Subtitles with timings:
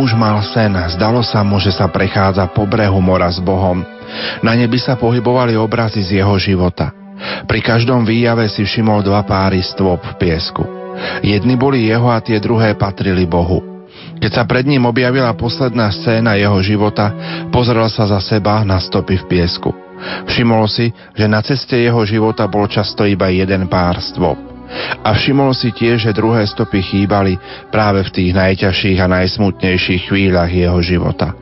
[0.00, 3.84] Muž mal sen, zdalo sa mu, že sa prechádza po brehu mora s Bohom.
[4.40, 6.88] Na nebi sa pohybovali obrazy z jeho života.
[7.44, 10.64] Pri každom výjave si všimol dva páry stôp v piesku.
[11.20, 13.60] Jedni boli jeho a tie druhé patrili Bohu.
[14.24, 17.12] Keď sa pred ním objavila posledná scéna jeho života,
[17.52, 19.68] pozrel sa za seba na stopy v piesku.
[20.24, 24.49] Všimol si, že na ceste jeho života bol často iba jeden pár stôp.
[25.02, 27.36] A všimol si tiež, že druhé stopy chýbali
[27.74, 31.34] práve v tých najťažších a najsmutnejších chvíľach jeho života.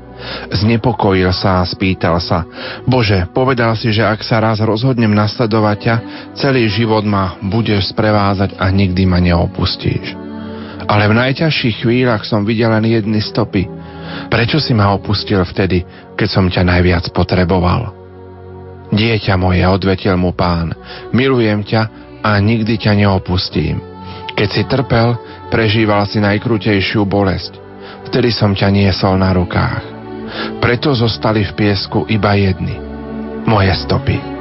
[0.50, 2.42] Znepokojil sa a spýtal sa,
[2.82, 5.96] Bože, povedal si, že ak sa raz rozhodnem nasledovať ťa,
[6.34, 10.18] celý život ma budeš sprevázať a nikdy ma neopustíš.
[10.88, 13.70] Ale v najťažších chvíľach som videl len jedny stopy.
[14.32, 15.86] Prečo si ma opustil vtedy,
[16.18, 17.94] keď som ťa najviac potreboval?
[18.88, 20.72] Dieťa moje, odvetil mu pán,
[21.12, 23.82] milujem ťa a nikdy ťa neopustím.
[24.38, 25.18] Keď si trpel,
[25.50, 27.58] prežíval si najkrutejšiu bolesť.
[28.08, 29.82] Vtedy som ťa niesol na rukách.
[30.62, 32.78] Preto zostali v piesku iba jedny.
[33.48, 34.37] Moje stopy.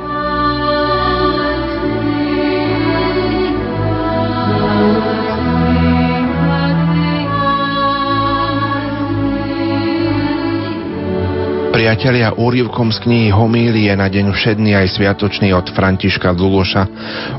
[11.87, 16.83] Priatelia, úrivkom z knihy Homílie na deň všedný aj sviatočný od Františka Dluloša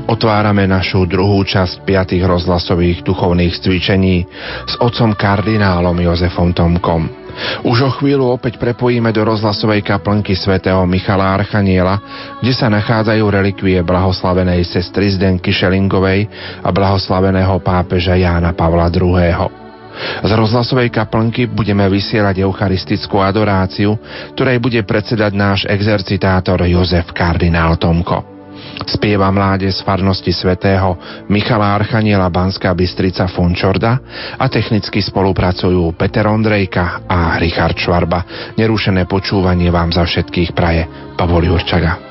[0.09, 4.25] otvárame našu druhú časť piatých rozhlasových duchovných cvičení
[4.65, 7.05] s otcom kardinálom Jozefom Tomkom.
[7.61, 12.01] Už o chvíľu opäť prepojíme do rozhlasovej kaplnky svätého Michala Archaniela,
[12.41, 16.25] kde sa nachádzajú relikvie blahoslavenej sestry Zdenky Šelingovej
[16.65, 19.68] a blahoslaveného pápeža Jána Pavla II.
[20.23, 23.95] Z rozhlasovej kaplnky budeme vysielať eucharistickú adoráciu,
[24.35, 28.39] ktorej bude predsedať náš exercitátor Jozef kardinál Tomko.
[28.83, 30.95] Spieva mláde z farnosti svätého
[31.31, 33.99] Michala Archaniela Banská Bystrica Fončorda
[34.35, 38.51] a technicky spolupracujú Peter Ondrejka a Richard Švarba.
[38.55, 42.08] Nerušené počúvanie vám za všetkých praje Pavol Jurčaga.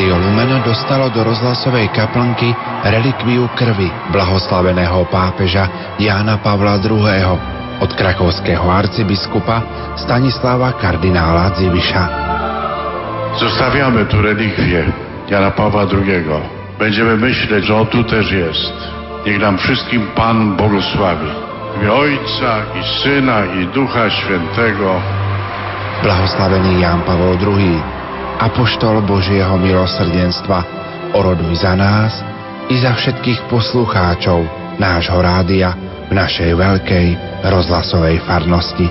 [0.00, 2.56] Rádio Lumeno dostalo do rozhlasovej kaplnky
[2.88, 5.68] relikviu krvi blahoslaveného pápeža
[6.00, 7.20] Jána Pavla II.
[7.84, 9.60] od krakovského arcybiskupa
[10.00, 12.08] Stanislava kardinála Dziwisza.
[13.44, 14.88] Zostawiamy tu relikwie
[15.28, 16.32] Jana Pawła II.
[16.80, 18.76] Będziemy myśleć, że on tu też jest.
[19.28, 21.28] Niech nam wszystkim Pan błogosławi.
[21.76, 24.96] W Ojca i Syna i Ducha Świętego.
[26.00, 27.99] Blahoslavený Ján Pavol II
[28.40, 30.64] apoštol Božieho milosrdenstva,
[31.12, 32.24] oroduj za nás
[32.72, 34.48] i za všetkých poslucháčov
[34.80, 35.76] nášho rádia
[36.08, 37.06] v našej veľkej
[37.44, 38.88] rozhlasovej farnosti.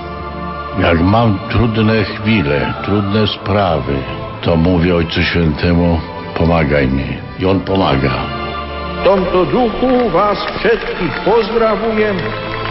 [0.78, 3.98] Jak mam trudne chwile, trudne sprawy,
[4.46, 6.00] to mówię Ojcu Świętemu,
[6.38, 7.18] pomagaj mi.
[7.38, 8.14] I On pomaga.
[9.00, 12.16] W tomto duchu Was wszystkich pozdrawiam.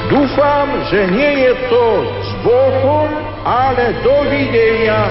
[0.09, 1.85] Dúfam, że nie jest to
[2.23, 3.09] z Bohom,
[3.45, 5.09] ale do widzenia.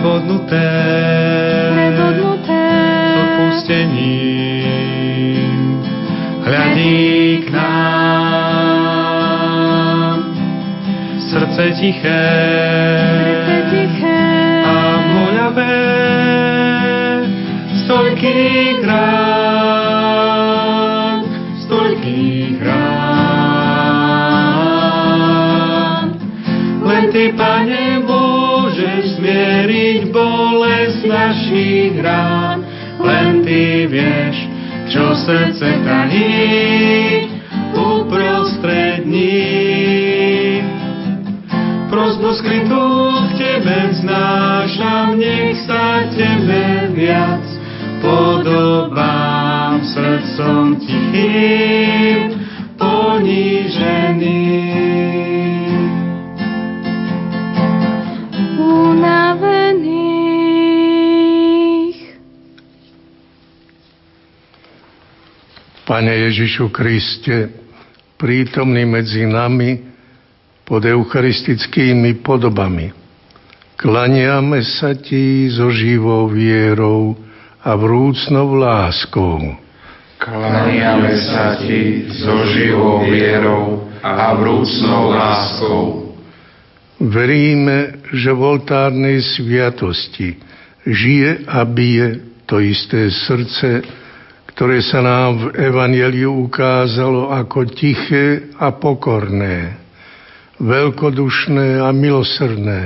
[0.00, 0.72] Prebodnuté,
[1.76, 2.64] prebodnuté
[3.20, 4.24] odpustením,
[6.40, 8.80] hľadí k nám.
[11.20, 12.32] Srdce tiché,
[13.12, 14.24] srdce tiché.
[14.64, 15.84] A voľavé,
[17.84, 19.68] stoľkých rán,
[21.68, 22.80] stoľkých rán.
[26.88, 27.89] Len Ty, Pane,
[29.00, 32.60] môžeš zmieriť bolesť našich rán,
[33.00, 34.36] len Ty vieš,
[34.92, 37.32] čo srdce tají
[37.72, 40.60] uprostred nich.
[41.88, 42.84] Prosbu skrytú
[43.24, 47.40] k Tebe znášam, nech sa Tebe viac
[48.04, 51.89] podobám srdcom tichým,
[65.90, 67.50] Pane Ježišu Kriste,
[68.14, 69.90] prítomný medzi nami
[70.62, 72.94] pod eucharistickými podobami,
[73.74, 77.18] klaniame sa Ti so živou vierou
[77.66, 79.58] a vrúcnou láskou.
[80.22, 86.14] Klaniame sa Ti so živou vierou a vrúcnou láskou.
[87.02, 90.38] Veríme, že v oltárnej sviatosti
[90.86, 93.82] žije a bije to isté srdce,
[94.54, 99.78] ktoré sa nám v Evangeliu ukázalo ako tiché a pokorné,
[100.58, 102.82] veľkodušné a milosrdné,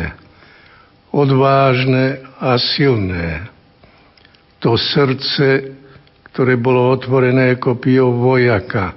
[1.11, 3.49] odvážne a silné.
[4.61, 5.77] To srdce,
[6.33, 8.97] ktoré bolo otvorené kopijou vojaka,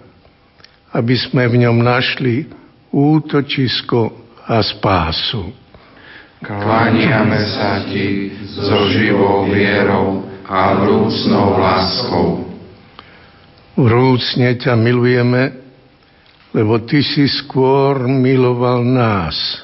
[0.95, 2.47] aby sme v ňom našli
[2.91, 4.01] útočisko
[4.47, 5.51] a spásu.
[6.39, 8.07] Klaniame sa Ti
[8.53, 12.46] so živou vierou a vrúcnou láskou.
[13.77, 15.53] Vrúcne ťa milujeme,
[16.49, 19.61] lebo Ty si skôr miloval nás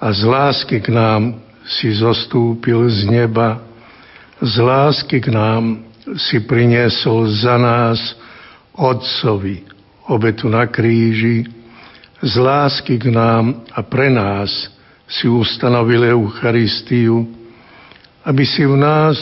[0.00, 1.36] a z lásky k nám
[1.68, 3.60] si zostúpil z neba,
[4.40, 5.84] z lásky k nám
[6.16, 8.00] si priniesol za nás
[8.72, 9.64] Otcovi
[10.08, 11.44] obetu na kríži,
[12.22, 14.48] z lásky k nám a pre nás
[15.04, 17.28] si ustanovil Eucharistiu,
[18.24, 19.16] aby si v nás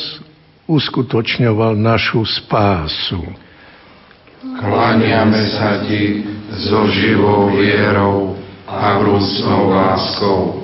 [0.70, 3.43] uskutočňoval našu spásu.
[4.52, 6.02] Klaniame sa Ti
[6.68, 8.36] so živou vierou
[8.68, 10.63] a vrúcnou láskou.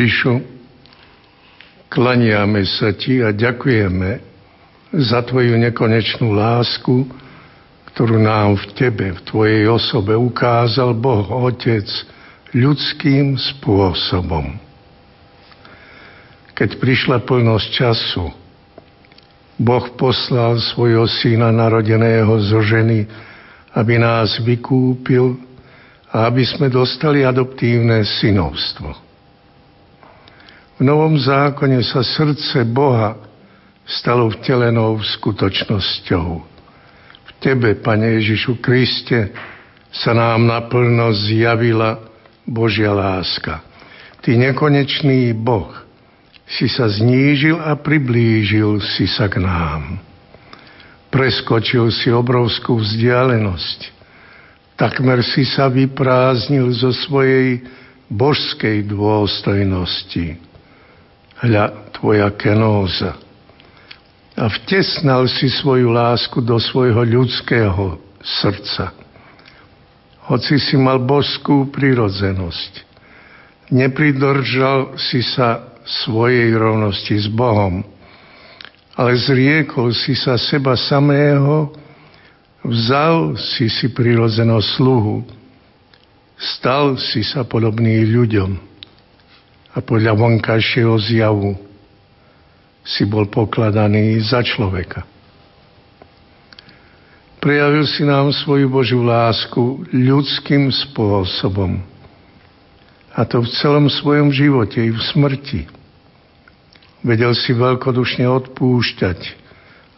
[0.00, 0.40] Ježišu,
[1.92, 4.16] klaniame sa Ti a ďakujeme
[4.96, 7.04] za Tvoju nekonečnú lásku,
[7.92, 11.84] ktorú nám v Tebe, v Tvojej osobe ukázal Boh Otec
[12.56, 14.56] ľudským spôsobom.
[16.56, 18.32] Keď prišla plnosť času,
[19.60, 23.04] Boh poslal svojho syna narodeného zo ženy,
[23.76, 25.36] aby nás vykúpil
[26.08, 29.09] a aby sme dostali adoptívne synovstvo.
[30.80, 33.20] V Novom zákone sa srdce Boha
[33.84, 36.28] stalo vtelenou skutočnosťou.
[37.20, 39.28] V Tebe, Pane Ježišu Kriste,
[39.92, 42.00] sa nám naplno zjavila
[42.48, 43.60] Božia láska.
[44.24, 45.68] Ty nekonečný Boh,
[46.48, 50.00] si sa znížil a priblížil si sa k nám.
[51.12, 54.00] Preskočil si obrovskú vzdialenosť.
[54.80, 57.68] Takmer si sa vyprázdnil zo svojej
[58.08, 60.49] božskej dôstojnosti.
[61.40, 63.16] Hľa tvoja kenóza.
[64.36, 68.92] A vtesnal si svoju lásku do svojho ľudského srdca.
[70.28, 72.84] Hoci si mal božskú prirodzenosť,
[73.72, 77.82] nepridržal si sa svojej rovnosti s Bohom,
[78.92, 81.72] ale zriekol si sa seba samého,
[82.60, 85.24] vzal si si prirodzenosť sluhu,
[86.36, 88.69] stal si sa podobný ľuďom
[89.70, 91.54] a podľa vonkajšieho zjavu
[92.82, 95.06] si bol pokladaný za človeka.
[97.40, 101.80] Prejavil si nám svoju Božiu lásku ľudským spôsobom.
[103.16, 105.80] A to v celom svojom živote i v smrti
[107.00, 109.20] Vedel si veľkodušne odpúšťať,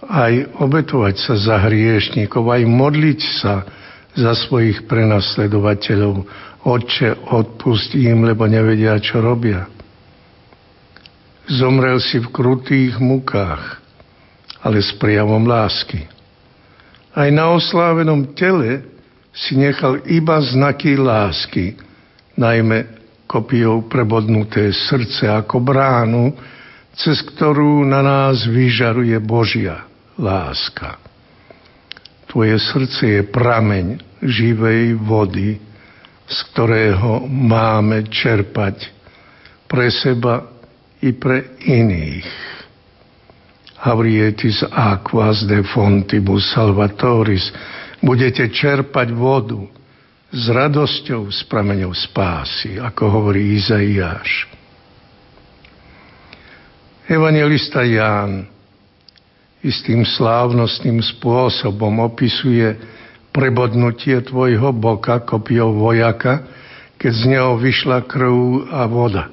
[0.06, 3.66] aj obetovať sa za hriešníkov, aj modliť sa
[4.14, 6.22] za svojich prenasledovateľov.
[6.62, 9.66] Otče, odpusti im, lebo nevedia, čo robia.
[11.50, 13.82] Zomrel si v krutých mukách,
[14.62, 16.06] ale s prijavom lásky.
[17.12, 18.86] Aj na oslávenom tele
[19.34, 21.74] si nechal iba znaky lásky,
[22.38, 22.86] najmä
[23.26, 26.36] kopiou prebodnuté srdce ako bránu,
[26.94, 29.88] cez ktorú na nás vyžaruje Božia
[30.20, 31.00] láska.
[32.28, 35.71] Tvoje srdce je prameň živej vody,
[36.32, 38.88] z ktorého máme čerpať
[39.68, 40.48] pre seba
[41.04, 42.28] i pre iných.
[43.82, 47.52] Havrietis aquas de fontibus salvatoris.
[48.00, 49.60] Budete čerpať vodu
[50.32, 54.48] s radosťou z prameňov spásy, ako hovorí Izaiáš.
[57.10, 58.48] Evangelista Ján
[59.62, 62.74] istým slávnostným spôsobom opisuje
[63.32, 66.46] prebodnutie tvojho boka kopiou vojaka,
[67.00, 69.32] keď z neho vyšla krv a voda.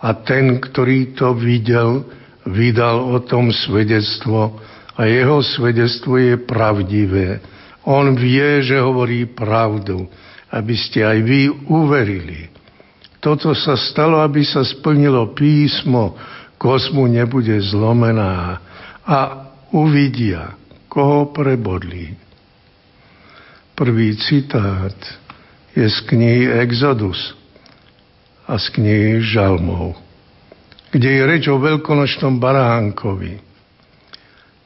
[0.00, 2.08] A ten, ktorý to videl,
[2.48, 4.56] vydal o tom svedectvo
[4.96, 7.38] a jeho svedectvo je pravdivé.
[7.84, 10.08] On vie, že hovorí pravdu,
[10.50, 12.50] aby ste aj vy uverili.
[13.20, 16.16] Toto sa stalo, aby sa splnilo písmo,
[16.56, 18.56] kozmu nebude zlomená
[19.04, 19.18] a
[19.72, 20.56] uvidia,
[20.88, 22.29] koho prebodli.
[23.80, 24.92] Prvý citát
[25.72, 27.32] je z knihy Exodus
[28.44, 29.96] a z knihy Žalmov,
[30.92, 33.40] kde je reč o veľkonočnom baránkovi.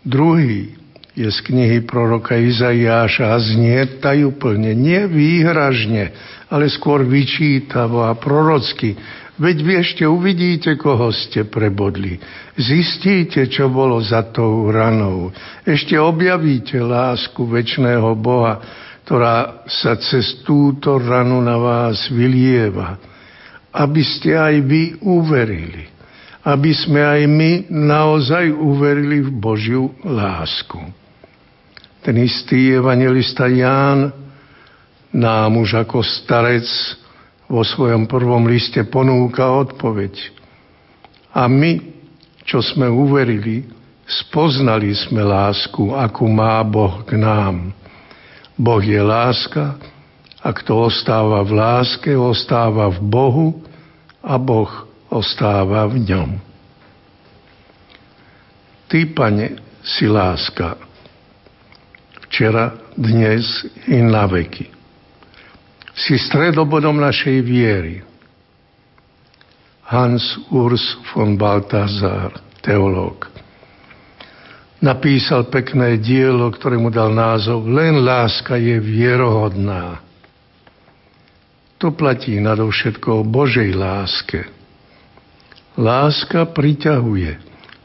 [0.02, 0.74] Druhý
[1.14, 6.10] je z knihy proroka Izaiáša a znie tajúplne, nie výhražne,
[6.50, 8.98] ale skôr vyčítavo a prorocky
[9.34, 12.22] Veď vy ešte uvidíte, koho ste prebodli.
[12.54, 15.34] Zistíte, čo bolo za tou ranou.
[15.66, 18.62] Ešte objavíte lásku väčšného Boha,
[19.04, 22.96] ktorá sa cez túto ranu na vás vylieva.
[23.68, 25.84] Aby ste aj vy uverili.
[26.40, 30.80] Aby sme aj my naozaj uverili v Božiu lásku.
[32.00, 34.12] Ten istý evangelista Ján
[35.12, 36.68] nám už ako starec
[37.44, 40.32] vo svojom prvom liste ponúka odpoveď.
[41.36, 41.80] A my,
[42.44, 43.68] čo sme uverili,
[44.08, 47.83] spoznali sme lásku, akú má Boh k nám.
[48.54, 49.78] Boh je láska
[50.44, 53.48] a kto ostáva v láske, ostáva v Bohu
[54.22, 54.70] a Boh
[55.10, 56.30] ostáva v ňom.
[58.88, 60.78] Ty, Pane, si láska.
[62.28, 64.74] Včera, dnes i na veky
[65.94, 68.02] si stredobodom našej viery.
[69.86, 70.82] Hans Urs
[71.14, 72.34] von Balthasar,
[72.66, 73.30] teológ,
[74.82, 80.00] napísal pekné dielo, ktoré mu dal názov Len láska je vierohodná.
[81.78, 84.48] to platí nadovšetko o Božej láske.
[85.76, 87.36] Láska priťahuje,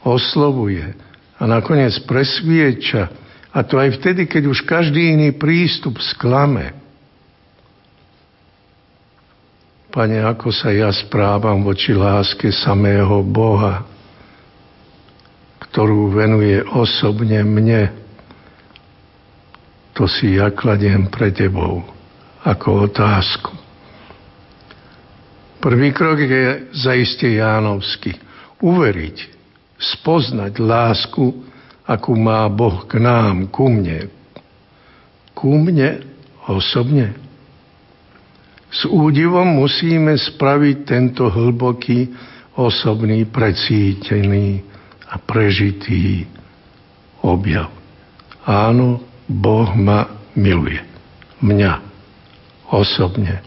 [0.08, 0.96] oslovuje
[1.36, 3.12] a nakoniec presvieča,
[3.50, 6.70] a to aj vtedy, keď už každý iný prístup sklame.
[9.90, 13.90] Pane, ako sa ja správam voči láske samého Boha,
[15.70, 17.94] ktorú venuje osobne mne,
[19.94, 21.86] to si ja kladiem pre tebou
[22.42, 23.52] ako otázku.
[25.60, 28.16] Prvý krok je zaiste Jánovský.
[28.64, 29.18] Uveriť,
[29.76, 31.44] spoznať lásku,
[31.84, 34.08] akú má Boh k nám, ku mne.
[35.36, 36.00] Ku mne
[36.48, 37.12] osobne.
[38.72, 42.08] S údivom musíme spraviť tento hlboký,
[42.56, 44.69] osobný, precítený
[45.10, 46.30] a prežitý
[47.26, 47.74] objav.
[48.46, 50.06] Áno, Boh ma
[50.38, 50.82] miluje.
[51.42, 51.82] Mňa.
[52.70, 53.42] Osobne.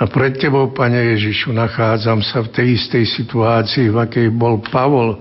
[0.00, 5.20] A pred Tebou, Pane Ježišu, nachádzam sa v tej istej situácii, v akej bol Pavol,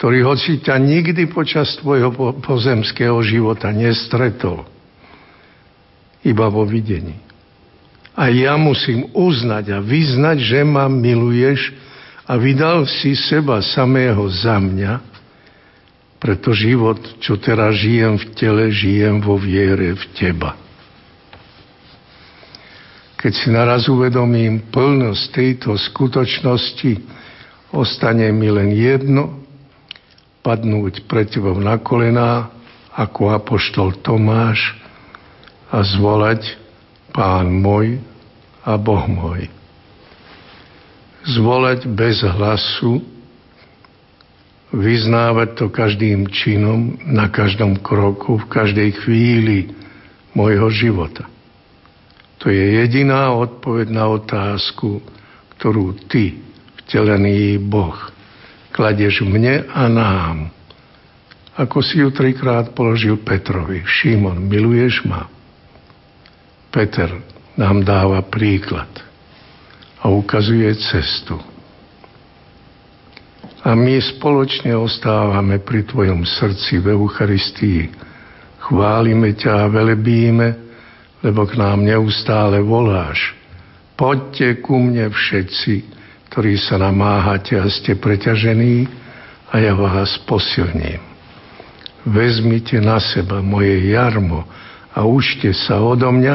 [0.00, 4.64] ktorý hoci ťa nikdy počas tvojho pozemského života nestretol,
[6.24, 7.20] iba vo videní.
[8.16, 11.70] A ja musím uznať a vyznať, že ma miluješ
[12.30, 15.02] a vydal si seba samého za mňa,
[16.22, 20.54] preto život, čo teraz žijem v tele, žijem vo viere v Teba.
[23.18, 27.02] Keď si naraz uvedomím plnosť tejto skutočnosti,
[27.74, 29.42] ostane mi len jedno,
[30.46, 32.48] padnúť pred tebou na kolená
[32.94, 34.78] ako apoštol Tomáš
[35.68, 36.46] a zvolať
[37.10, 37.98] Pán môj
[38.62, 39.59] a Boh môj.
[41.20, 43.04] Zvolať bez hlasu,
[44.70, 49.74] vyznávať to každým činom, na každom kroku, v každej chvíli
[50.32, 51.26] môjho života.
[52.40, 55.04] To je jediná odpoveď na otázku,
[55.58, 56.40] ktorú ty,
[56.86, 57.98] vtelený Boh,
[58.72, 60.48] kladeš mne a nám.
[61.60, 63.84] Ako si ju trikrát položil Petrovi.
[63.84, 65.28] Šimon, miluješ ma?
[66.72, 67.12] Peter
[67.60, 69.09] nám dáva príklad
[70.00, 71.36] a ukazuje cestu.
[73.60, 77.92] A my spoločne ostávame pri Tvojom srdci v Eucharistii.
[78.64, 80.48] Chválime ťa a velebíme,
[81.20, 83.36] lebo k nám neustále voláš.
[84.00, 85.84] Poďte ku mne všetci,
[86.32, 88.88] ktorí sa namáhate a ste preťažení
[89.52, 91.04] a ja vás posilním.
[92.08, 94.48] Vezmite na seba moje jarmo
[94.96, 96.34] a užte sa odo mňa,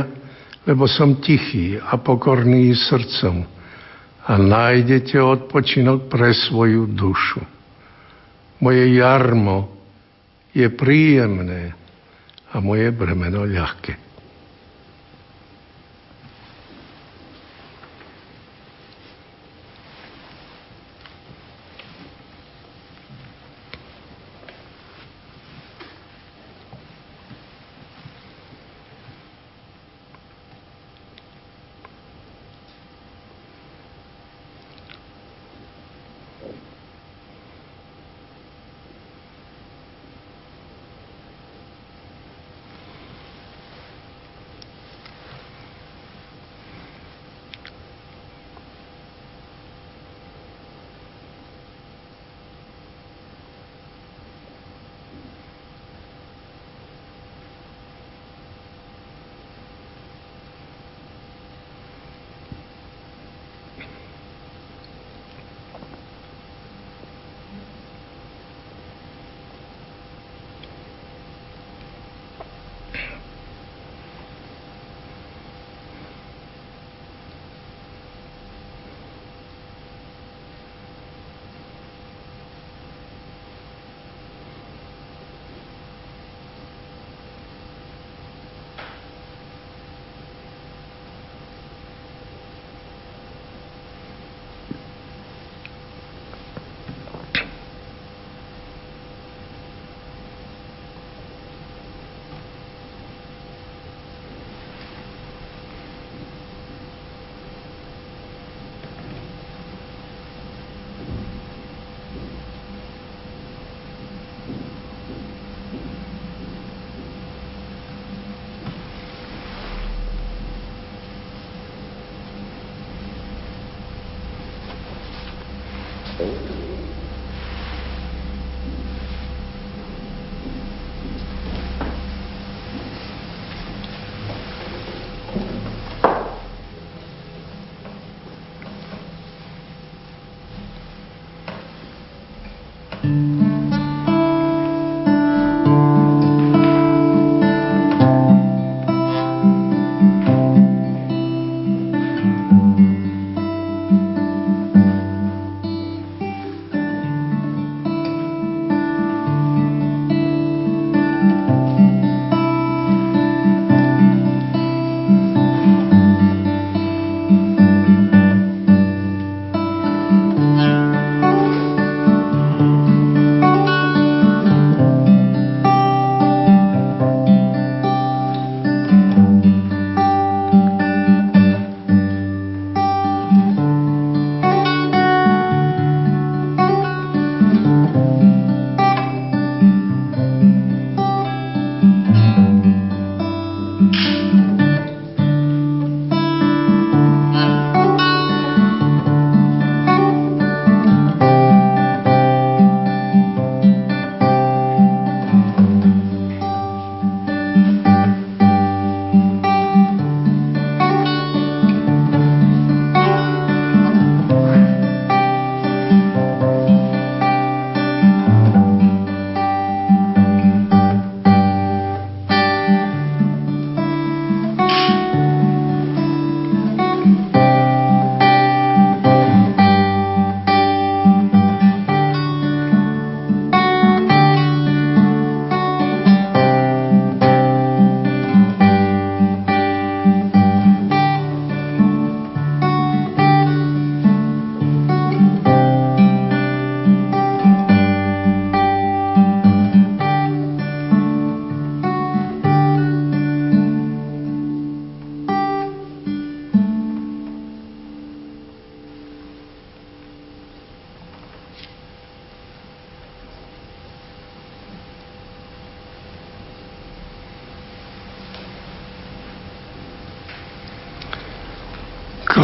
[0.69, 3.54] lebo som tichý a pokorný srdcom
[4.25, 7.41] a nájdete odpočinok pre svoju dušu.
[8.57, 9.69] Moje jarmo
[10.55, 11.77] je príjemné
[12.49, 14.04] a moje bremeno ľahké.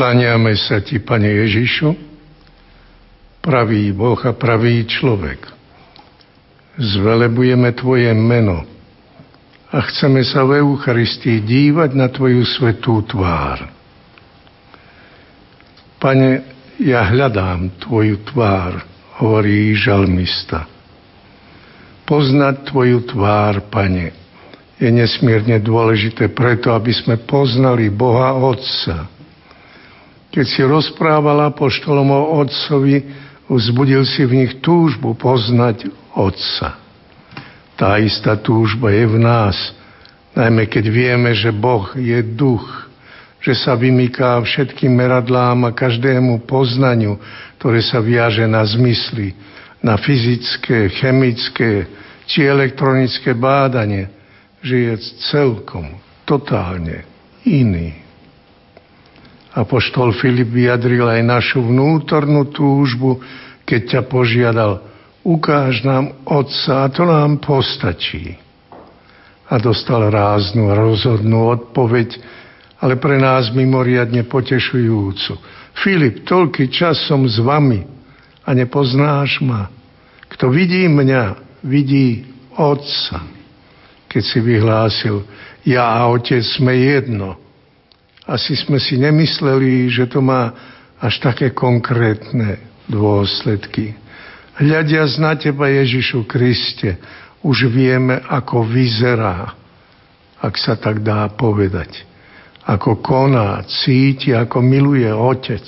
[0.01, 1.93] Kláňame sa Ti, Pane Ježišu,
[3.37, 5.45] pravý Boh a pravý človek.
[6.73, 8.65] Zvelebujeme Tvoje meno
[9.69, 13.61] a chceme sa v Eucharistii dívať na Tvoju svetú tvár.
[16.01, 16.49] Pane,
[16.81, 18.81] ja hľadám Tvoju tvár,
[19.21, 20.65] hovorí žalmista.
[22.09, 24.17] Poznať Tvoju tvár, Pane,
[24.81, 29.20] je nesmierne dôležité preto, aby sme poznali Boha Otca,
[30.31, 33.03] keď si rozprával apoštolom o Otcovi,
[33.51, 36.79] vzbudil si v nich túžbu poznať Otca.
[37.75, 39.75] Tá istá túžba je v nás,
[40.31, 42.63] najmä keď vieme, že Boh je duch,
[43.41, 47.17] že sa vymyká všetkým meradlám a každému poznaniu,
[47.57, 49.33] ktoré sa viaže na zmysly,
[49.81, 51.89] na fyzické, chemické
[52.29, 54.07] či elektronické bádanie,
[54.61, 54.93] že je
[55.33, 57.01] celkom, totálne
[57.43, 57.97] iný.
[59.51, 63.19] Apoštol Filip vyjadril aj našu vnútornú túžbu,
[63.67, 64.79] keď ťa požiadal,
[65.27, 68.39] ukáž nám Otca a to nám postačí.
[69.51, 72.15] A dostal ráznu rozhodnú odpoveď,
[72.79, 75.35] ale pre nás mimoriadne potešujúcu.
[75.83, 77.83] Filip, toľký čas som s vami
[78.47, 79.67] a nepoznáš ma.
[80.31, 82.23] Kto vidí mňa, vidí
[82.55, 83.27] Otca.
[84.07, 85.27] Keď si vyhlásil,
[85.67, 87.35] ja a Otec sme jedno–
[88.25, 90.53] asi sme si nemysleli, že to má
[91.01, 93.97] až také konkrétne dôsledky.
[94.61, 97.01] Hľadiac na Teba, Ježišu Kriste,
[97.41, 99.57] už vieme, ako vyzerá,
[100.37, 102.05] ak sa tak dá povedať.
[102.61, 105.65] Ako koná, cíti, ako miluje Otec.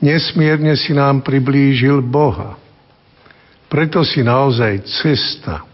[0.00, 2.56] Nesmierne si nám priblížil Boha.
[3.68, 5.68] Preto si naozaj cesta,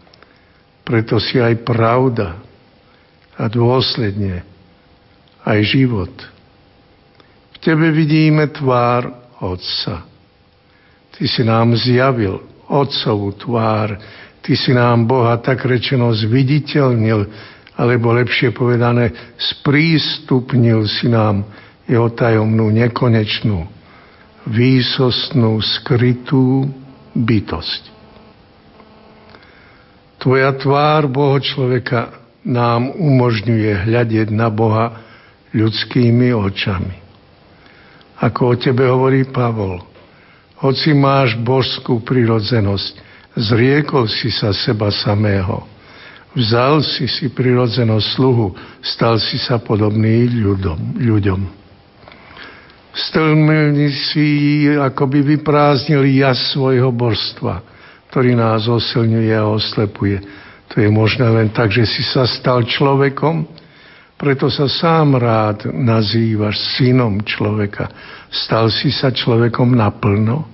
[0.82, 2.42] preto si aj pravda
[3.38, 4.55] a dôsledne
[5.46, 6.10] aj život.
[7.54, 10.02] V Tebe vidíme tvár Otca.
[11.14, 13.94] Ty si nám zjavil Otcovú tvár.
[14.42, 17.30] Ty si nám Boha tak rečeno zviditeľnil,
[17.78, 21.46] alebo lepšie povedané, sprístupnil si nám
[21.86, 23.66] jeho tajomnú, nekonečnú,
[24.50, 26.66] výsostnú, skrytú
[27.14, 27.82] bytosť.
[30.18, 35.05] Tvoja tvár Boho človeka nám umožňuje hľadieť na Boha
[35.56, 36.96] ľudskými očami.
[38.20, 39.80] Ako o tebe hovorí Pavol,
[40.60, 43.00] hoci máš božskú prirodzenosť,
[43.36, 45.64] zriekol si sa seba samého,
[46.32, 51.40] vzal si si prirodzenosť sluhu, stal si sa podobný ľudom, ľuďom.
[52.96, 54.28] Stlmilni si,
[54.72, 57.76] ako by vyprázdnil jas svojho božstva
[58.16, 60.24] ktorý nás osilňuje a oslepuje.
[60.72, 63.44] To je možné len tak, že si sa stal človekom,
[64.16, 67.92] preto sa sám rád nazývaš synom človeka.
[68.32, 70.48] Stal si sa človekom naplno,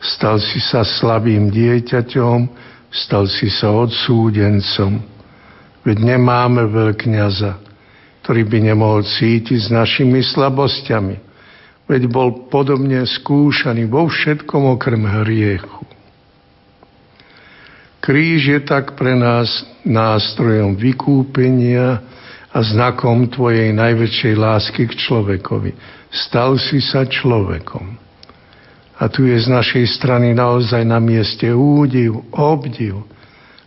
[0.00, 2.38] stal si sa slabým dieťaťom,
[2.88, 5.04] stal si sa odsúdencom.
[5.84, 7.52] Veď nemáme veľkňaza,
[8.24, 11.16] ktorý by nemohol cítiť s našimi slabosťami.
[11.86, 15.86] Veď bol podobne skúšaný vo všetkom okrem hriechu.
[18.02, 19.46] Kríž je tak pre nás
[19.86, 22.02] nástrojom vykúpenia
[22.56, 25.76] a znakom tvojej najväčšej lásky k človekovi.
[26.08, 28.00] Stal si sa človekom.
[28.96, 33.04] A tu je z našej strany naozaj na mieste údiv, obdiv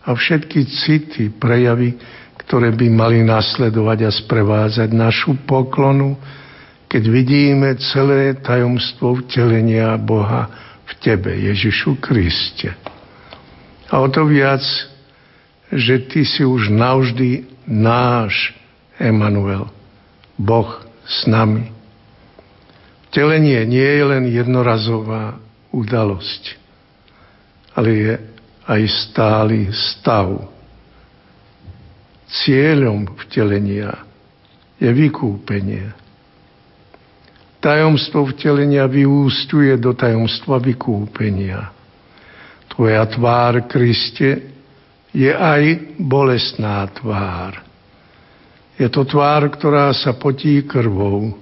[0.02, 1.94] a všetky city, prejavy,
[2.42, 6.18] ktoré by mali nasledovať a sprevádzať našu poklonu,
[6.90, 10.50] keď vidíme celé tajomstvo vtelenia Boha
[10.82, 12.74] v Tebe, Ježišu Kriste.
[13.86, 14.66] A o to viac,
[15.70, 18.58] že Ty si už navždy náš
[19.00, 19.64] Emanuel,
[20.36, 21.72] Boh s nami.
[23.08, 25.40] Vtelenie nie je len jednorazová
[25.72, 26.42] udalosť,
[27.74, 28.12] ale je
[28.68, 30.46] aj stály stav
[32.30, 34.06] Cieľom vtelenia
[34.78, 35.90] je vykúpenie.
[37.58, 41.74] Tajomstvo vtelenia vyústuje do tajomstva vykúpenia.
[42.70, 44.46] Tvoja tvár, Kriste,
[45.10, 47.66] je aj bolestná tvár.
[48.80, 51.36] Je to tvár, ktorá sa potí krvou.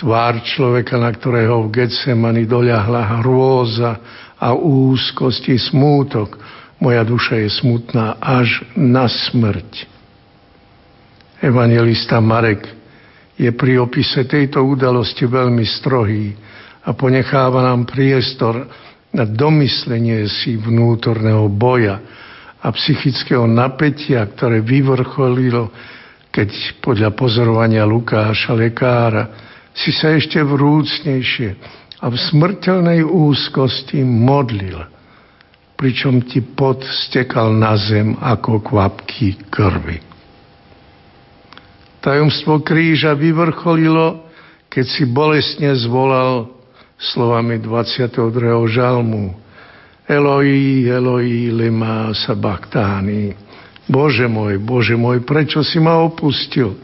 [0.00, 4.00] Tvár človeka, na ktorého v Getsemani doľahla hrôza
[4.40, 6.40] a úzkosti smútok,
[6.80, 9.84] moja duša je smutná až na smrť.
[11.44, 12.64] Evangelista Marek
[13.36, 16.32] je pri opise tejto udalosti veľmi strohý
[16.80, 18.64] a ponecháva nám priestor
[19.12, 22.00] na domyslenie si vnútorného boja
[22.56, 25.68] a psychického napätia, ktoré vyvrcholilo,
[26.30, 29.32] keď podľa pozorovania Lukáša lekára
[29.72, 31.50] si sa ešte vrúcnejšie
[31.98, 34.82] a v smrteľnej úzkosti modlil–
[35.78, 40.02] pričom ti pot stekal na zem ako kvapky krvi.
[42.02, 44.26] Tajomstvo kríža vyvrcholilo,
[44.66, 46.50] keď si bolestne zvolal
[46.98, 48.10] slovami 22.
[48.74, 49.38] žalmu
[50.10, 53.38] Eloi, Eloi, lema sabachtáni.
[53.88, 56.76] Bože môj, Bože môj, prečo si ma opustil?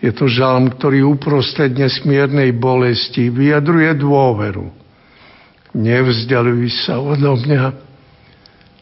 [0.00, 4.80] Je to žalm, ktorý uprostred nesmiernej bolesti vyjadruje dôveru
[5.74, 7.64] nevzdialuj sa odo mňa,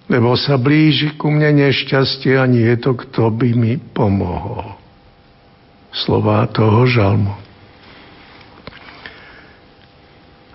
[0.08, 4.76] lebo sa blíži ku mne nešťastie a nie je to, kto by mi pomohol.
[5.92, 7.34] Slová toho žalmu.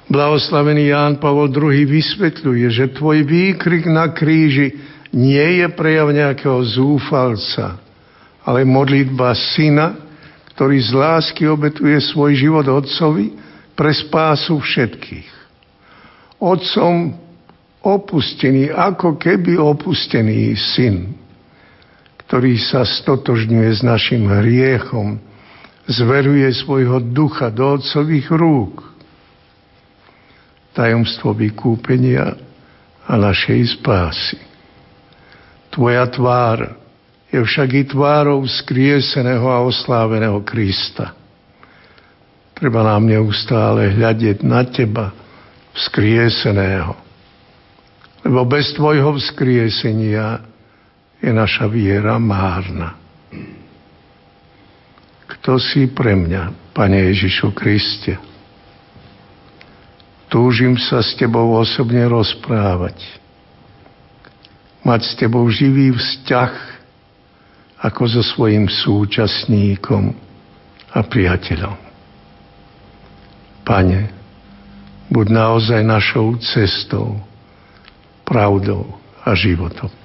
[0.09, 4.77] Blahoslavený Ján Pavol II vysvetľuje, že tvoj výkrik na kríži
[5.13, 7.77] nie je prejav nejakého zúfalca,
[8.41, 9.95] ale modlitba syna,
[10.53, 13.37] ktorý z lásky obetuje svoj život otcovi
[13.77, 15.43] pre spásu všetkých
[16.43, 17.15] otcom
[17.79, 21.15] opustený, ako keby opustený syn,
[22.27, 25.23] ktorý sa stotožňuje s našim hriechom,
[25.87, 28.83] zveruje svojho ducha do otcových rúk.
[30.75, 32.35] Tajomstvo vykúpenia
[33.07, 34.52] a našej spásy.
[35.73, 36.77] Tvoja tvár
[37.33, 41.17] je však i tvárou skrieseného a osláveného Krista.
[42.53, 45.09] Treba nám neustále hľadieť na teba,
[45.73, 46.93] vzkrieseného.
[48.21, 50.45] Lebo bez tvojho vzkriesenia
[51.17, 52.93] je naša viera márna.
[55.25, 58.21] Kto si pre mňa, Pane Ježišu Kriste?
[60.29, 63.22] Túžim sa s Tebou osobne rozprávať.
[64.83, 66.53] Mať s Tebou živý vzťah
[67.83, 70.15] ako so svojim súčasníkom
[70.91, 71.75] a priateľom.
[73.63, 74.11] Pane,
[75.07, 77.19] buď naozaj našou cestou,
[78.27, 78.87] pravdou
[79.23, 80.02] a životom.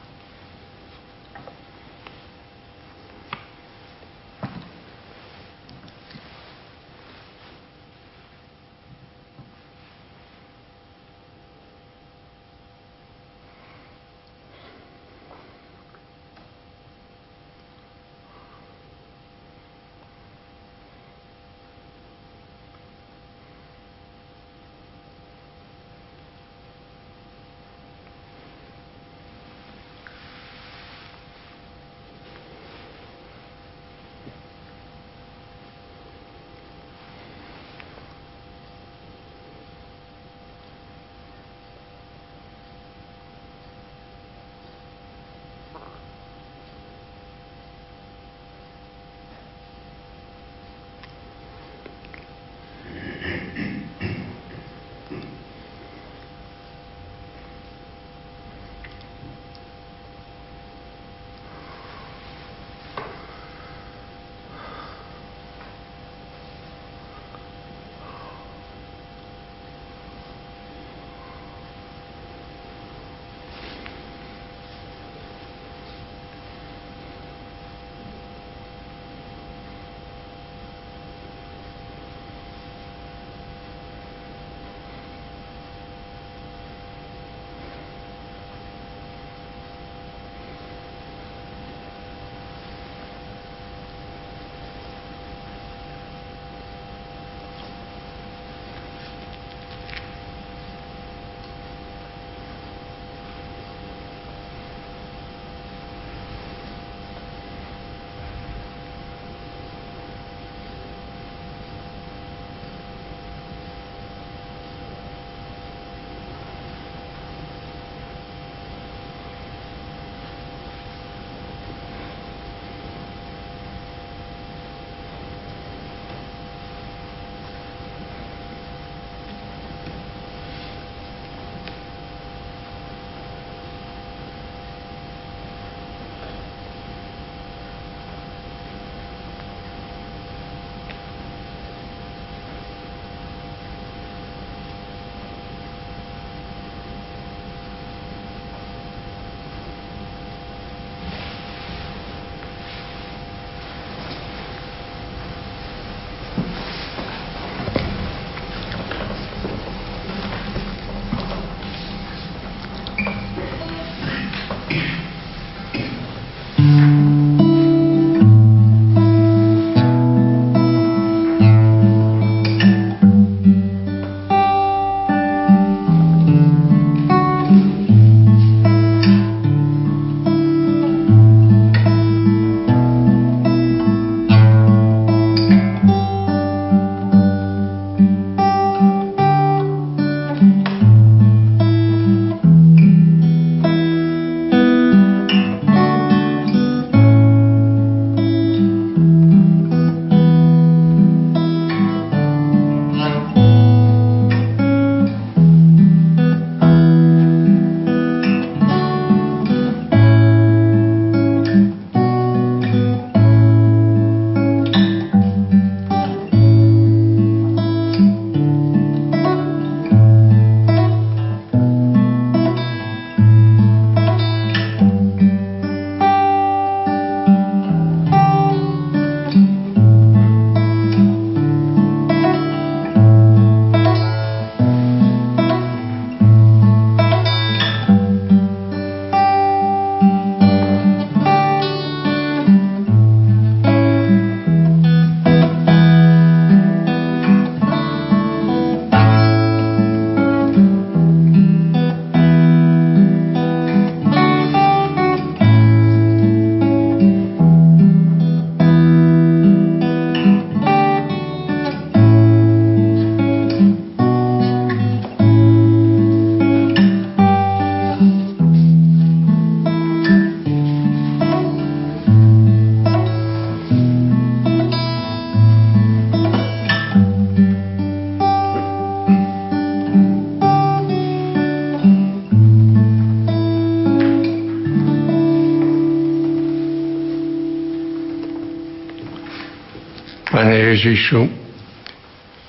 [290.79, 291.27] Ježišu,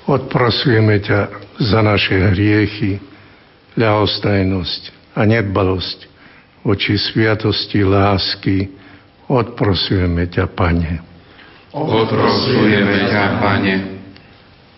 [0.06, 3.02] odprosujeme ťa za naše hriechy,
[3.74, 5.98] ľahostajnosť a nedbalosť
[6.62, 8.70] voči sviatosti lásky.
[9.26, 11.02] Odprosujeme ťa, Pane.
[11.74, 13.74] Odprosujeme ťa, Pane.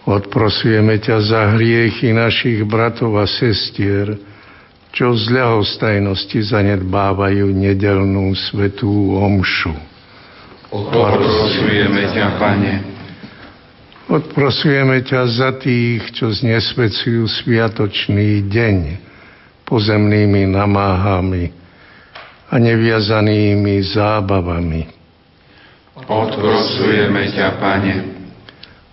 [0.09, 4.17] Odprosujeme ťa za hriechy našich bratov a sestier,
[4.97, 9.77] čo z ľahostajnosti zanedbávajú nedelnú svetú omšu.
[10.73, 13.02] Odprosujeme ťa, Pane.
[14.11, 18.77] Odprosujeme ťa za tých, čo znesvecujú sviatočný deň
[19.63, 21.55] pozemnými namáhami
[22.51, 24.83] a neviazanými zábavami.
[26.03, 27.95] Odprosujeme ťa, Pane.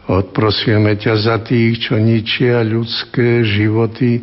[0.10, 4.22] Odprosujeme ťa za tých, čo ničia ľudské životy,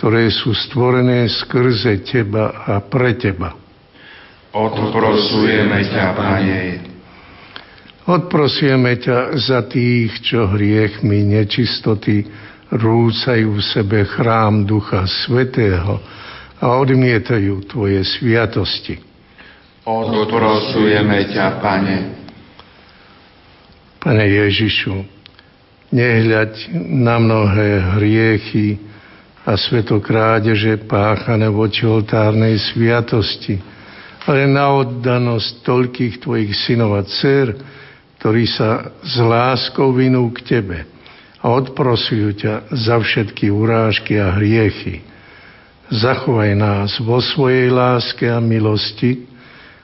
[0.00, 3.52] ktoré sú stvorené skrze Teba a pre Teba.
[4.52, 6.91] Odprosujeme ťa, Pane.
[8.02, 12.26] Odprosujeme ťa za tých, čo hriechmi nečistoty
[12.74, 16.02] rúcajú v sebe chrám Ducha Svetého
[16.58, 18.98] a odmietajú Tvoje sviatosti.
[19.86, 21.98] Odprosujeme ťa, Pane.
[24.02, 24.94] Pane Ježišu,
[25.94, 28.82] nehľaď na mnohé hriechy
[29.46, 33.62] a svetokrádeže páchané voči oltárnej sviatosti,
[34.26, 37.54] ale na oddanosť toľkých Tvojich synov a dcer,
[38.22, 40.86] ktorí sa s láskou vinú k Tebe
[41.42, 45.02] a odprosujú ťa za všetky urážky a hriechy.
[45.90, 49.26] Zachovaj nás vo svojej láske a milosti,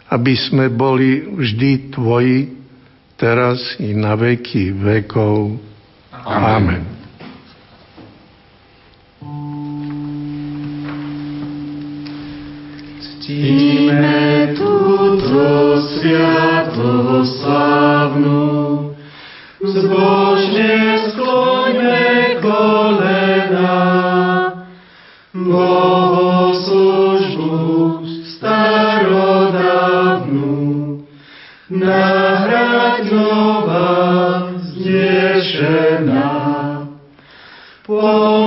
[0.06, 2.62] aby sme boli vždy Tvoji,
[3.18, 5.58] teraz i na veky vekov.
[6.14, 6.97] Amen.
[13.28, 18.96] Ctíme túto sviatosť slávnu,
[19.60, 23.76] zbožne skloňme kolena,
[25.36, 26.40] bohoslužbu
[28.32, 29.76] starodávnu,
[31.68, 36.32] nahrad nová znešená.
[37.84, 38.37] Pomôž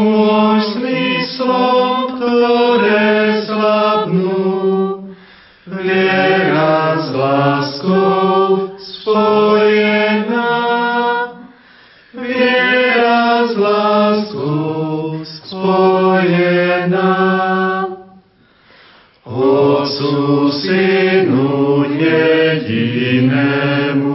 [20.62, 24.14] Synu jedinému.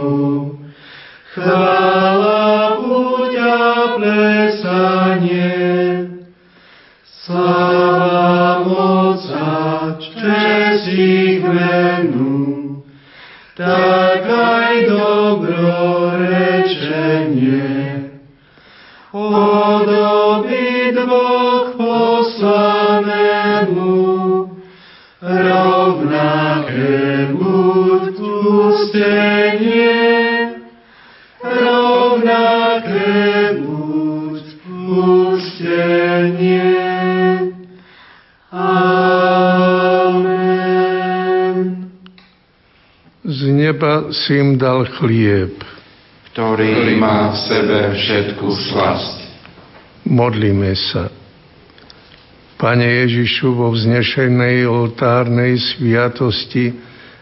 [1.33, 5.51] Chvála buď a plesanie,
[7.03, 12.79] sláva moc a čest ich menu,
[13.59, 17.75] tak aj dobrorečenie.
[19.11, 19.76] Oh.
[43.77, 45.61] Neba si im dal chlieb,
[46.33, 49.17] ktorý má v sebe všetku slasť.
[50.09, 51.13] Modlíme sa.
[52.57, 56.73] Pane Ježišu, vo vznešenej oltárnej sviatosti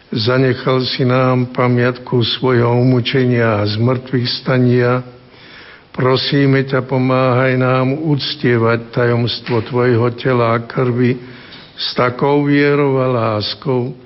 [0.08, 5.04] zanechal si nám pamiatku svojho umúčenia a zmrtvých stania.
[5.92, 11.20] Prosíme ťa, pomáhaj nám uctievať tajomstvo Tvojho tela a krvi
[11.76, 14.05] s takou vierou a láskou,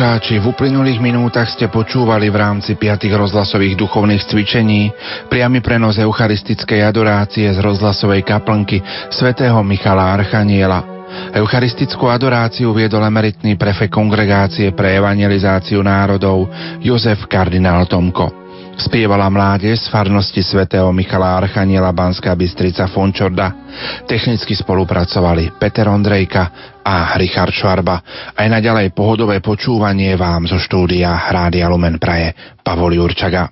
[0.00, 4.88] Poslucháči, v uplynulých minútach ste počúvali v rámci piatých rozhlasových duchovných cvičení
[5.28, 8.80] priamy prenos eucharistickej adorácie z rozhlasovej kaplnky
[9.12, 11.04] svätého Michala Archaniela.
[11.36, 16.48] Eucharistickú adoráciu viedol emeritný prefekt kongregácie pre evangelizáciu národov
[16.80, 18.32] Jozef kardinál Tomko.
[18.80, 23.59] Spievala mládež z farnosti svätého Michala Archaniela Banská Bystrica Fončorda.
[24.06, 28.00] Technicky spolupracovali Peter Ondrejka a Richard Švarba.
[28.34, 33.50] Aj naďalej pohodové počúvanie vám zo štúdia Rádia Lumen Praje Pavol Jurčaga.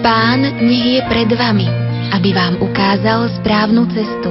[0.00, 1.68] Pán nech je pred vami,
[2.14, 4.30] aby vám ukázal správnu cestu.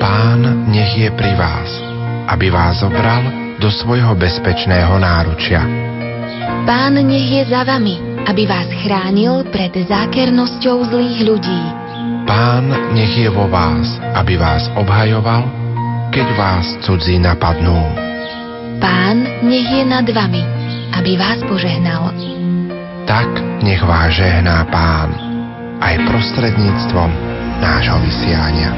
[0.00, 1.90] Pán nech je pri vás
[2.30, 3.26] aby vás zobral
[3.58, 5.66] do svojho bezpečného náručia.
[6.62, 11.62] Pán nech je za vami, aby vás chránil pred zákernosťou zlých ľudí.
[12.28, 15.46] Pán nech je vo vás, aby vás obhajoval,
[16.10, 17.76] keď vás cudzí napadnú.
[18.80, 20.42] Pán nech je nad vami,
[20.96, 22.12] aby vás požehnal.
[23.04, 23.28] Tak
[23.60, 25.10] nech vás žehná Pán,
[25.80, 27.10] aj prostredníctvom
[27.60, 28.72] nášho vysiania.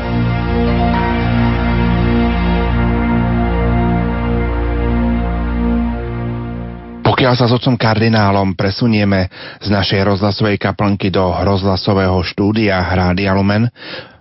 [7.32, 13.72] Pokiaľ sa s otcom kardinálom presunieme z našej rozhlasovej kaplnky do rozhlasového štúdia Rádia Lumen,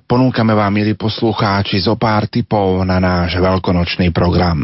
[0.08, 4.64] ponúkame vám, milí poslucháči, zo pár tipov na náš veľkonočný program.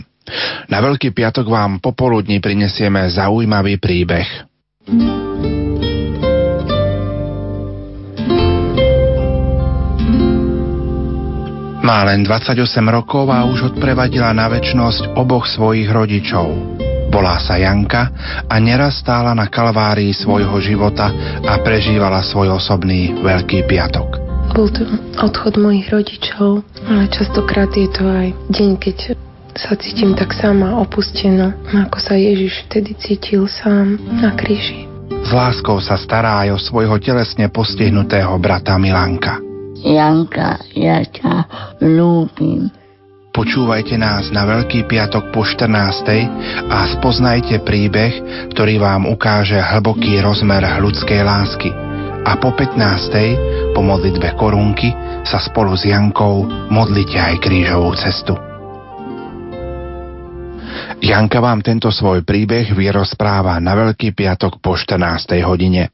[0.71, 4.47] Na Veľký piatok vám popoludní prinesieme zaujímavý príbeh.
[11.83, 12.63] Má len 28
[12.95, 16.76] rokov a už odprevadila na väčnosť oboch svojich rodičov.
[17.08, 18.12] Volá sa Janka
[18.45, 21.10] a neraz stála na kalvárii svojho života
[21.43, 24.20] a prežívala svoj osobný Veľký piatok.
[24.55, 24.88] Bol to
[25.20, 28.97] odchod mojich rodičov, ale častokrát je to aj deň, keď
[29.58, 34.86] sa cítim tak sama opusteno, ako sa Ježiš vtedy cítil sám na kríži.
[35.28, 39.41] S láskou sa stará aj o svojho telesne postihnutého brata Milanka.
[39.82, 41.34] Janka, ja ťa
[41.84, 42.72] ľúbim.
[43.38, 45.69] Počúvajte nás na Veľký piatok po 14.
[46.73, 48.13] a spoznajte príbeh,
[48.49, 51.69] ktorý vám ukáže hlboký rozmer ľudskej lásky.
[52.25, 53.77] A po 15.
[53.77, 54.89] po modlitbe korunky
[55.21, 58.33] sa spolu s Jankou modlite aj krížovú cestu.
[61.05, 64.97] Janka vám tento svoj príbeh vyrozpráva na Veľký piatok po 14.
[65.45, 65.93] hodine.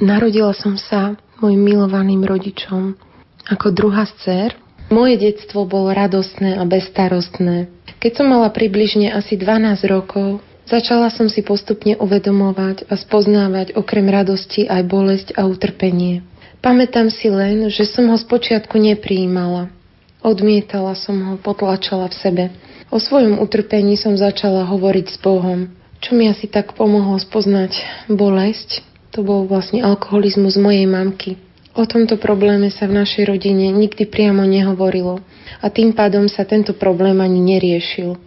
[0.00, 2.96] Narodila som sa mojim milovaným rodičom
[3.44, 7.70] ako druhá z dcer moje detstvo bolo radostné a bezstarostné.
[8.02, 14.10] Keď som mala približne asi 12 rokov, začala som si postupne uvedomovať a spoznávať okrem
[14.10, 16.26] radosti aj bolesť a utrpenie.
[16.60, 19.72] Pamätám si len, že som ho spočiatku neprijímala.
[20.20, 22.44] Odmietala som ho, potlačala v sebe.
[22.92, 25.72] O svojom utrpení som začala hovoriť s Bohom,
[26.04, 27.80] čo mi asi tak pomohlo spoznať
[28.12, 28.84] bolesť.
[29.16, 31.40] To bol vlastne alkoholizmus mojej mamky.
[31.70, 35.22] O tomto probléme sa v našej rodine nikdy priamo nehovorilo
[35.62, 38.18] a tým pádom sa tento problém ani neriešil.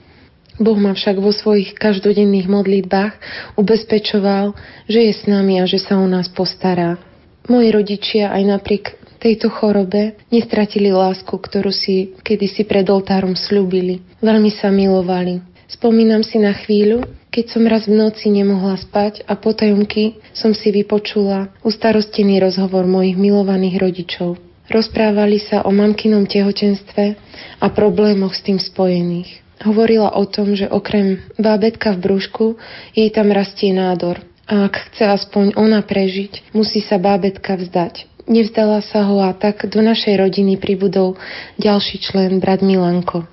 [0.61, 3.13] Boh ma však vo svojich každodenných modlitbách
[3.57, 4.53] ubezpečoval,
[4.85, 7.01] že je s nami a že sa o nás postará.
[7.49, 8.85] Moji rodičia aj napriek
[9.19, 13.99] tejto chorobe nestratili lásku, ktorú si kedysi pred oltárom slúbili.
[14.23, 15.52] Veľmi sa milovali.
[15.73, 17.01] Spomínam si na chvíľu,
[17.33, 23.17] keď som raz v noci nemohla spať a potajomky som si vypočula ustarostený rozhovor mojich
[23.17, 24.37] milovaných rodičov.
[24.69, 27.17] Rozprávali sa o mamkinom tehotenstve
[27.57, 29.41] a problémoch s tým spojených.
[29.65, 32.45] Hovorila o tom, že okrem bábetka v brúšku
[32.93, 34.21] jej tam rastie nádor.
[34.45, 38.05] A ak chce aspoň ona prežiť, musí sa bábetka vzdať.
[38.29, 41.17] Nevzdala sa ho a tak do našej rodiny pribudol
[41.57, 43.32] ďalší člen, brat Milanko.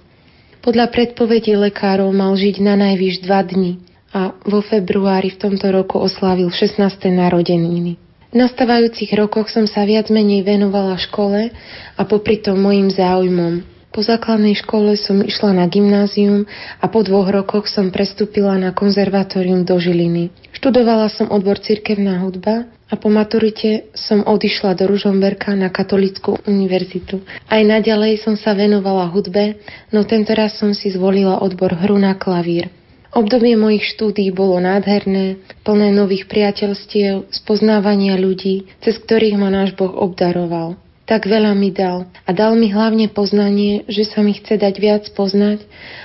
[0.61, 3.81] Podľa predpovedí lekárov mal žiť na najvyš dva dni
[4.13, 6.85] a vo februári v tomto roku oslávil 16.
[7.09, 7.97] narodeniny.
[8.31, 11.49] V nastávajúcich rokoch som sa viac menej venovala škole
[11.97, 13.65] a popri tom mojim záujmom.
[13.89, 16.45] Po základnej škole som išla na gymnázium
[16.77, 20.29] a po dvoch rokoch som prestúpila na konzervatórium do Žiliny.
[20.55, 27.23] Študovala som odbor cirkevná hudba a po maturite som odišla do Ružomberka na katolickú univerzitu.
[27.47, 29.63] Aj naďalej som sa venovala hudbe,
[29.95, 32.67] no tento raz som si zvolila odbor hru na klavír.
[33.11, 39.91] Obdobie mojich štúdí bolo nádherné, plné nových priateľstiev, spoznávania ľudí, cez ktorých ma náš Boh
[39.91, 40.79] obdaroval.
[41.11, 45.05] Tak veľa mi dal a dal mi hlavne poznanie, že sa mi chce dať viac
[45.11, 45.59] poznať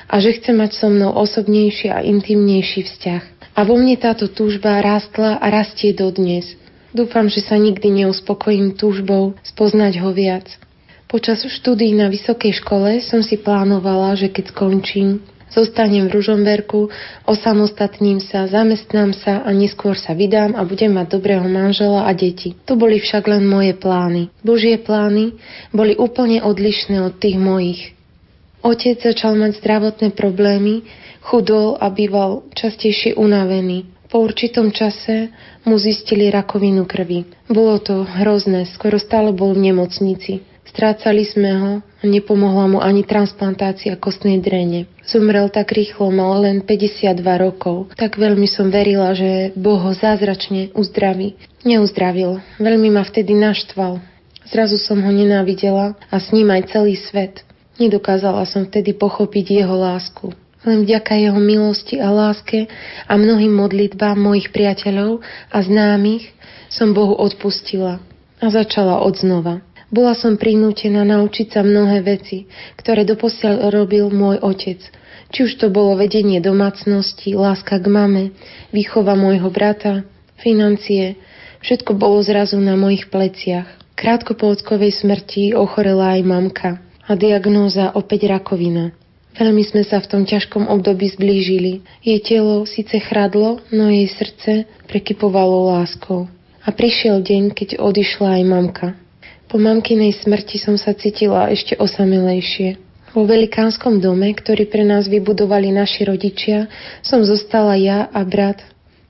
[0.09, 3.53] a že chce mať so mnou osobnejší a intimnejší vzťah.
[3.53, 6.57] A vo mne táto túžba rástla a rastie dodnes.
[6.95, 10.47] Dúfam, že sa nikdy neuspokojím túžbou spoznať ho viac.
[11.11, 15.19] Počas štúdií na vysokej škole som si plánovala, že keď skončím,
[15.55, 16.91] Zostanem v Ružomberku,
[17.23, 22.59] osamostatním sa, zamestnám sa a neskôr sa vydám a budem mať dobrého manžela a deti.
[22.67, 24.35] To boli však len moje plány.
[24.43, 25.39] Božie plány
[25.71, 27.95] boli úplne odlišné od tých mojich.
[28.67, 30.83] Otec začal mať zdravotné problémy,
[31.23, 33.94] chudol a býval častejšie unavený.
[34.09, 35.33] Po určitom čase
[35.65, 37.25] mu zistili rakovinu krvi.
[37.49, 40.45] Bolo to hrozné, skoro stále bol v nemocnici.
[40.65, 44.91] Strácali sme ho a nepomohla mu ani transplantácia kostnej drene.
[45.07, 47.95] Zomrel tak rýchlo, mal len 52 rokov.
[47.95, 51.39] Tak veľmi som verila, že Boh ho zázračne uzdraví.
[51.63, 52.43] Neuzdravil.
[52.59, 54.03] Veľmi ma vtedy naštval.
[54.45, 57.41] Zrazu som ho nenávidela a s ním aj celý svet.
[57.81, 60.31] Nedokázala som vtedy pochopiť jeho lásku.
[60.65, 62.65] Len vďaka jeho milosti a láske
[63.05, 65.21] a mnohým modlitbám mojich priateľov
[65.53, 66.33] a známych
[66.73, 68.01] som Bohu odpustila
[68.41, 69.61] a začala od znova.
[69.93, 72.49] Bola som prinútená naučiť sa mnohé veci,
[72.81, 74.81] ktoré doposiaľ robil môj otec.
[75.29, 78.33] Či už to bolo vedenie domácnosti, láska k mame,
[78.73, 80.01] výchova môjho brata,
[80.41, 81.15] financie,
[81.61, 83.69] všetko bolo zrazu na mojich pleciach.
[83.95, 86.71] Krátko po ockovej smrti ochorela aj mamka
[87.05, 88.91] a diagnóza opäť rakovina.
[89.35, 91.83] Veľmi sme sa v tom ťažkom období zblížili.
[91.99, 96.31] Jej telo síce chradlo, no jej srdce prekypovalo láskou.
[96.63, 98.87] A prišiel deň, keď odišla aj mamka.
[99.51, 102.79] Po mamkinej smrti som sa cítila ešte osamelejšie.
[103.11, 106.71] Vo velikánskom dome, ktorý pre nás vybudovali naši rodičia,
[107.03, 108.63] som zostala ja a brat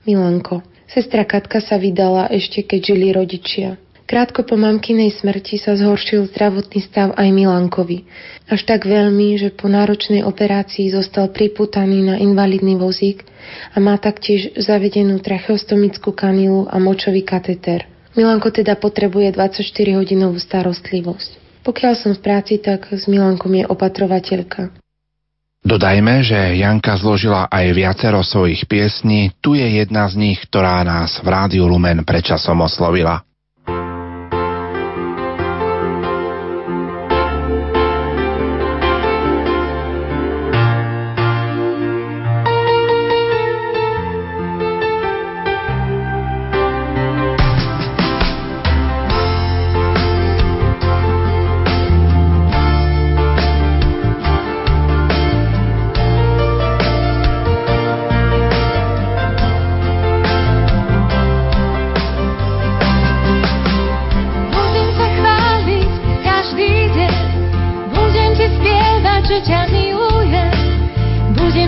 [0.06, 0.62] Milanko.
[0.86, 3.78] Sestra Katka sa vydala ešte, keď žili rodičia.
[4.06, 8.06] Krátko po mamkinej smrti sa zhoršil zdravotný stav aj Milankovi.
[8.46, 13.26] Až tak veľmi, že po náročnej operácii zostal priputaný na invalidný vozík
[13.74, 17.90] a má taktiež zavedenú tracheostomickú kanilu a močový kateter.
[18.14, 21.62] Milanko teda potrebuje 24-hodinovú starostlivosť.
[21.66, 24.70] Pokiaľ som v práci, tak s Milankom je opatrovateľka.
[25.66, 31.18] Dodajme, že Janka zložila aj viacero svojich piesní, tu je jedna z nich, ktorá nás
[31.18, 33.26] v Rádiu Lumen predčasom oslovila.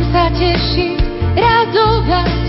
[0.09, 0.99] sa tešiť,
[1.37, 2.41] radovať,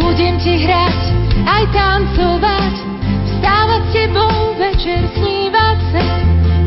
[0.00, 1.00] budem ti hrať,
[1.44, 2.74] aj tancovať,
[3.28, 6.04] vstávať s tebou večer snívať sa,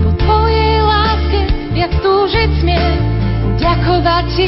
[0.05, 1.41] po tvojej láske
[1.73, 2.97] viac túžiť smiem,
[3.57, 4.47] ďakovať ti,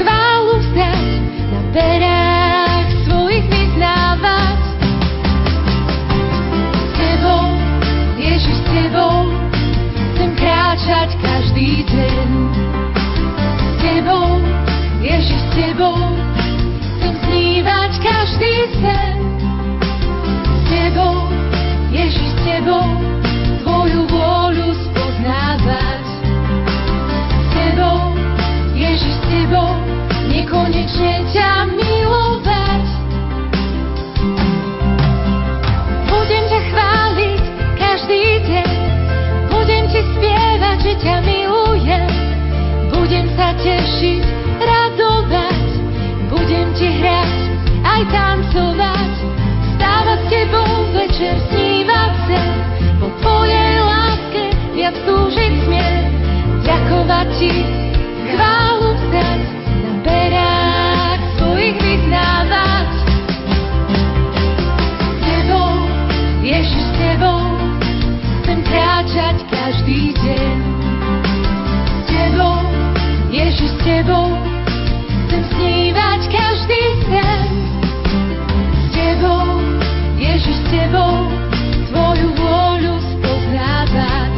[0.00, 1.04] chválu vzdať,
[1.52, 4.60] na perách svojich vyznávať.
[6.72, 7.46] S tebou,
[8.16, 9.16] Ježiš, s tebou,
[10.16, 12.28] chcem kráčať každý deň.
[13.54, 14.43] S tebou,
[15.04, 16.00] Ježiš s tebou
[16.96, 19.16] chcem snívať každý sen.
[20.40, 21.28] S tebou,
[21.92, 22.88] Ježiš s tebou,
[23.60, 26.04] tvoju vôľu spoznávať.
[27.36, 28.16] S tebou,
[28.72, 29.76] Ježiš s tebou,
[30.32, 32.86] nekonečne ťa milovať.
[36.08, 37.42] Budem ťa chváliť
[37.76, 38.72] každý deň,
[39.52, 42.08] budem ti spievať, že ťa milujem,
[42.88, 45.66] budem sa tešiť, radovať,
[46.30, 47.40] budem ti hrať,
[47.84, 49.12] aj tancovať,
[49.76, 52.42] stávať s tebou večer snívať sa,
[53.02, 54.44] po tvojej láske
[54.74, 55.96] viac túžiť smier,
[56.62, 57.54] ďakovať ti,
[58.34, 59.40] chválu vzdať,
[59.84, 62.90] na berách svojich vyznávať.
[64.98, 65.72] S tebou,
[66.42, 67.42] Ježiš, s tebou,
[68.42, 70.73] chcem kráčať každý deň.
[73.34, 74.30] Ježiš s Tebou
[75.26, 77.50] chcem snívať každý sen.
[78.70, 79.58] S Tebou,
[80.14, 81.34] Ježiš s Tebou,
[81.90, 84.34] Tvoju vôľu spoznávať.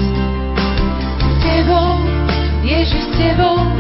[1.13, 2.01] S Tebou,
[2.65, 3.76] Ježiš s Tebou,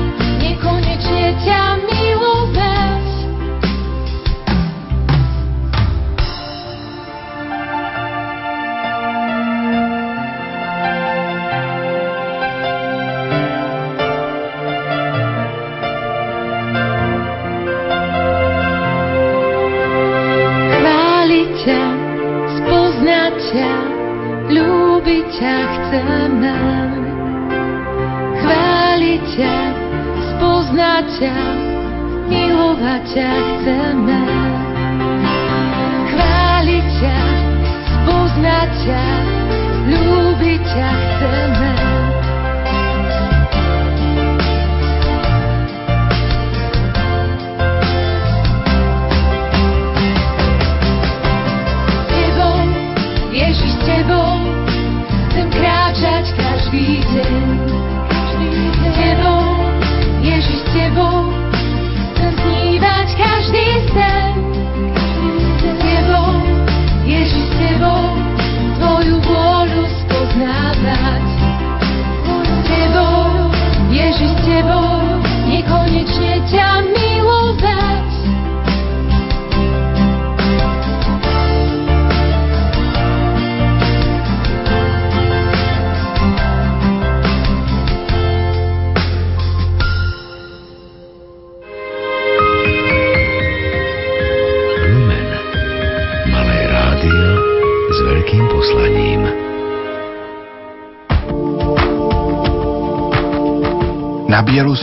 [25.97, 26.93] Otváram nám
[28.37, 29.57] chváliť ťa,
[30.29, 31.37] spoznať ťa,
[32.29, 34.21] milovať ťa chceme.
[36.13, 37.21] Chváliť ťa,
[37.89, 39.05] spoznať ťa,
[39.89, 41.96] ľúbiť ťa chceme.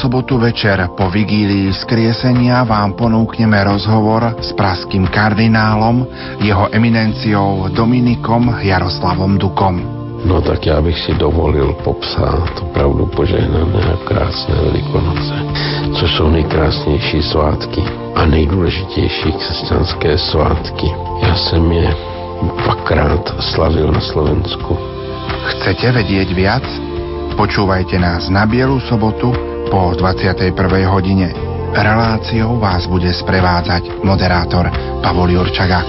[0.03, 6.03] Sobotu večer po vigílii skriesenia vám ponúkneme rozhovor s praským kardinálom,
[6.43, 9.79] jeho eminenciou Dominikom Jaroslavom Dukom.
[10.27, 15.35] No tak já bych si dovolil popsat opravdu požehnané a krásné Velikonoce,
[15.95, 17.83] což jsou nejkrásnější svátky
[18.15, 20.87] a nejdůležitější křesťanské svátky.
[21.27, 21.95] Já jsem je
[22.63, 24.75] dvakrát slavil na Slovensku.
[25.47, 26.67] Chcete vedieť viac?
[27.39, 30.53] Počúvajte nás na Bielu sobotu po 21.
[30.85, 31.33] hodine.
[31.73, 34.69] Reláciou vás bude sprevádzať moderátor
[35.01, 35.81] Pavol Jurčaga.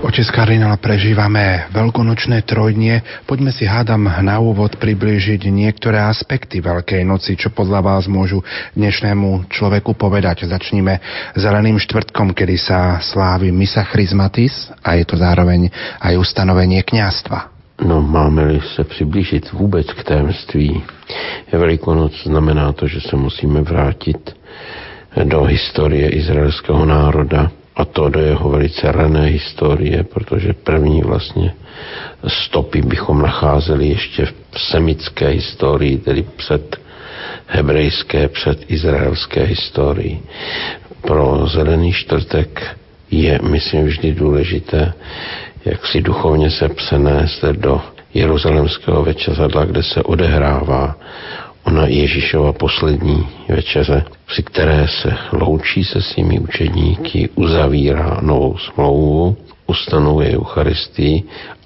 [0.00, 3.04] Otec kardinál, prežívame veľkonočné trojdnie.
[3.28, 8.40] Poďme si hádam na úvod priblížiť niektoré aspekty Veľkej noci, čo podľa vás môžu
[8.72, 10.48] dnešnému človeku povedať.
[10.48, 11.04] Začníme
[11.36, 15.68] zeleným štvrtkom, kedy sa slávi Misa Chrismatis a je to zároveň
[16.00, 17.57] aj ustanovenie kňastva.
[17.84, 20.82] No, máme-li se přiblížit vůbec k tajemství
[21.52, 24.36] Velikonoc, znamená to, že se musíme vrátit
[25.24, 31.54] do historie izraelského národa a to do jeho velice rané historie, protože první vlastně
[32.26, 36.80] stopy bychom nacházeli ještě v semické historii, tedy před
[37.46, 40.22] hebrejské, před izraelské historii.
[41.00, 42.76] Pro zelený čtvrtek
[43.10, 44.92] je, myslím, vždy důležité
[45.64, 47.80] jak si duchovně se přenést do
[48.14, 50.96] Jeruzalemského večeřadla, kde se odehrává
[51.64, 59.36] ona Ježíšova poslední večeře, při které se loučí se svými učedníky, uzavírá novou smlouvu,
[59.66, 61.22] ustanovuje Eucharistii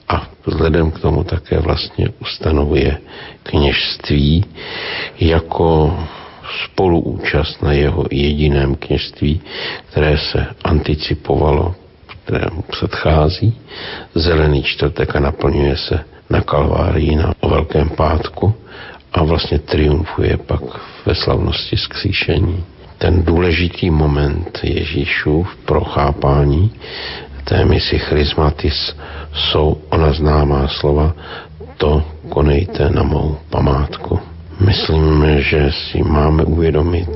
[0.09, 2.99] a vzhledem k tomu také vlastně ustanovuje
[3.43, 4.45] kněžství
[5.21, 5.99] jako
[6.65, 9.41] spoluúčast na jeho jediném kněžství,
[9.91, 11.75] které se anticipovalo
[12.25, 13.61] kterému předchází
[14.15, 16.01] zelený čtvrtek a naplňuje se
[16.31, 18.55] na Kalvárii na o Velkém pátku
[19.13, 20.63] a vlastně triumfuje pak
[21.07, 22.65] ve slavnosti skříšení.
[22.99, 26.71] Ten důležitý moment Ježíšův pro chápání
[27.45, 28.97] té misi charismatis
[29.35, 31.15] jsou ona známá slova
[31.77, 34.21] to konejte na mou památku.
[34.61, 37.11] Myslím, že si máme uvědomit,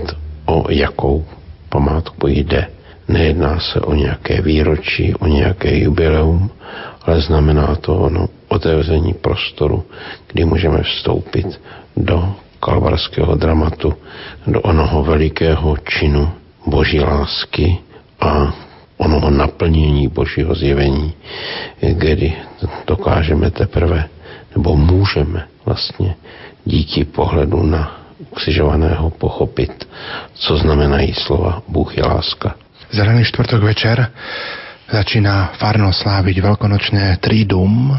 [0.47, 1.25] o jakou
[1.69, 2.67] památku jde.
[3.09, 6.51] Nejedná se o nějaké výročí, o nějaké jubileum,
[7.03, 9.85] ale znamená to ono otevření prostoru,
[10.33, 11.61] kdy můžeme vstoupit
[11.97, 13.95] do kalvarského dramatu,
[14.47, 16.31] do onoho velikého činu
[16.67, 17.79] boží lásky
[18.21, 18.55] a
[18.97, 21.13] onoho naplnění božího zjevení,
[21.81, 22.35] kdy
[22.87, 24.09] dokážeme teprve,
[24.57, 26.17] nebo můžeme vlastně
[26.65, 28.01] díky pohledu na
[28.35, 29.89] křižovaného pochopit,
[30.35, 32.55] co znamenají slova Bůh je láska.
[32.87, 33.99] Zelený štvrtok večer
[34.87, 37.91] začína farno sláviť veľkonočné trídum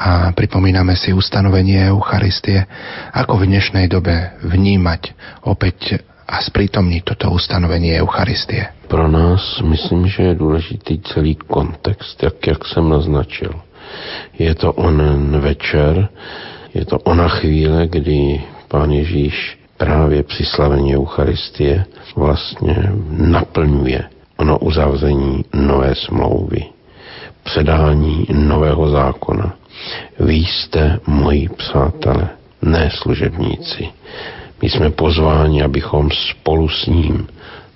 [0.00, 2.64] a pripomíname si ustanovenie Eucharistie.
[3.12, 5.12] Ako v dnešnej dobe vnímať
[5.44, 8.72] opäť a sprítomniť toto ustanovenie Eucharistie?
[8.88, 13.52] Pro nás myslím, že je důležitý celý kontext, jak, jak jsem naznačil.
[14.38, 16.08] Je to onen večer,
[16.74, 21.84] je to ona chvíle, kdy Pán Ježíš právě při slavení Eucharistie
[22.16, 22.76] vlastně
[23.10, 24.09] naplňuje
[24.40, 26.64] ono uzavření nové smlouvy,
[27.42, 29.54] předání nového zákona.
[30.20, 32.28] Vy jste moji přátelé,
[32.62, 33.88] ne služebníci.
[34.62, 37.26] My jsme pozváni, abychom spolu s ním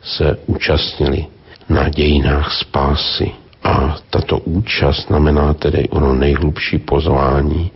[0.03, 1.27] se účastnili
[1.69, 3.33] na dějinách spásy
[3.65, 7.71] A tato účast znamená tedy ono nejhlubší pozvání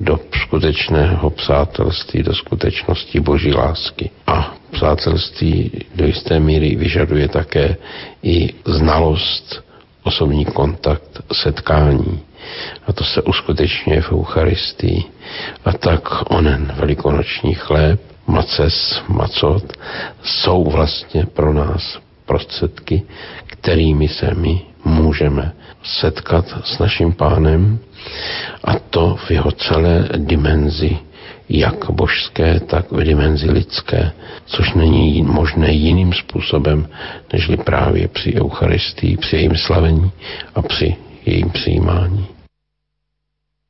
[0.00, 4.10] do skutečného přátelství, do skutečnosti boží lásky.
[4.26, 7.76] A přátelství do jisté míry vyžaduje také
[8.22, 9.64] i znalost,
[10.02, 12.20] osobní kontakt, setkání.
[12.86, 15.04] A to se uskutečňuje v Eucharistii.
[15.64, 19.72] A tak onen velikonoční chléb, maces, macot,
[20.22, 23.02] jsou vlastně pro nás prostředky,
[23.46, 25.52] kterými se my můžeme
[25.82, 27.78] setkat s naším pánem
[28.64, 30.98] a to v jeho celé dimenzi,
[31.48, 34.12] jak božské, tak v dimenzi lidské,
[34.46, 36.88] což není možné jiným způsobem,
[37.32, 40.10] nežli právě při Eucharistii, při jejím slavení
[40.54, 42.26] a při jejím přijímání.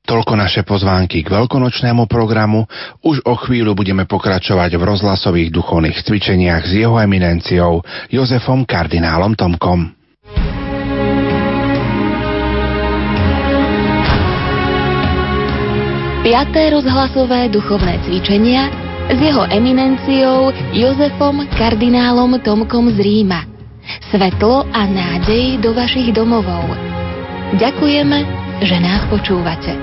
[0.03, 2.67] Toľko naše pozvánky k veľkonočnému programu.
[3.07, 10.02] Už o chvíľu budeme pokračovať v rozhlasových duchovných cvičeniach s jeho eminenciou Jozefom kardinálom Tomkom.
[16.23, 18.71] Piaté rozhlasové duchovné cvičenia
[19.11, 23.43] s jeho eminenciou Jozefom kardinálom Tomkom z Ríma.
[24.15, 26.79] Svetlo a nádej do vašich domovov.
[27.59, 28.19] Ďakujeme,
[28.63, 29.75] že nás počúvate.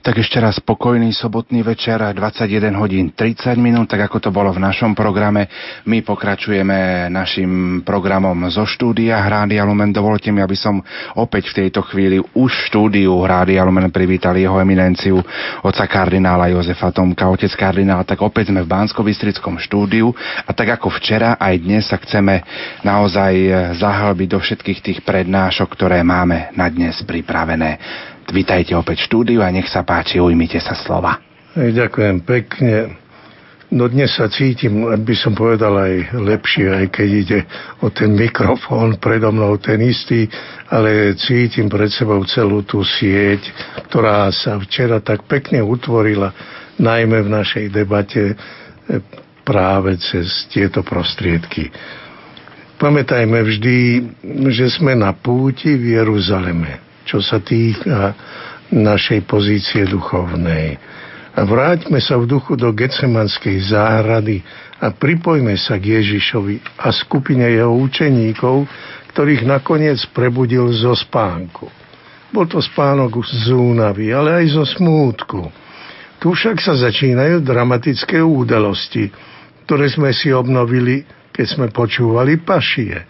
[0.00, 4.56] Tak ešte raz spokojný sobotný večer, 21 hodín 30 minút, tak ako to bolo v
[4.56, 5.44] našom programe.
[5.84, 9.92] My pokračujeme našim programom zo štúdia Hrádia Lumen.
[9.92, 10.80] Dovolte mi, aby som
[11.20, 15.20] opäť v tejto chvíli už štúdiu Hrádia Lumen privítal jeho eminenciu
[15.60, 17.28] oca kardinála Jozefa Tomka.
[17.28, 19.04] Otec kardinál, tak opäť sme v bansko
[19.60, 20.16] štúdiu
[20.48, 22.40] a tak ako včera, aj dnes sa chceme
[22.80, 23.32] naozaj
[23.76, 27.76] zahlbiť do všetkých tých prednášok, ktoré máme na dnes pripravené.
[28.30, 31.18] Vítajte opäť v štúdiu a nech sa páči, ujmite sa slova.
[31.58, 32.94] Ďakujem pekne.
[33.74, 37.38] No dnes sa cítim, by som povedal aj lepšie, aj keď ide
[37.82, 40.30] o ten mikrofón predo mnou ten istý,
[40.70, 43.50] ale cítim pred sebou celú tú sieť,
[43.90, 46.30] ktorá sa včera tak pekne utvorila,
[46.78, 48.34] najmä v našej debate e,
[49.42, 51.70] práve cez tieto prostriedky.
[52.78, 53.78] Pamätajme vždy,
[54.54, 58.14] že sme na púti v Jeruzaleme čo sa týka
[58.70, 60.78] našej pozície duchovnej.
[61.34, 64.46] A vráťme sa v duchu do Getsemanskej záhrady
[64.78, 68.66] a pripojme sa k Ježišovi a skupine jeho učeníkov,
[69.10, 71.66] ktorých nakoniec prebudil zo spánku.
[72.30, 75.50] Bol to spánok z únavy, ale aj zo smútku.
[76.22, 79.10] Tu však sa začínajú dramatické údalosti,
[79.66, 81.02] ktoré sme si obnovili,
[81.34, 83.02] keď sme počúvali pašie.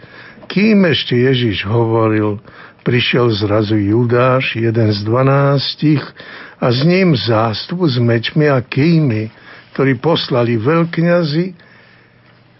[0.49, 2.41] Kým ešte Ježiš hovoril,
[2.81, 6.03] prišiel zrazu Judáš, jeden z dvanástich,
[6.61, 9.33] a s ním zástup s mečmi a kými,
[9.73, 11.45] ktorí poslali veľkňazi,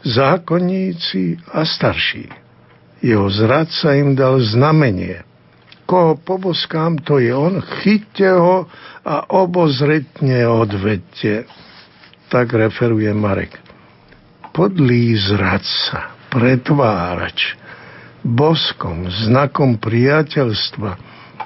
[0.01, 2.25] zákonníci a starší.
[3.05, 5.21] Jeho zradca im dal znamenie.
[5.85, 8.65] Koho poboskám, to je on, chyťte ho
[9.05, 11.45] a obozretne odvedte.
[12.31, 13.59] Tak referuje Marek.
[14.55, 17.59] Podlý zradca, pretvárač,
[18.21, 20.91] boskom, znakom priateľstva,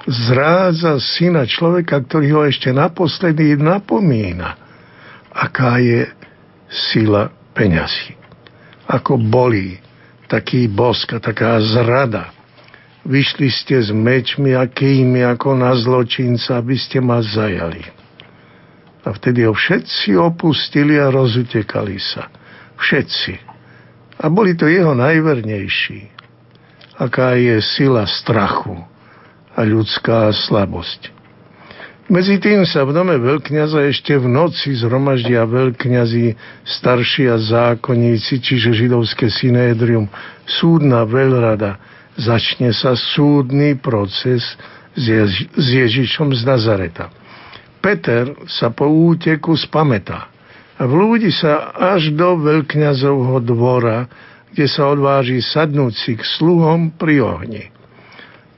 [0.06, 4.54] zrádza syna človeka, ktorý ho ešte naposledy napomína,
[5.32, 6.06] aká je
[6.68, 8.14] sila peňazí.
[8.86, 9.80] Ako bolí
[10.30, 12.30] taký bosk a taká zrada.
[13.06, 17.82] Vyšli ste s mečmi a kými ako na zločinca, aby ste ma zajali.
[19.06, 22.26] A vtedy ho všetci opustili a rozutekali sa.
[22.74, 23.32] Všetci.
[24.18, 26.15] A boli to jeho najvernejší
[26.96, 28.80] aká je sila strachu
[29.56, 31.16] a ľudská slabosť.
[32.06, 38.78] Medzi tým sa v dome veľkňaza ešte v noci zhromaždia veľkňazi, starší a zákonníci, čiže
[38.78, 40.06] židovské synédrium,
[40.46, 41.82] súdna veľrada.
[42.14, 44.54] Začne sa súdny proces
[44.94, 47.10] s, Ježi- s Ježišom z Nazareta.
[47.82, 50.30] Peter sa po úteku spametá
[50.78, 54.06] a vlúdi sa až do veľkňazovho dvora,
[54.56, 57.68] kde sa odváži sadnúť si k sluhom pri ohni.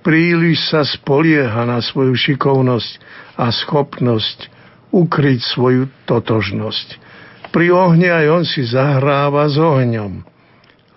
[0.06, 2.92] Príliš sa spolieha na svoju šikovnosť
[3.34, 4.46] a schopnosť
[4.94, 7.02] ukryť svoju totožnosť.
[7.50, 10.22] Pri ohni aj on si zahráva s ohňom,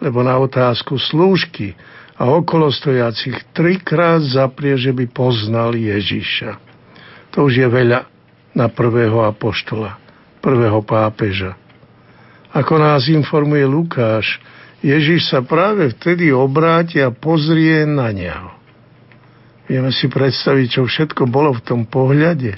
[0.06, 1.74] lebo na otázku slúžky
[2.22, 6.62] a okolostojacich trikrát zaprie, že by poznal Ježiša.
[7.34, 8.06] To už je veľa
[8.54, 9.98] na prvého apoštola,
[10.46, 11.58] prvého pápeža.
[12.54, 14.38] Ako nás informuje Lukáš,
[14.82, 18.50] Ježiš sa práve vtedy obráti a pozrie na neho.
[19.70, 22.58] Vieme si predstaviť, čo všetko bolo v tom pohľade.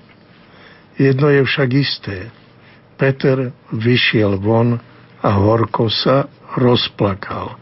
[0.95, 2.31] Jedno je však isté.
[2.95, 4.79] Peter vyšiel von
[5.19, 7.59] a horko sa rozplakal.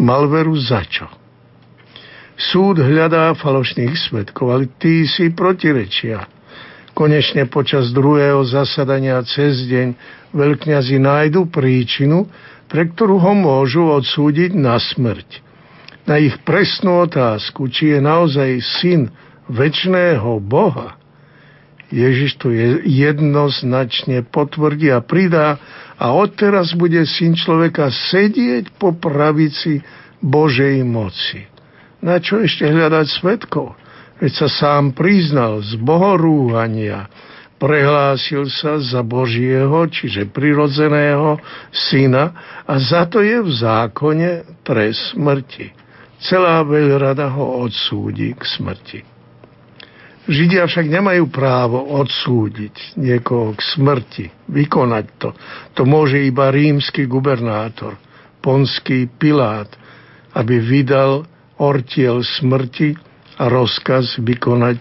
[0.00, 1.06] Mal veru za čo?
[2.32, 6.26] Súd hľadá falošných svetkov, ale tí si protirečia.
[6.96, 9.94] Konečne počas druhého zasadania cez deň
[10.32, 12.26] veľkňazi nájdu príčinu,
[12.72, 15.44] pre ktorú ho môžu odsúdiť na smrť.
[16.08, 18.50] Na ich presnú otázku, či je naozaj
[18.80, 19.12] syn
[19.52, 20.96] väčšného Boha,
[21.92, 22.48] Ježiš to
[22.88, 25.60] jednoznačne potvrdí a pridá
[26.00, 29.84] a odteraz bude syn človeka sedieť po pravici
[30.24, 31.44] Božej moci.
[32.00, 33.76] Na čo ešte hľadať svetkov?
[34.16, 37.12] Veď sa sám priznal z bohorúhania,
[37.62, 41.38] prehlásil sa za Božieho, čiže prirodzeného
[41.70, 42.34] syna
[42.66, 44.30] a za to je v zákone
[44.66, 45.70] trest smrti.
[46.18, 49.00] Celá veľrada ho odsúdi k smrti.
[50.26, 55.30] Židia však nemajú právo odsúdiť niekoho k smrti, vykonať to.
[55.78, 57.98] To môže iba rímsky gubernátor,
[58.42, 59.70] ponský Pilát,
[60.34, 61.26] aby vydal
[61.58, 62.94] ortiel smrti
[63.38, 64.78] a rozkaz vykonať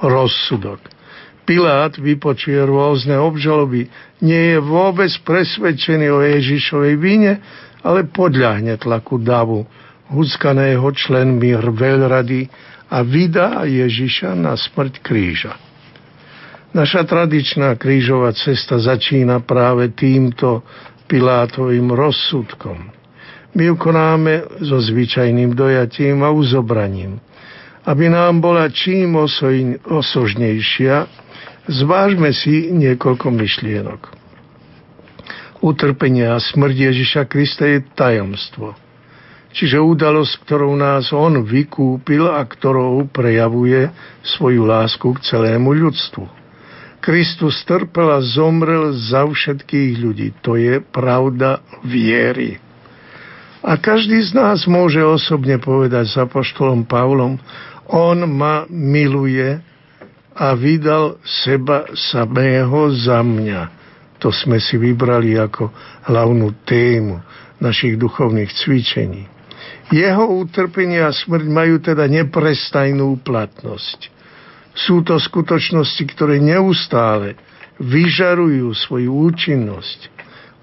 [0.00, 0.99] rozsudok.
[1.44, 3.90] Pilát vypočuje rôzne obžaloby,
[4.22, 7.32] nie je vôbec presvedčený o Ježišovej vine,
[7.80, 9.64] ale podľahne tlaku davu,
[10.10, 12.50] huskaného členmi veľrady
[12.90, 15.54] a vydá Ježiša na smrť kríža.
[16.70, 20.62] Naša tradičná krížová cesta začína práve týmto
[21.10, 22.94] Pilátovým rozsudkom.
[23.50, 27.18] My ju konáme so zvyčajným dojatím a uzobraním.
[27.82, 29.18] Aby nám bola čím
[29.82, 30.96] osožnejšia,
[31.70, 34.02] zvážme si niekoľko myšlienok.
[35.62, 38.74] Utrpenie a smrť Ježiša Krista je tajomstvo–
[39.50, 43.90] Čiže udalosť, ktorou nás On vykúpil a ktorou prejavuje
[44.22, 46.38] svoju lásku k celému ľudstvu.
[47.00, 50.28] Kristus trpel a zomrel za všetkých ľudí.
[50.46, 52.60] To je pravda viery.
[53.60, 57.40] A každý z nás môže osobne povedať s apoštolom Pavlom,
[57.90, 59.58] on ma miluje
[60.40, 63.62] a vydal seba samého za mňa.
[64.24, 65.68] To sme si vybrali ako
[66.08, 67.20] hlavnú tému
[67.60, 69.28] našich duchovných cvičení.
[69.92, 74.08] Jeho utrpenie a smrť majú teda neprestajnú platnosť.
[74.72, 77.36] Sú to skutočnosti, ktoré neustále
[77.76, 80.08] vyžarujú svoju účinnosť.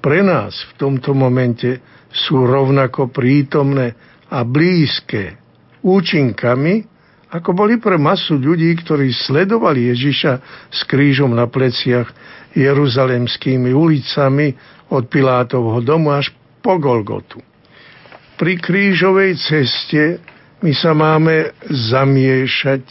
[0.01, 3.93] Pre nás v tomto momente sú rovnako prítomné
[4.31, 5.37] a blízke
[5.85, 6.96] účinkami,
[7.27, 10.33] ako boli pre masu ľudí, ktorí sledovali Ježiša
[10.71, 12.07] s krížom na pleciach
[12.55, 14.55] jeruzalemskými ulicami
[14.87, 16.31] od Pilátovho domu až
[16.63, 17.43] po Golgotu
[18.37, 20.21] pri krížovej ceste
[20.61, 22.85] my sa máme zamiešať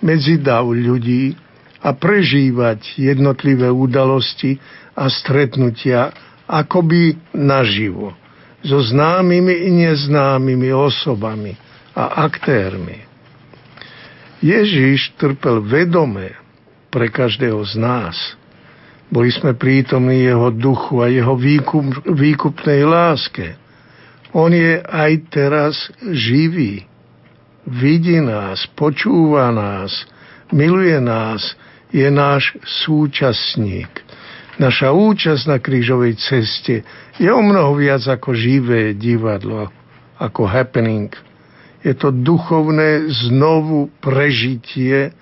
[0.00, 1.36] medzi dav ľudí
[1.84, 4.56] a prežívať jednotlivé udalosti
[4.96, 6.10] a stretnutia
[6.48, 8.16] akoby naživo
[8.64, 11.54] so známymi i neznámymi osobami
[11.94, 13.07] a aktérmi.
[14.38, 16.38] Ježíš trpel vedome
[16.88, 18.16] pre každého z nás.
[19.08, 23.54] Boli sme prítomní jeho duchu a jeho výkup, výkupnej láske–
[24.36, 25.74] on je aj teraz
[26.04, 26.84] živý.
[27.64, 29.92] Vidí nás, počúva nás,
[30.52, 31.56] miluje nás,
[31.92, 33.88] je náš súčasník.
[34.60, 36.84] Naša účasť na krížovej ceste
[37.16, 39.70] je o mnoho viac ako živé divadlo,
[40.20, 41.08] ako happening.
[41.82, 45.14] Je to duchovné znovu prežitie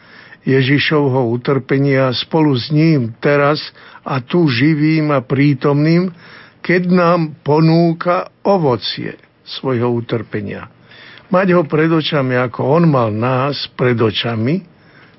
[0.46, 3.58] Ježišovho utrpenia spolu s ním teraz
[4.06, 6.14] a tu živým a prítomným,
[6.62, 10.70] keď nám ponúka ovocie svojho utrpenia.
[11.26, 14.62] Mať ho pred očami, ako on mal nás pred očami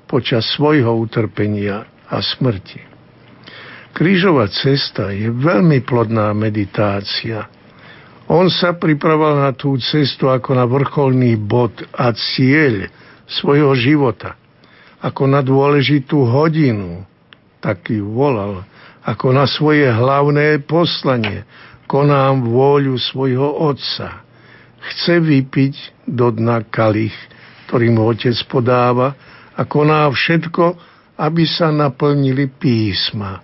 [0.08, 2.80] počas svojho utrpenia a smrti.
[3.92, 7.44] Krížová cesta je veľmi plodná meditácia.
[8.28, 12.92] On sa pripravoval na tú cestu ako na vrcholný bod a cieľ
[13.24, 14.36] svojho života,
[15.00, 17.08] ako na dôležitú hodinu,
[17.64, 18.68] tak ju volal
[19.00, 21.48] ako na svoje hlavné poslanie.
[21.88, 24.20] Konám vôľu svojho otca.
[24.92, 27.16] Chce vypiť do dna kalich,
[27.64, 29.16] ktorý mu otec podáva
[29.56, 30.76] a koná všetko,
[31.16, 33.40] aby sa naplnili písma.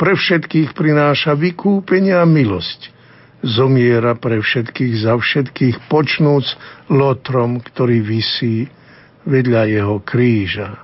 [0.00, 2.97] Pre všetkých prináša vykúpenie a milosť.
[3.38, 6.44] Zomiera pre všetkých za všetkých, počnúc
[6.90, 8.66] lotrom, ktorý visí
[9.22, 10.82] vedľa jeho kríža.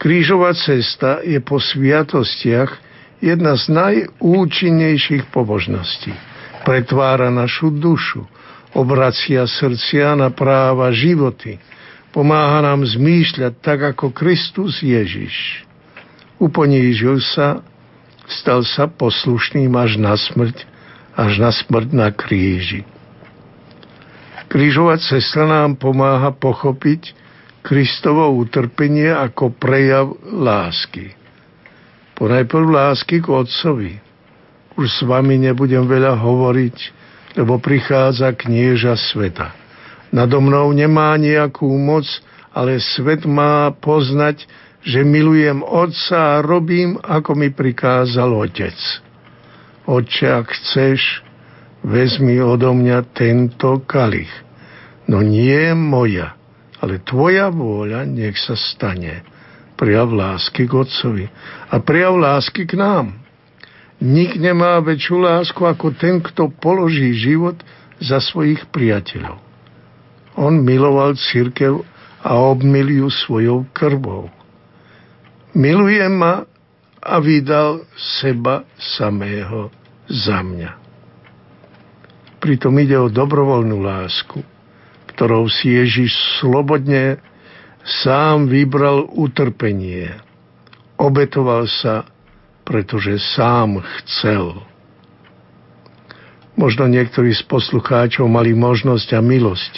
[0.00, 2.72] Krížová cesta je po sviatostiach
[3.20, 6.12] jedna z najúčinnejších pobožností.
[6.64, 8.24] Pretvára našu dušu,
[8.72, 11.60] obracia srdcia na práva životy,
[12.12, 15.64] pomáha nám zmýšľať tak ako Kristus Ježiš.
[16.40, 17.60] Uponížil sa,
[18.24, 20.69] stal sa poslušným až na smrť,
[21.14, 22.86] až na smrť na kríži.
[24.50, 27.14] Krížová cesta nám pomáha pochopiť
[27.62, 31.14] Kristovo utrpenie ako prejav lásky.
[32.18, 33.92] Ponajprv lásky k Otcovi.
[34.74, 36.76] Už s vami nebudem veľa hovoriť,
[37.38, 39.54] lebo prichádza knieža sveta.
[40.10, 42.08] Nado mnou nemá nejakú moc,
[42.50, 44.50] ale svet má poznať,
[44.82, 48.74] že milujem Otca a robím, ako mi prikázal Otec.
[49.88, 51.24] Oče, ak chceš,
[51.80, 54.30] vezmi odo mňa tento kalich.
[55.08, 56.36] No nie moja,
[56.78, 59.24] ale tvoja vôľa nech sa stane.
[59.80, 61.26] Prijav lásky k Otcovi
[61.72, 63.16] a prijav lásky k nám.
[64.00, 67.56] Nik nemá väčšiu lásku ako ten, kto položí život
[68.00, 69.40] za svojich priateľov.
[70.36, 71.84] On miloval církev
[72.20, 74.28] a obmil ju svojou krvou.
[75.56, 76.49] Miluje ma
[77.00, 77.88] a vydal
[78.20, 79.72] seba samého
[80.08, 80.70] za mňa.
[82.40, 84.40] Pritom ide o dobrovoľnú lásku,
[85.12, 87.20] ktorou si Ježiš slobodne
[87.84, 90.16] sám vybral utrpenie.
[90.96, 92.08] Obetoval sa,
[92.64, 94.64] pretože sám chcel.
[96.56, 99.74] Možno niektorí z poslucháčov mali možnosť a milosť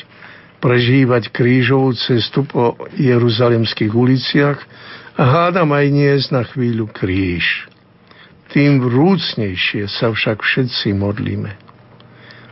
[0.62, 4.58] prežívať krížovú cestu po jeruzalemských uliciach
[5.12, 7.68] a hádam aj niesť na chvíľu kríž.
[8.52, 11.56] Tým vrúcnejšie sa však všetci modlíme.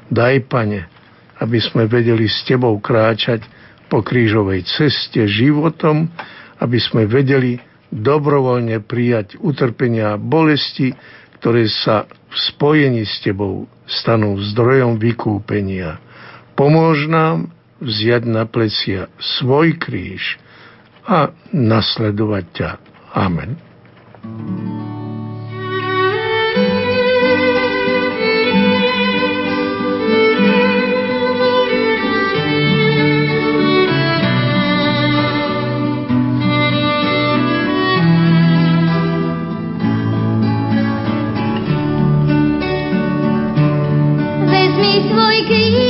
[0.09, 0.89] Daj, Pane,
[1.41, 3.45] aby sme vedeli s Tebou kráčať
[3.89, 6.09] po krížovej ceste životom,
[6.61, 7.61] aby sme vedeli
[7.91, 10.95] dobrovoľne prijať utrpenia a bolesti,
[11.41, 15.99] ktoré sa v spojení s Tebou stanú zdrojom vykúpenia.
[16.55, 17.49] Pomôž nám
[17.81, 19.09] vziať na plecia
[19.41, 20.37] svoj kríž
[21.11, 22.71] a nasledovať ťa.
[23.19, 23.59] Amen.
[24.21, 24.61] thank you
[45.61, 45.90] získa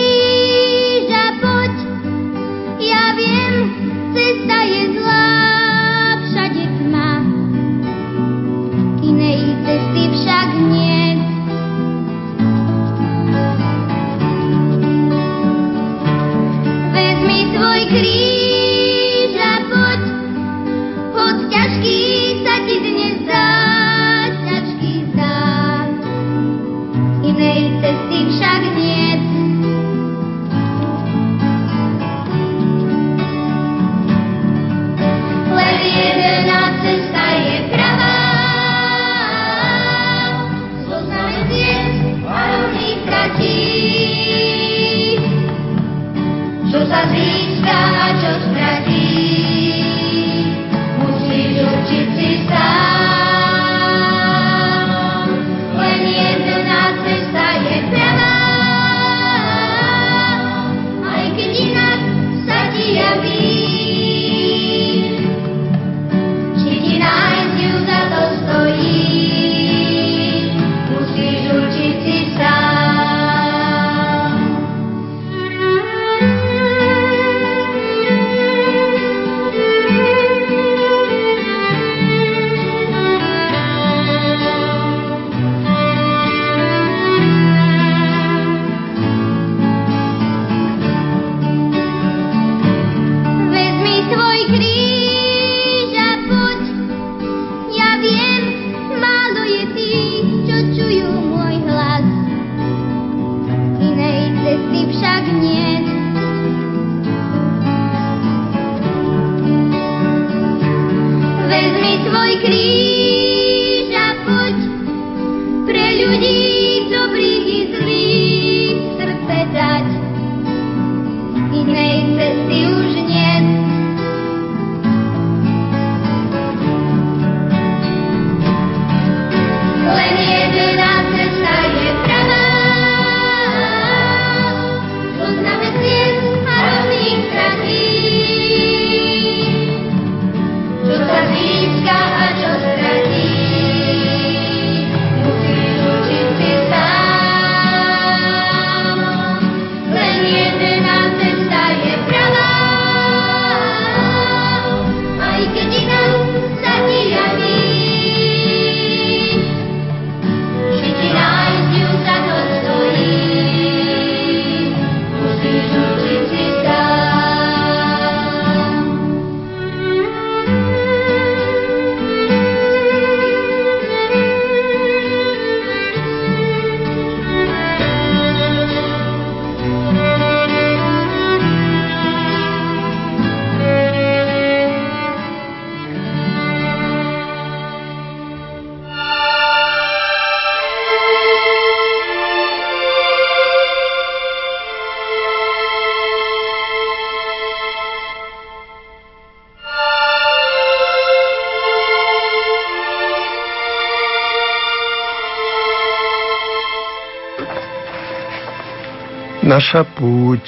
[209.60, 210.40] Naša púť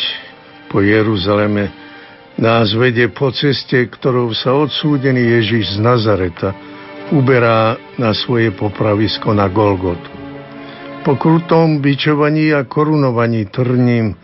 [0.73, 1.69] po Jeruzaleme
[2.41, 6.57] nás vedie po ceste, ktorou sa odsúdený Ježiš z Nazareta
[7.13, 10.09] uberá na svoje popravisko na Golgotu.
[11.05, 14.17] Po krutom bičovaní a korunovaní trním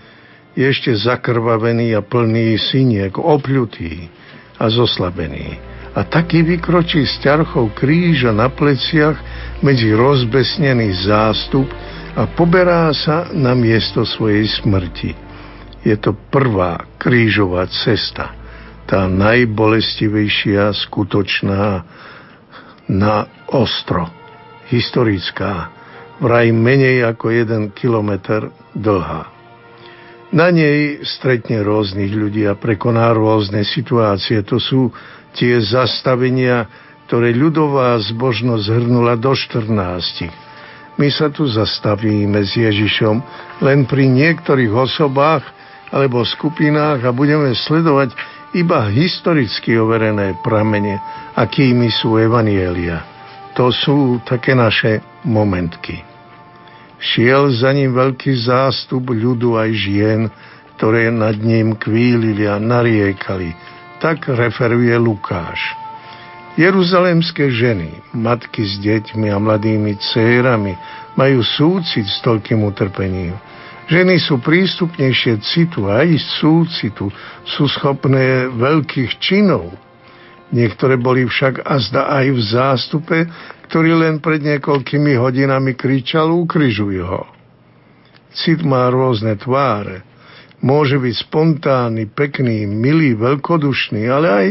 [0.56, 4.08] je ešte zakrvavený a plný syniek, opľutý
[4.56, 5.60] a zoslabený.
[6.00, 9.20] A taký vykročí s ťarchou kríža na pleciach
[9.60, 11.68] medzi rozbesnený zástup
[12.18, 15.14] a poberá sa na miesto svojej smrti.
[15.86, 18.34] Je to prvá krížová cesta,
[18.90, 21.86] tá najbolestivejšia, skutočná,
[22.90, 23.14] na
[23.54, 24.10] ostro,
[24.66, 25.70] historická,
[26.18, 29.30] vraj menej ako jeden kilometr dlhá.
[30.34, 34.42] Na nej stretne rôznych ľudí a prekoná rôzne situácie.
[34.44, 34.90] To sú
[35.38, 36.66] tie zastavenia,
[37.06, 40.47] ktoré ľudová zbožnosť zhrnula do 14.
[40.98, 43.22] My sa tu zastavíme s Ježišom
[43.62, 45.46] len pri niektorých osobách
[45.94, 48.12] alebo skupinách a budeme sledovať
[48.58, 50.98] iba historicky overené pramene,
[51.38, 53.06] akými sú evanielia.
[53.54, 56.02] To sú také naše momentky.
[56.98, 60.20] Šiel za ním veľký zástup ľudu aj žien,
[60.78, 63.54] ktoré nad ním kvílili a nariekali.
[64.02, 65.87] Tak referuje Lukáš.
[66.58, 70.74] Jeruzalemské ženy, matky s deťmi a mladými cérami
[71.14, 73.38] majú súcit s toľkým utrpením.
[73.86, 77.14] Ženy sú prístupnejšie citu a aj súcitu,
[77.46, 79.70] sú schopné veľkých činov.
[80.50, 83.18] Niektoré boli však azda aj v zástupe,
[83.70, 87.22] ktorý len pred niekoľkými hodinami kričal ukryžuj ho.
[88.34, 90.02] Cit má rôzne tváre.
[90.58, 94.48] Môže byť spontánny, pekný, milý, veľkodušný, ale aj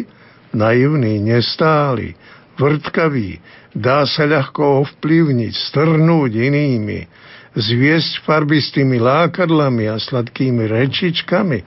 [0.53, 2.15] naivný, nestály,
[2.59, 3.39] vrtkavý,
[3.75, 6.99] dá sa ľahko ovplyvniť, strnúť inými,
[7.57, 11.59] zviesť farbistými lákadlami a sladkými rečičkami.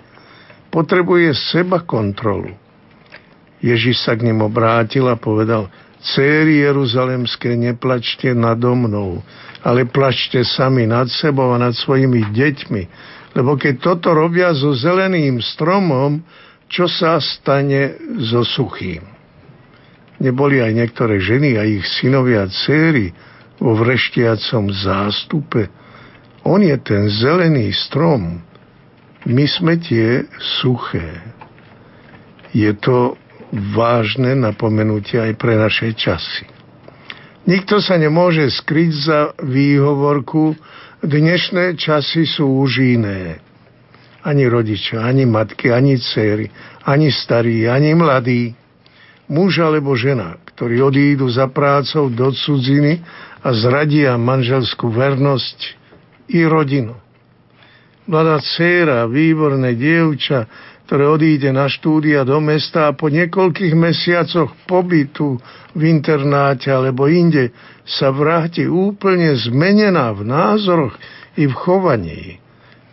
[0.70, 2.55] Potrebuje seba kontrolu.
[3.61, 5.66] Ježiš sa k ním obrátil a povedal–
[6.01, 9.20] Céry Jeruzalemské, neplačte nado mnou,
[9.61, 12.82] ale plačte sami nad sebou a nad svojimi deťmi.
[13.36, 16.24] Lebo keď toto robia so zeleným stromom,
[16.70, 19.02] čo sa stane so suchým?
[20.22, 23.10] Neboli aj niektoré ženy a ich synovia céry
[23.59, 25.66] vo vreštiacom zástupe.
[26.47, 28.38] On je ten zelený strom.
[29.26, 30.30] My sme tie
[30.62, 31.20] suché.
[32.55, 33.18] Je to
[33.74, 36.47] vážne napomenutie aj pre naše časy.
[37.51, 40.55] Nikto sa nemôže skryť za výhovorku,
[41.02, 43.49] dnešné časy sú už iné.
[44.20, 46.52] Ani rodičia, ani matky, ani céry,
[46.84, 48.52] ani starí, ani mladí.
[49.30, 53.01] Muž alebo žena, ktorí odídu za prácou do cudziny
[53.40, 55.59] a zradia manželskú vernosť
[56.34, 56.98] i rodinu.
[58.10, 60.51] Mladá dcéra, výborné dievča,
[60.90, 65.38] ktoré odíde na štúdia do mesta a po niekoľkých mesiacoch pobytu
[65.78, 67.55] v internáte alebo inde
[67.86, 70.98] sa vráti úplne zmenená v názoroch
[71.38, 72.40] i v chovaní.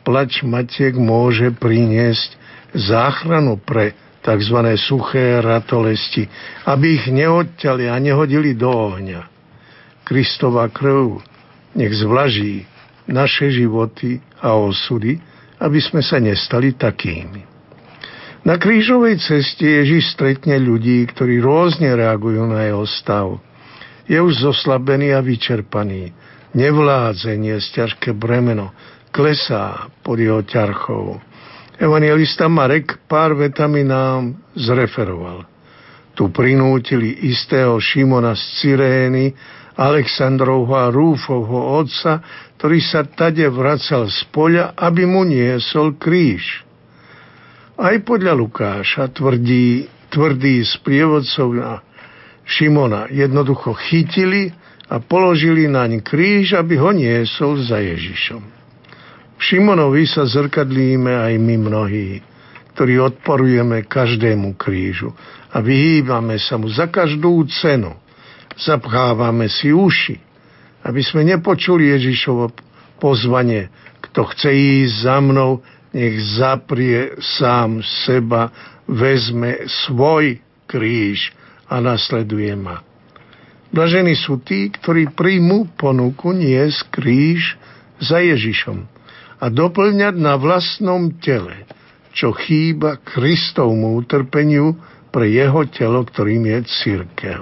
[0.08, 2.40] Plač matiek môže priniesť
[2.72, 3.92] záchranu pre
[4.24, 4.58] tzv.
[4.80, 6.32] suché ratolesti,
[6.64, 9.28] aby ich neodťali a nehodili do ohňa.
[10.08, 11.20] Kristova krv
[11.76, 12.64] nech zvlaží
[13.12, 15.20] naše životy a osudy,
[15.60, 17.44] aby sme sa nestali takými.
[18.48, 23.28] Na krížovej ceste Ježiš stretne ľudí, ktorí rôzne reagujú na jeho stav.
[24.08, 26.16] Je už zoslabený a vyčerpaný.
[26.56, 28.72] Nevládze niesť ťažké bremeno.
[29.12, 31.20] Klesá pod jeho ťarchou.
[31.78, 35.46] Evangelista Marek pár vetami nám zreferoval.
[36.18, 39.38] Tu prinútili istého Šimona z Cyrény,
[39.78, 42.26] Aleksandrovho a Rúfovho otca,
[42.58, 46.66] ktorý sa tade vracal z poľa, aby mu niesol kríž.
[47.78, 51.86] Aj podľa Lukáša tvrdí, tvrdí sprievodcov na
[52.42, 54.50] Šimona jednoducho chytili
[54.90, 58.57] a položili naň kríž, aby ho niesol za Ježišom.
[59.38, 62.26] Šimonovi sa zrkadlíme aj my mnohí,
[62.74, 65.14] ktorí odporujeme každému krížu
[65.54, 67.94] a vyhýbame sa mu za každú cenu.
[68.58, 70.18] Zapchávame si uši,
[70.82, 72.50] aby sme nepočuli Ježišovo
[72.98, 73.70] pozvanie,
[74.10, 75.62] kto chce ísť za mnou,
[75.94, 78.50] nech zaprie sám seba,
[78.90, 81.30] vezme svoj kríž
[81.70, 82.82] a nasleduje ma.
[83.70, 87.54] Blažení sú tí, ktorí príjmu ponuku niesť kríž
[88.02, 88.97] za Ježišom
[89.38, 91.66] a doplňať na vlastnom tele,
[92.14, 94.78] čo chýba Kristovmu utrpeniu
[95.14, 97.42] pre jeho telo, ktorým je církev.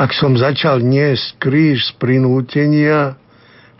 [0.00, 3.20] Ak som začal niesť kríž z prinútenia,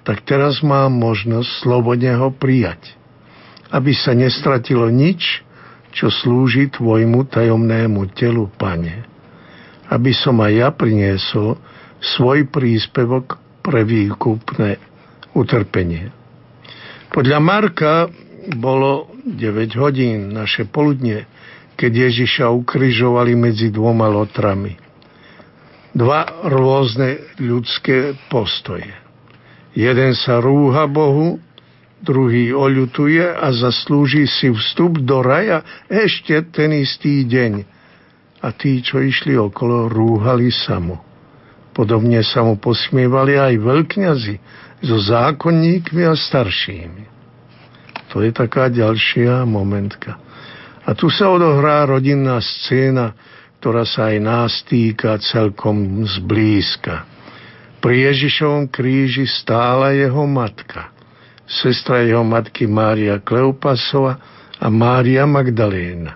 [0.04, 3.00] tak teraz mám možnosť slobodne ho prijať
[3.70, 5.46] aby sa nestratilo nič,
[5.90, 9.06] čo slúži Tvojmu tajomnému telu, Pane.
[9.90, 11.58] Aby som aj ja priniesol
[11.98, 14.78] svoj príspevok pre výkupné
[15.34, 16.14] utrpenie.
[17.10, 18.06] Podľa Marka
[18.54, 21.26] bolo 9 hodín naše poludne,
[21.74, 24.78] keď Ježiša ukryžovali medzi dvoma lotrami.
[25.90, 28.94] Dva rôzne ľudské postoje.
[29.74, 31.42] Jeden sa rúha Bohu,
[31.98, 37.66] druhý oľutuje a zaslúži si vstup do raja ešte ten istý deň.
[38.38, 41.02] A tí, čo išli okolo, rúhali sa mu.
[41.74, 44.36] Podobne sa mu posmievali aj veľkňazi
[44.80, 47.04] so zákonníkmi a staršími.
[48.10, 50.18] To je taká ďalšia momentka.
[50.82, 53.14] A tu sa odohrá rodinná scéna,
[53.62, 57.06] ktorá sa aj nás týka celkom zblízka.
[57.78, 60.90] Pri Ježišovom kríži stála jeho matka–
[61.50, 64.22] sestra jeho matky Mária Kleopasova
[64.62, 66.14] a Mária Magdaléna.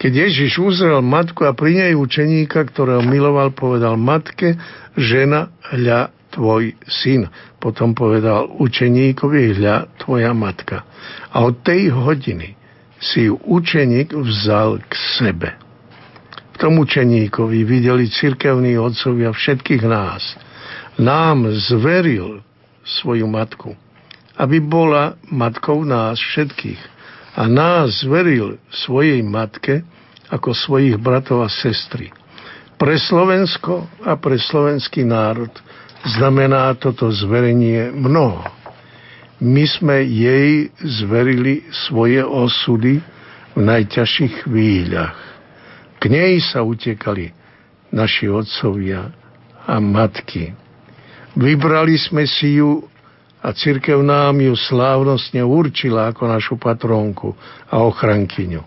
[0.00, 4.58] Keď Ježiš uzrel matku a pri nej učeníka, ktorého miloval, povedal matke,
[4.96, 7.30] žena, hľa tvoj syn.
[7.62, 10.82] Potom povedal učeníkovi, hľa tvoja matka.
[11.30, 12.58] A od tej hodiny
[12.98, 15.50] si ju učeník vzal k sebe.
[16.54, 20.22] V tom učeníkovi videli cirkevní otcovia všetkých nás.
[20.98, 22.42] Nám zveril
[22.82, 23.74] svoju matku
[24.34, 26.80] aby bola matkou nás všetkých
[27.38, 29.86] a nás zveril svojej matke
[30.30, 32.10] ako svojich bratov a sestry.
[32.74, 35.50] Pre Slovensko a pre slovenský národ
[36.04, 38.44] znamená toto zverenie mnoho.
[39.40, 43.00] My sme jej zverili svoje osudy
[43.56, 45.16] v najťažších chvíľach.
[45.98, 47.32] K nej sa utekali
[47.90, 49.10] naši otcovia
[49.64, 50.52] a matky.
[51.34, 52.84] Vybrali sme si ju
[53.44, 57.36] a církev nám ju slávnostne určila ako našu patrónku
[57.68, 58.62] a ochrankyňu.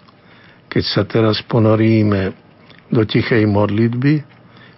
[0.68, 2.36] Keď sa teraz ponoríme
[2.92, 4.22] do tichej modlitby,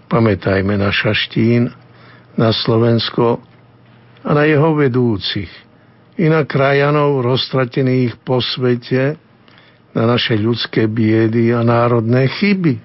[0.07, 1.73] pamätajme na Šaštín,
[2.39, 3.43] na Slovensko
[4.23, 5.51] a na jeho vedúcich
[6.15, 9.19] i na krajanov roztratených po svete,
[9.91, 12.79] na naše ľudské biedy a národné chyby.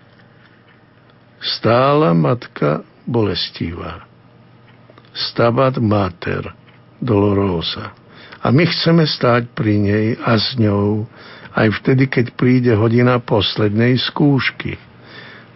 [1.39, 4.03] Stála matka bolestivá.
[5.15, 6.51] Stabat mater–
[7.05, 7.93] Dolorosa.
[8.41, 11.05] A my chceme stáť pri nej a s ňou
[11.55, 14.81] aj vtedy, keď príde hodina poslednej skúšky.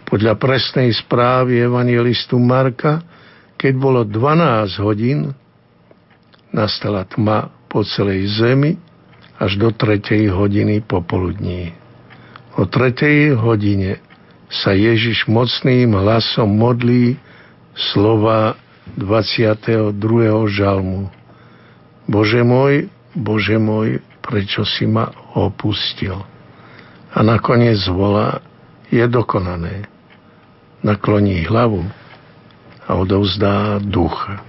[0.05, 3.01] Podľa presnej správy evangelistu Marka,
[3.59, 5.35] keď bolo 12 hodín,
[6.55, 8.79] nastala tma po celej zemi
[9.35, 11.75] až do tretej hodiny popoludní.
[12.55, 13.99] O tretej hodine
[14.47, 17.19] sa Ježiš mocným hlasom modlí
[17.75, 18.55] slova
[18.95, 19.93] 22.
[20.49, 21.11] žalmu.
[22.09, 26.15] Bože môj, Bože môj, prečo si ma opustil?
[27.13, 28.41] A nakoniec volá,
[28.89, 29.85] je dokonané.
[30.81, 31.85] Nakloní hlavu
[32.89, 34.48] a odovzdá ducha.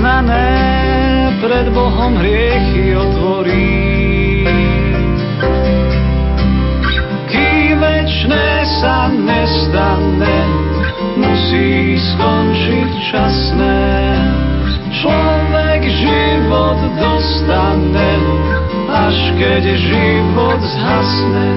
[0.00, 0.48] Až nepriznané
[1.44, 3.68] pred Bohom hriechy otvorí.
[8.80, 10.40] sa nestane,
[11.20, 13.80] musí skončiť časné.
[15.04, 18.12] Človek život dostane,
[18.88, 21.48] až keď život zhasne.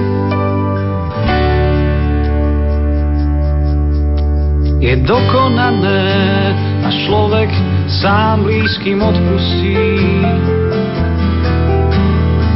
[4.84, 6.04] Je dokonané,
[6.84, 7.48] a človek
[8.00, 9.78] sám blízkym odpustí.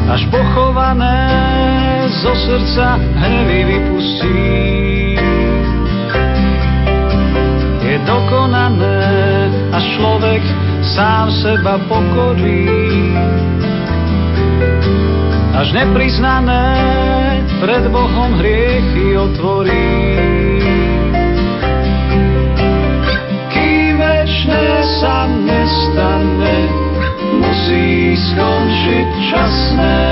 [0.08, 1.20] Až pochované
[2.24, 4.40] zo srdca hnevy vypustí.
[7.88, 9.04] Je dokonané
[9.72, 10.42] a človek
[10.96, 12.68] sám seba pokorí.
[15.58, 16.66] Až nepriznané
[17.60, 20.57] pred Bohom hriechy otvorí.
[28.18, 30.02] skončiť časné,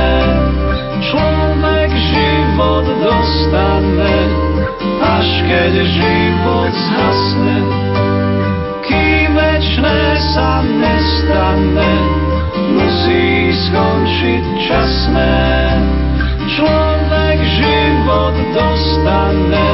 [1.03, 4.19] človek život dostane,
[5.03, 7.59] až keď život zhasne,
[8.87, 10.01] kým večné
[10.35, 11.95] sa nestane,
[12.79, 15.39] musí skončiť časné,
[16.55, 19.71] človek život dostane,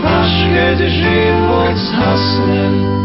[0.00, 2.99] až keď život zhasne.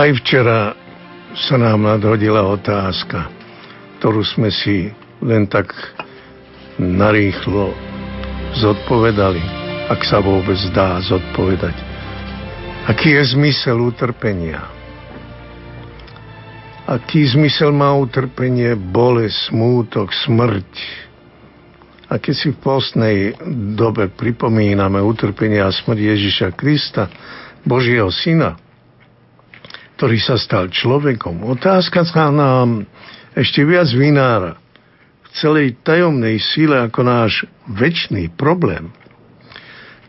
[0.00, 0.72] Aj včera
[1.36, 3.28] sa nám nadhodila otázka,
[4.00, 4.88] ktorú sme si
[5.20, 5.76] len tak
[6.80, 7.76] narýchlo
[8.56, 9.44] zodpovedali,
[9.92, 11.76] ak sa vôbec dá zodpovedať.
[12.88, 14.64] Aký je zmysel utrpenia?
[16.88, 20.72] Aký zmysel má utrpenie, bolesť, smútok, smrť?
[22.08, 23.36] A keď si v postnej
[23.76, 27.12] dobe pripomíname utrpenie a smrť Ježiša Krista,
[27.68, 28.69] Božieho Syna,
[30.00, 31.44] ktorý sa stal človekom.
[31.44, 32.88] Otázka sa nám
[33.36, 34.56] ešte viac vynára
[35.20, 38.88] v celej tajomnej síle ako náš väčší problém.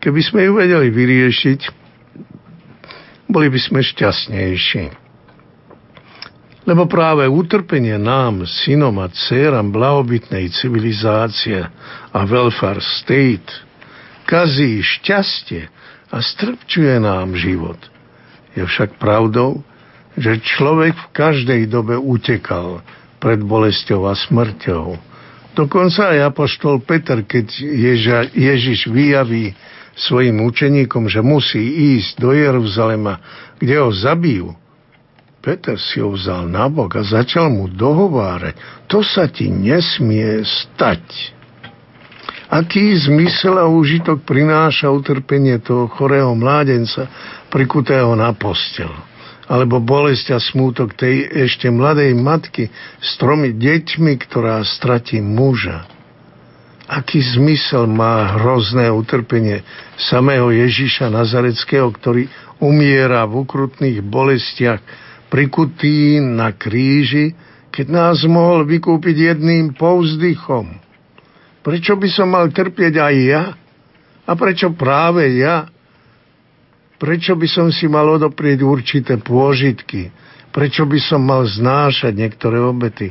[0.00, 1.60] Keby sme ju vedeli vyriešiť,
[3.28, 4.96] boli by sme šťastnejší.
[6.64, 11.68] Lebo práve utrpenie nám, synom a dceram blahobytnej civilizácie
[12.16, 13.44] a welfare state
[14.24, 15.68] kazí šťastie
[16.08, 17.76] a strpčuje nám život.
[18.56, 19.60] Je však pravdou,
[20.16, 22.84] že človek v každej dobe utekal
[23.22, 24.98] pred bolesťou a smrťou.
[25.52, 29.52] Dokonca aj apoštol Peter, keď Ježa, Ježiš vyjaví
[29.92, 31.60] svojim učeníkom, že musí
[31.96, 33.20] ísť do Jeruzalema,
[33.60, 34.56] kde ho zabijú,
[35.42, 38.86] Peter si ho vzal nabok a začal mu dohovárať.
[38.86, 41.02] To sa ti nesmie stať.
[42.46, 47.10] Aký zmysel a užitok prináša utrpenie toho chorého mládenca
[47.50, 48.92] prikutého na postel?
[49.52, 55.84] Alebo bolesť a smútok tej ešte mladej matky s tromi deťmi, ktorá stratí muža.
[56.88, 59.60] Aký zmysel má hrozné utrpenie
[60.00, 62.32] samého Ježiša Nazareckého, ktorý
[62.64, 64.80] umiera v ukrutných bolestiach,
[65.28, 67.36] prikutý na kríži,
[67.72, 70.80] keď nás mohol vykúpiť jedným povzdychom.
[71.64, 73.42] Prečo by som mal trpieť aj ja?
[74.28, 75.71] A prečo práve ja?
[77.02, 80.14] Prečo by som si mal odoprieť určité pôžitky?
[80.54, 83.10] Prečo by som mal znášať niektoré obety?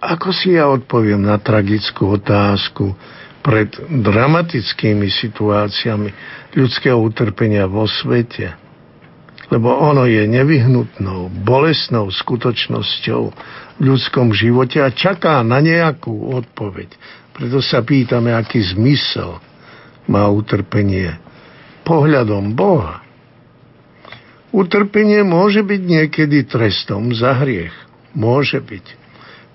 [0.00, 2.96] Ako si ja odpoviem na tragickú otázku
[3.44, 6.08] pred dramatickými situáciami
[6.56, 8.56] ľudského utrpenia vo svete?
[9.52, 13.22] Lebo ono je nevyhnutnou, bolesnou skutočnosťou
[13.76, 16.88] v ľudskom živote a čaká na nejakú odpoveď.
[17.36, 19.36] Preto sa pýtame, aký zmysel
[20.08, 21.20] má utrpenie
[21.84, 23.01] pohľadom Boha.
[24.52, 27.72] Utrpenie môže byť niekedy trestom za hriech.
[28.12, 28.86] Môže byť.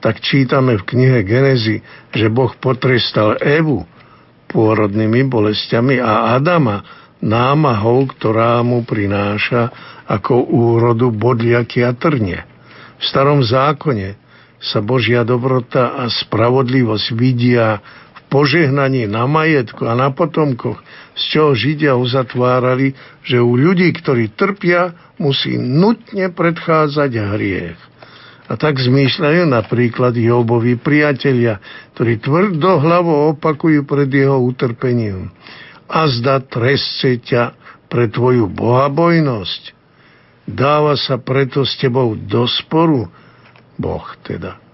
[0.02, 3.86] Tak čítame v knihe Genezy, že Boh potrestal Evu
[4.50, 6.82] pôrodnými bolestiami a Adama
[7.22, 9.70] námahou, ktorá mu prináša
[10.06, 12.46] ako úrodu bodliaky a trne.
[12.98, 14.18] V starom zákone
[14.58, 17.78] sa Božia dobrota a spravodlivosť vidia
[18.28, 20.80] požehnaní na majetku a na potomkoch,
[21.16, 22.94] z čoho Židia uzatvárali,
[23.24, 27.80] že u ľudí, ktorí trpia, musí nutne predchádzať hriech.
[28.48, 31.60] A tak zmýšľajú napríklad Jobovi priatelia,
[31.96, 35.36] ktorí tvrdo hlavo opakujú pred jeho utrpením.
[35.92, 37.44] A zda trestce ťa
[37.92, 39.76] pre tvoju bohabojnosť.
[40.48, 43.12] Dáva sa preto s tebou do sporu,
[43.76, 44.67] Boh teda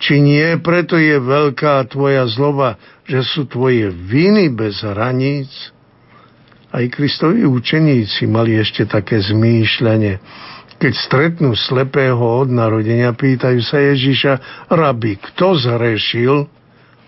[0.00, 5.52] či nie, preto je veľká tvoja zloba, že sú tvoje viny bez hraníc?
[6.72, 10.16] Aj Kristovi učeníci mali ešte také zmýšľanie.
[10.80, 16.48] Keď stretnú slepého od narodenia, pýtajú sa Ježiša, rabi, kto zrešil?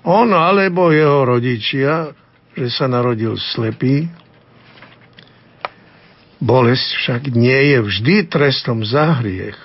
[0.04, 2.12] On alebo jeho rodičia,
[2.52, 4.12] že sa narodil slepý?
[6.42, 9.56] Bolesť však nie je vždy trestom za hriech.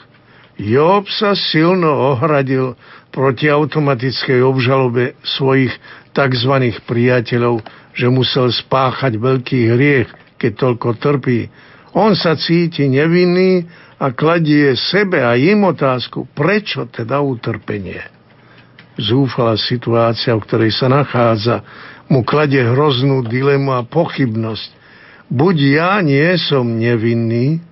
[0.57, 2.77] Job sa silno ohradil
[3.17, 5.73] proti automatickej obžalobe svojich
[6.13, 6.53] tzv.
[6.85, 7.65] priateľov,
[7.97, 11.49] že musel spáchať veľký hriech, keď toľko trpí.
[11.97, 13.65] On sa cíti nevinný
[13.97, 18.05] a kladie sebe a im otázku, prečo teda utrpenie.
[19.01, 21.65] Zúfala situácia, v ktorej sa nachádza,
[22.13, 24.69] mu kladie hroznú dilemu a pochybnosť.
[25.33, 27.65] Buď ja nie som nevinný,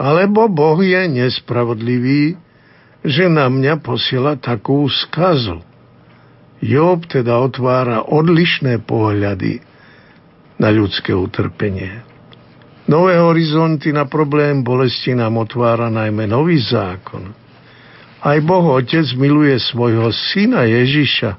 [0.00, 2.47] alebo Boh je nespravodlivý,
[3.06, 5.62] že na mňa posiela takú skazu.
[6.58, 9.62] Job teda otvára odlišné pohľady
[10.58, 12.02] na ľudské utrpenie.
[12.88, 17.30] Nové horizonty na problém bolesti nám otvára najmä nový zákon.
[18.18, 21.30] Aj Boh Otec miluje svojho syna Ježiša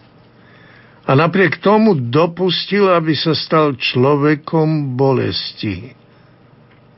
[1.10, 5.92] a napriek tomu dopustil, aby sa stal človekom bolesti.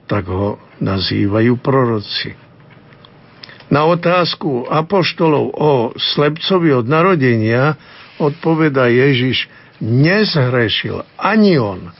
[0.05, 2.50] Tak ho nazývajú proroci.
[3.71, 7.79] Na otázku apoštolov o slepcovi od narodenia
[8.19, 9.47] odpoveda Ježiš,
[9.79, 11.95] nezhrešil ani on,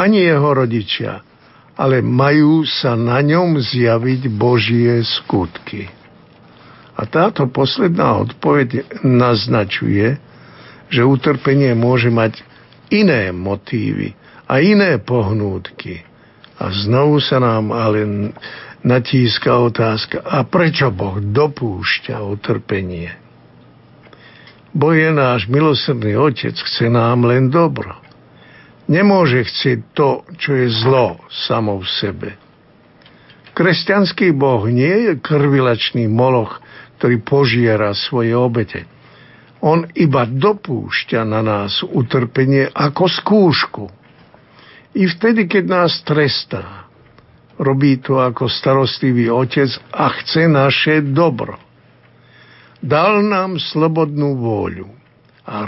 [0.00, 1.20] ani jeho rodičia,
[1.76, 5.92] ale majú sa na ňom zjaviť Božie skutky.
[6.96, 10.16] A táto posledná odpoveď naznačuje,
[10.88, 12.40] že utrpenie môže mať
[12.88, 14.14] iné motívy
[14.46, 16.06] a iné pohnútky.
[16.54, 18.30] A znovu sa nám ale
[18.84, 23.16] natíska otázka, a prečo Boh dopúšťa utrpenie?
[24.76, 28.04] Boh je náš milosrdný Otec, chce nám len dobro
[28.86, 32.30] nemôže chcieť to, čo je zlo samo v sebe.
[33.54, 36.58] Kresťanský boh nie je krvilačný moloch,
[36.98, 38.90] ktorý požiera svoje obete.
[39.64, 43.84] On iba dopúšťa na nás utrpenie ako skúšku.
[44.94, 46.83] I vtedy, keď nás trestá,
[47.58, 51.58] robí to ako starostlivý otec a chce naše dobro.
[52.84, 54.92] Dal nám slobodnú vôľu
[55.44, 55.64] a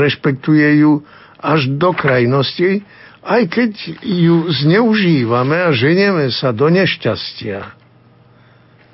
[0.00, 1.04] rešpektuje ju
[1.40, 2.84] až do krajnosti,
[3.20, 7.76] aj keď ju zneužívame a ženieme sa do nešťastia.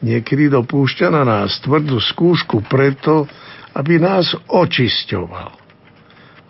[0.02, 3.26] Niekedy dopúšťa na nás tvrdú skúšku preto,
[3.74, 5.52] aby nás očisťoval.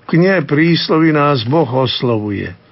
[0.07, 2.66] V knihe príslovi nás Boh oslovuje.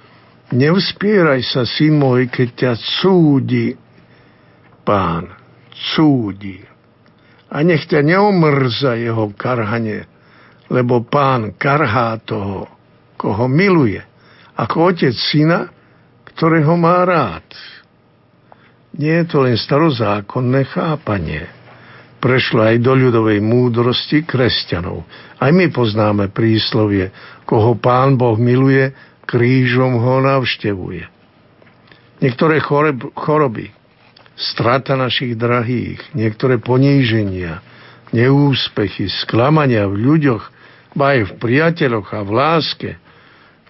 [0.53, 3.73] Nevspieraj sa, syn môj, keď ťa súdi
[4.85, 5.33] pán,
[5.73, 6.61] súdi.
[7.49, 10.05] A nech ťa neomrza jeho karhanie,
[10.69, 12.69] lebo pán karhá toho,
[13.17, 13.99] koho miluje,
[14.53, 15.73] ako otec syna,
[16.29, 17.45] ktorého má rád.
[18.95, 21.49] Nie je to len starozákonné chápanie.
[22.23, 25.03] Prešlo aj do ľudovej múdrosti kresťanov.
[25.37, 27.11] Aj my poznáme príslovie,
[27.43, 28.89] koho pán Boh miluje,
[29.25, 31.05] krížom ho navštevuje.
[32.23, 32.63] Niektoré
[33.13, 33.75] choroby,
[34.39, 37.59] strata našich drahých, niektoré poníženia,
[38.15, 40.43] neúspechy, sklamania v ľuďoch,
[40.95, 42.91] aj v priateľoch a v láske–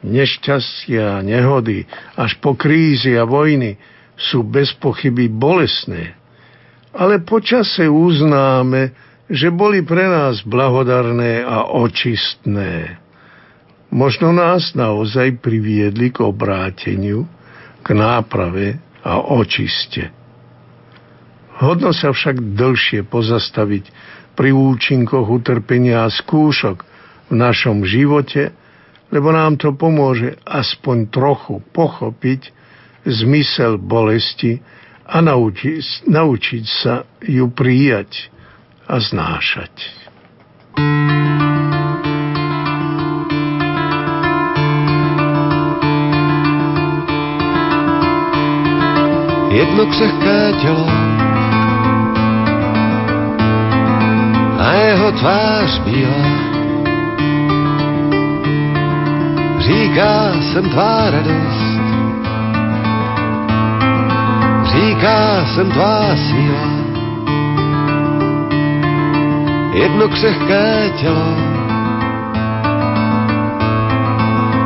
[0.06, 3.76] nešťastia, nehody, až po krízy a vojny
[4.16, 6.14] sú bez pochyby bolesné.
[6.96, 8.94] Ale počase uznáme,
[9.28, 13.02] že boli pre nás blahodarné a očistné.
[13.94, 17.30] Možno nás naozaj priviedli k obráteniu,
[17.86, 20.10] k náprave a očiste.
[21.62, 23.86] Hodno sa však dlhšie pozastaviť
[24.36, 26.78] pri účinkoch utrpenia a skúšok
[27.30, 28.52] v našom živote–
[29.14, 32.50] lebo nám to pomôže aspoň trochu pochopiť
[33.06, 34.60] zmysel bolesti
[35.06, 38.34] a naučiť, naučiť sa ju prijať
[38.90, 39.74] a znášať.
[49.56, 50.88] Jedno křehké tělo
[54.60, 56.46] a jeho tvář bílá
[59.60, 61.80] Říká, jsem tvá radost,
[64.64, 66.70] říká, jsem tvá síla.
[69.74, 71.36] Jedno křehké tělo,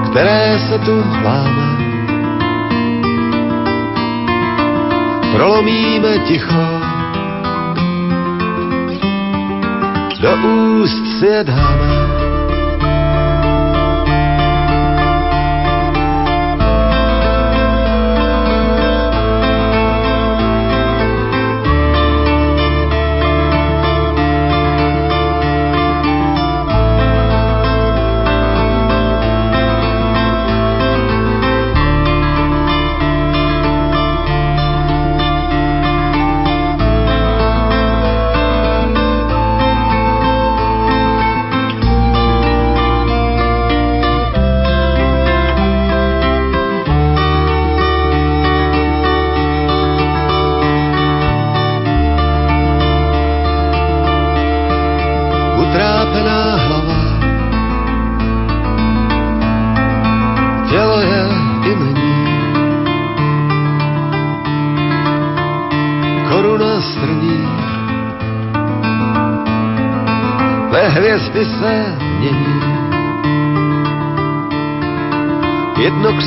[0.09, 1.88] které se tu láme.
[5.39, 6.63] Prolomíme ticho,
[10.19, 11.98] do úst si je dáme.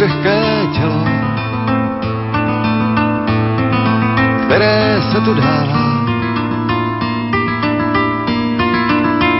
[0.02, 1.04] Křehké tělo,
[4.46, 5.82] které se tu dává.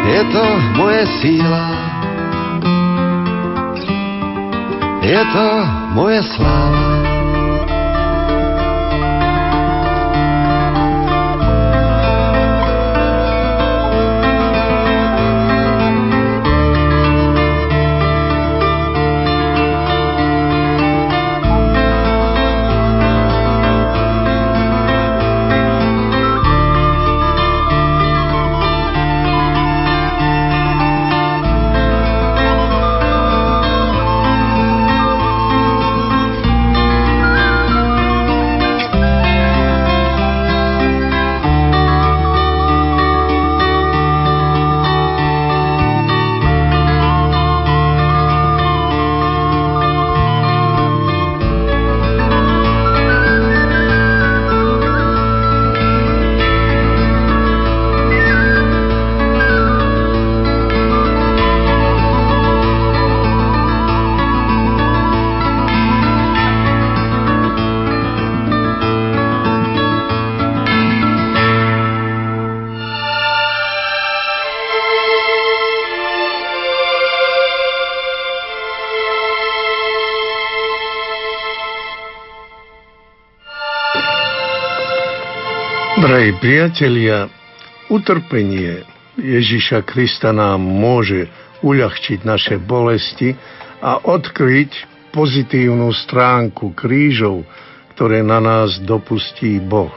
[0.06, 0.44] Je to
[0.76, 1.70] moje síla,
[5.02, 6.61] je to moje sláva.
[86.42, 87.30] Priatelia,
[87.86, 88.82] utrpenie
[89.14, 91.30] Ježiša Krista nám môže
[91.62, 93.38] uľahčiť naše bolesti
[93.78, 97.46] a odkryť pozitívnu stránku krížov,
[97.94, 99.94] ktoré na nás dopustí Boh.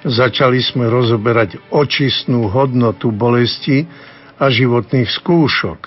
[0.00, 3.84] Začali sme rozoberať očistnú hodnotu bolesti
[4.40, 5.80] a životných skúšok,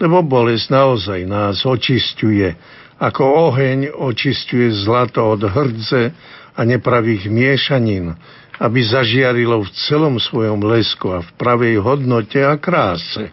[0.00, 2.56] lebo bolesť naozaj nás očistuje,
[2.96, 6.16] ako oheň očistuje zlato od hrdze
[6.56, 8.16] a nepravých miešanín,
[8.58, 13.30] aby zažiarilo v celom svojom lesku a v pravej hodnote a kráse.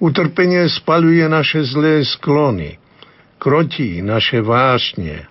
[0.00, 2.80] Utrpenie spaľuje naše zlé sklony,
[3.36, 5.28] krotí naše vášne,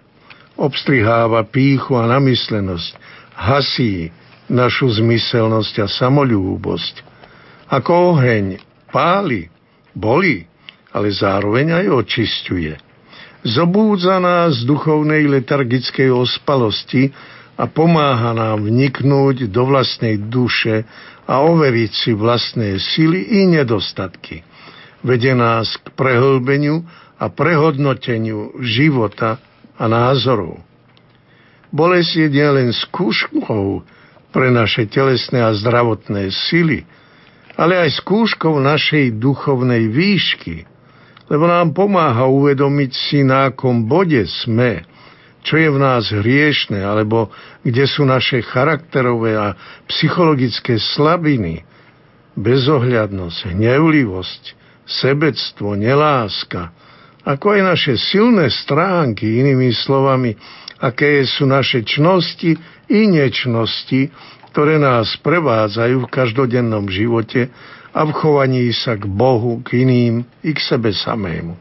[0.59, 2.91] obstriháva píchu a namyslenosť,
[3.33, 4.11] hasí
[4.51, 6.95] našu zmyselnosť a samolúbosť.
[7.71, 8.59] Ako oheň
[8.91, 9.47] páli,
[9.95, 10.43] boli,
[10.91, 12.73] ale zároveň aj očisťuje.
[13.45, 17.13] Zobúdza nás duchovnej letargickej ospalosti,
[17.59, 20.87] a pomáha nám vniknúť do vlastnej duše
[21.27, 24.47] a overiť si vlastné sily i nedostatky.
[25.03, 26.87] Vede nás k prehlbeniu
[27.19, 29.43] a prehodnoteniu života
[29.75, 30.63] a názorov.
[31.75, 33.83] Bolesť je nielen skúškou
[34.31, 36.87] pre naše telesné a zdravotné sily,
[37.59, 40.63] ale aj skúškou našej duchovnej výšky,
[41.27, 44.87] lebo nám pomáha uvedomiť si, na akom bode sme
[45.43, 47.31] čo je v nás hriešne, alebo
[47.63, 49.55] kde sú naše charakterové a
[49.87, 51.63] psychologické slabiny,
[52.35, 54.43] bezohľadnosť, hnevlivosť,
[54.87, 56.71] sebectvo, neláska,
[57.23, 60.33] ako aj naše silné stránky, inými slovami,
[60.79, 62.55] aké sú naše čnosti
[62.89, 64.09] i nečnosti,
[64.49, 67.53] ktoré nás prevádzajú v každodennom živote
[67.93, 71.53] a v chovaní sa k Bohu, k iným i k sebe samému.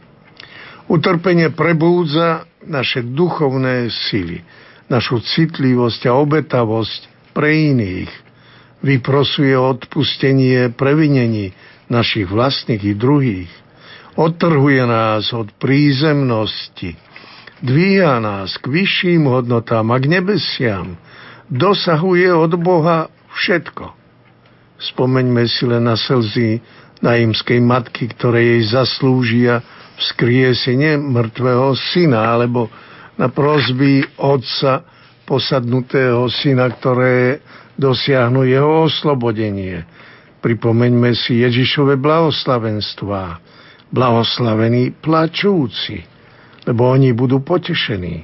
[0.88, 4.44] Utrpenie prebúdza naše duchovné sily,
[4.92, 8.12] našu citlivosť a obetavosť pre iných.
[8.78, 11.50] Vyprosuje odpustenie previnení
[11.90, 13.52] našich vlastných i druhých.
[14.14, 16.94] Odtrhuje nás od prízemnosti.
[17.58, 20.94] Dvíha nás k vyšším hodnotám a k nebesiam.
[21.50, 23.98] Dosahuje od Boha všetko.
[24.78, 26.62] Spomeňme si len na slzy
[27.02, 29.62] najímskej matky, ktoré jej zaslúžia
[29.98, 32.70] vzkriesenie mŕtvého syna, alebo
[33.18, 34.86] na prosby otca
[35.26, 37.42] posadnutého syna, ktoré
[37.74, 39.82] dosiahnu jeho oslobodenie.
[40.38, 43.42] Pripomeňme si Ježišove blahoslavenstvá.
[43.88, 46.04] Blahoslavení plačúci,
[46.68, 48.22] lebo oni budú potešení.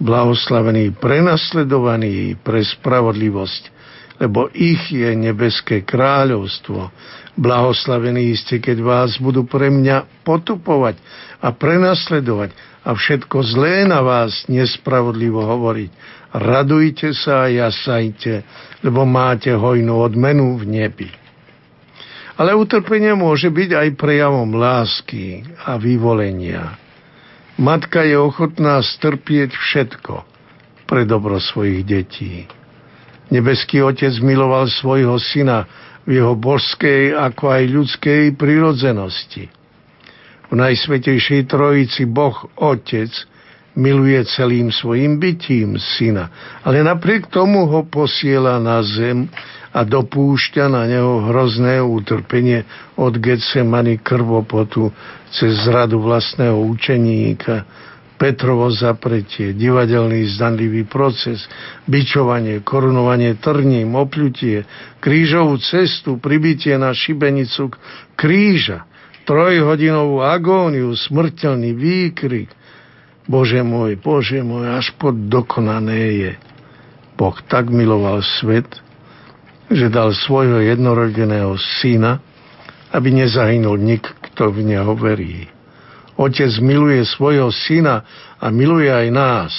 [0.00, 3.62] Blahoslavení prenasledovaní pre spravodlivosť,
[4.22, 6.88] lebo ich je nebeské kráľovstvo.
[7.38, 10.98] Blahoslavení ste, keď vás budú pre mňa potupovať
[11.38, 12.50] a prenasledovať
[12.82, 15.90] a všetko zlé na vás nespravodlivo hovoriť.
[16.30, 18.42] Radujte sa a jasajte,
[18.82, 21.10] lebo máte hojnú odmenu v nebi.
[22.40, 26.80] Ale utrpenie môže byť aj prejavom lásky a vyvolenia.
[27.60, 30.24] Matka je ochotná strpieť všetko
[30.88, 32.48] pre dobro svojich detí.
[33.28, 35.68] Nebeský Otec miloval svojho syna
[36.04, 39.48] v jeho božskej ako aj ľudskej prirodzenosti.
[40.50, 43.10] V Najsvetejšej Trojici Boh Otec
[43.78, 46.28] miluje celým svojim bytím syna,
[46.66, 49.30] ale napriek tomu ho posiela na zem
[49.70, 52.66] a dopúšťa na neho hrozné utrpenie
[52.98, 54.90] od Getsemany krvopotu
[55.30, 57.62] cez zradu vlastného učeníka,
[58.20, 61.40] Petrovo zapretie, divadelný zdanlivý proces,
[61.88, 64.68] bičovanie, korunovanie trním, opľutie,
[65.00, 67.72] krížovú cestu, pribitie na šibenicu
[68.20, 68.84] kríža,
[69.24, 72.52] trojhodinovú agóniu, smrteľný výkrik.
[73.24, 76.32] Bože môj, Bože môj, až pod dokonané je.
[77.16, 78.68] Boh tak miloval svet,
[79.72, 82.20] že dal svojho jednorodeného syna,
[82.92, 85.48] aby nezahynul nik, kto v neho verí.
[86.20, 88.04] Otec miluje svojho syna
[88.36, 89.52] a miluje aj nás.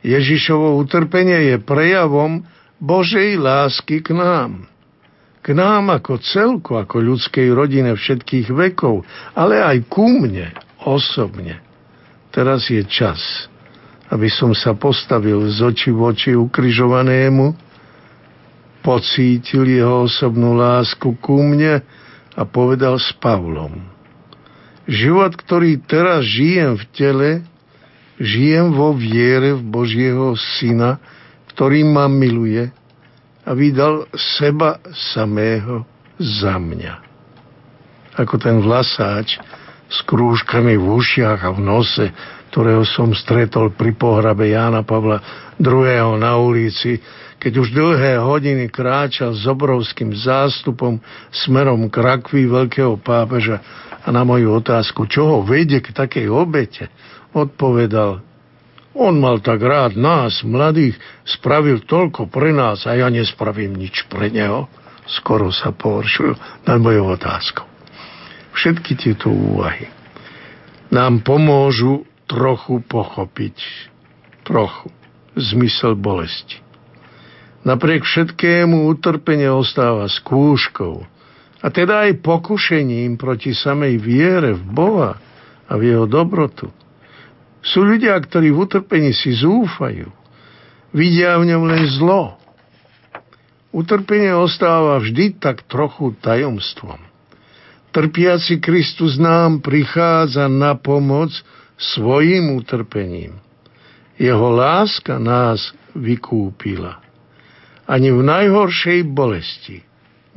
[0.00, 2.48] Ježišovo utrpenie je prejavom
[2.80, 4.64] Božej lásky k nám.
[5.44, 9.04] K nám ako celku, ako ľudskej rodine všetkých vekov,
[9.36, 11.60] ale aj ku mne osobne.
[12.32, 13.20] Teraz je čas,
[14.08, 17.52] aby som sa postavil z oči v oči ukrižovanému,
[18.80, 21.84] pocítil jeho osobnú lásku ku mne
[22.32, 23.76] a povedal s Pavlom–
[24.86, 27.30] Život, ktorý teraz žijem v tele,
[28.22, 31.02] žijem vo viere v Božieho Syna,
[31.50, 32.70] ktorý ma miluje
[33.42, 34.78] a vydal seba
[35.14, 35.82] samého
[36.18, 36.94] za mňa.
[38.14, 39.42] Ako ten vlasáč
[39.90, 42.06] s krúžkami v ušiach a v nose,
[42.54, 45.20] ktorého som stretol pri pohrabe Jána Pavla
[45.58, 46.16] II.
[46.16, 47.02] na ulici,
[47.36, 50.98] keď už dlhé hodiny kráčal s obrovským zástupom
[51.28, 53.60] smerom k rakvi veľkého pápeža
[54.06, 56.86] a na moju otázku, čo ho vedie k takej obete,
[57.34, 58.22] odpovedal,
[58.96, 60.96] on mal tak rád nás, mladých,
[61.26, 64.70] spravil toľko pre nás a ja nespravím nič pre neho.
[65.06, 67.66] Skoro sa pohoršujú nad mojou otázkou.
[68.56, 69.92] Všetky tieto úvahy
[70.88, 73.58] nám pomôžu trochu pochopiť,
[74.48, 74.88] trochu,
[75.36, 76.64] zmysel bolesti.
[77.68, 81.04] Napriek všetkému utrpenie ostáva skúškou,
[81.60, 85.12] a teda aj pokušením proti samej viere v Boha
[85.64, 86.68] a v jeho dobrotu.
[87.64, 90.06] Sú ľudia, ktorí v utrpení si zúfajú,
[90.94, 92.38] vidia v ňom len zlo.
[93.74, 97.02] Utrpenie ostáva vždy tak trochu tajomstvom.
[97.90, 101.32] Trpiaci Kristus nám prichádza na pomoc
[101.76, 103.40] svojim utrpením.
[104.16, 107.00] Jeho láska nás vykúpila.
[107.88, 109.84] Ani v najhoršej bolesti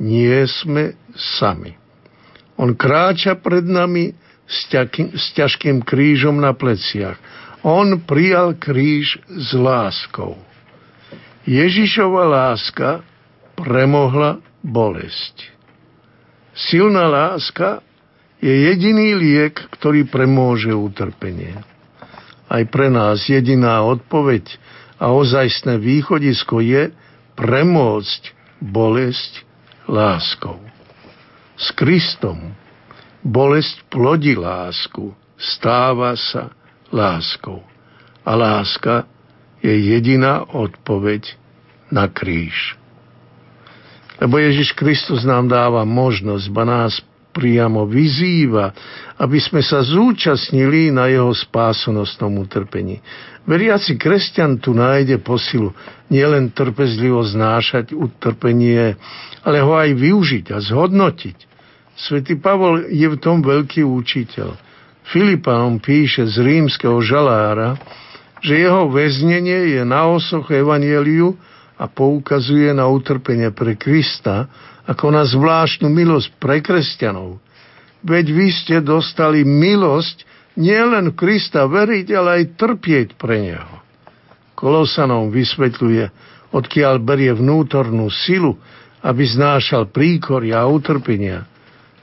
[0.00, 1.76] nie sme sami.
[2.56, 4.16] On kráča pred nami
[4.48, 7.20] s, ťakým, s ťažkým krížom na pleciach.
[7.60, 10.40] On prijal kríž s láskou.
[11.44, 13.04] Ježišova láska
[13.56, 15.52] premohla bolesť.
[16.56, 17.84] Silná láska
[18.40, 21.60] je jediný liek, ktorý premôže utrpenie.
[22.48, 24.48] Aj pre nás jediná odpoveď
[25.00, 26.92] a ozajstné východisko je
[27.36, 28.22] premôcť
[28.60, 29.49] bolesť
[29.90, 30.62] láskou.
[31.58, 32.54] S Kristom
[33.26, 36.54] bolesť plodí lásku, stáva sa
[36.94, 37.60] láskou.
[38.22, 39.04] A láska
[39.60, 41.36] je jediná odpoveď
[41.90, 42.78] na kríž.
[44.20, 47.00] Lebo Ježiš Kristus nám dáva možnosť, ba nás
[47.32, 48.74] priamo vyzýva,
[49.16, 53.00] aby sme sa zúčastnili na jeho spásonosnom utrpení.
[53.50, 55.74] Veriaci kresťan tu nájde posilu
[56.06, 58.94] nielen trpezlivo znášať utrpenie,
[59.42, 61.50] ale ho aj využiť a zhodnotiť.
[61.98, 64.54] Svetý Pavol je v tom veľký učiteľ.
[65.10, 67.74] Filipanom píše z rímskeho žalára,
[68.38, 71.34] že jeho väznenie je na osoch evanieliu
[71.74, 74.46] a poukazuje na utrpenie pre Krista
[74.86, 77.42] ako na zvláštnu milosť pre kresťanov.
[78.06, 80.29] Veď vy ste dostali milosť
[80.60, 83.80] nielen Krista veriť, ale aj trpieť pre Neho.
[84.52, 86.04] Kolosanom vysvetľuje,
[86.52, 88.60] odkiaľ berie vnútornú silu,
[89.00, 91.48] aby znášal príkoria a utrpenia.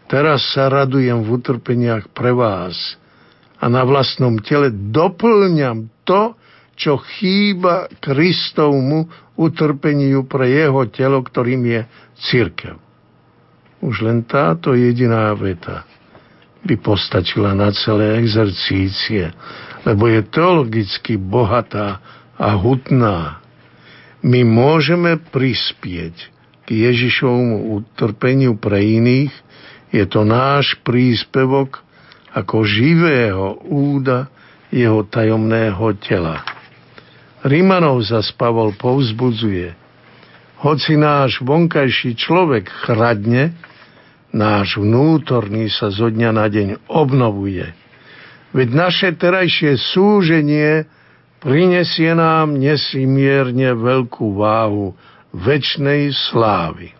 [0.09, 2.97] Teraz sa radujem v utrpeniach pre vás
[3.61, 6.34] a na vlastnom tele doplňam to,
[6.77, 11.81] čo chýba Kristovmu utrpeniu pre jeho telo, ktorým je
[12.17, 12.77] církev.
[13.81, 15.85] Už len táto jediná veta
[16.65, 19.34] by postačila na celé exercície,
[19.85, 22.01] lebo je teologicky bohatá
[22.38, 23.41] a hutná.
[24.25, 26.15] My môžeme prispieť
[26.65, 29.34] k Ježišovmu utrpeniu pre iných,
[29.93, 31.79] je to náš príspevok
[32.35, 34.27] ako živého úda
[34.67, 36.43] jeho tajomného tela.
[37.47, 39.71] Rímanov zas Pavol povzbudzuje.
[40.59, 43.55] Hoci náš vonkajší človek chradne,
[44.38, 47.73] náš vnútorný sa zo dňa na deň obnovuje.
[48.53, 50.85] Veď naše terajšie súženie
[51.41, 54.93] prinesie nám nesimierne veľkú váhu
[55.34, 56.93] väčšnej slávy.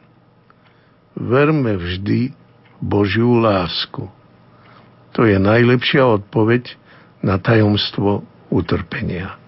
[1.18, 2.34] Verme vždy
[2.82, 4.06] Božiu lásku.
[5.18, 6.78] To je najlepšia odpoveď
[7.26, 8.22] na tajomstvo
[8.54, 9.47] utrpenia.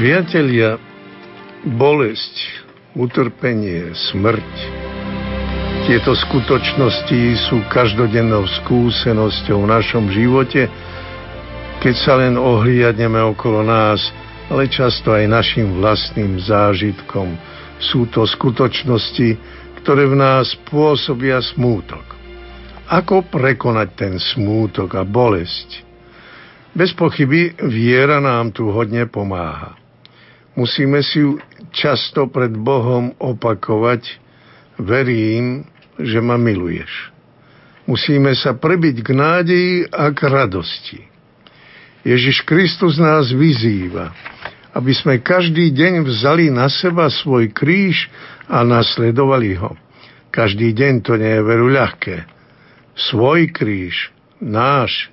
[0.00, 0.80] Priatelia,
[1.76, 2.64] bolesť,
[2.96, 4.52] utrpenie, smrť,
[5.84, 10.72] tieto skutočnosti sú každodennou skúsenosťou v našom živote,
[11.84, 14.00] keď sa len ohliadneme okolo nás,
[14.48, 17.36] ale často aj našim vlastným zážitkom.
[17.76, 19.36] Sú to skutočnosti,
[19.84, 22.16] ktoré v nás pôsobia smútok.
[22.88, 25.84] Ako prekonať ten smútok a bolesť?
[26.72, 29.79] Bez pochyby viera nám tu hodne pomáha.
[30.58, 31.38] Musíme si ju
[31.70, 34.18] často pred Bohom opakovať,
[34.80, 35.62] verím,
[36.00, 37.14] že ma miluješ.
[37.86, 41.00] Musíme sa prebiť k nádeji a k radosti.
[42.06, 44.14] Ježiš Kristus nás vyzýva,
[44.72, 48.08] aby sme každý deň vzali na seba svoj kríž
[48.48, 49.76] a nasledovali ho.
[50.30, 52.24] Každý deň to nie je veru ľahké.
[52.94, 55.10] Svoj kríž, náš,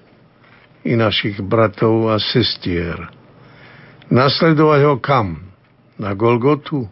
[0.88, 3.17] i našich bratov a sestier.
[4.08, 5.52] Nasledovať ho kam?
[6.00, 6.88] Na Golgotu?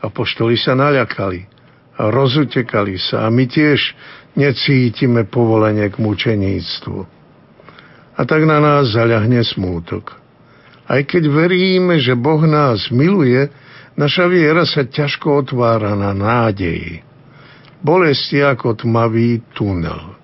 [0.00, 1.46] Apoštoli sa naľakali
[2.00, 3.92] a rozutekali sa a my tiež
[4.32, 6.98] necítime povolenie k mučeníctvu.
[8.16, 10.16] A tak na nás zaľahne smútok.
[10.90, 13.52] Aj keď veríme, že Boh nás miluje,
[13.94, 17.04] naša viera sa ťažko otvára na nádeji.
[17.84, 20.18] Bolesť je ako tmavý tunel.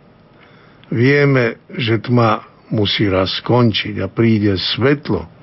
[0.90, 2.42] Vieme, že tma
[2.72, 5.35] musí raz skončiť a príde svetlo,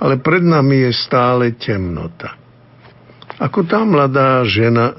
[0.00, 2.36] ale pred nami je stále temnota.
[3.36, 4.96] Ako tá mladá žena,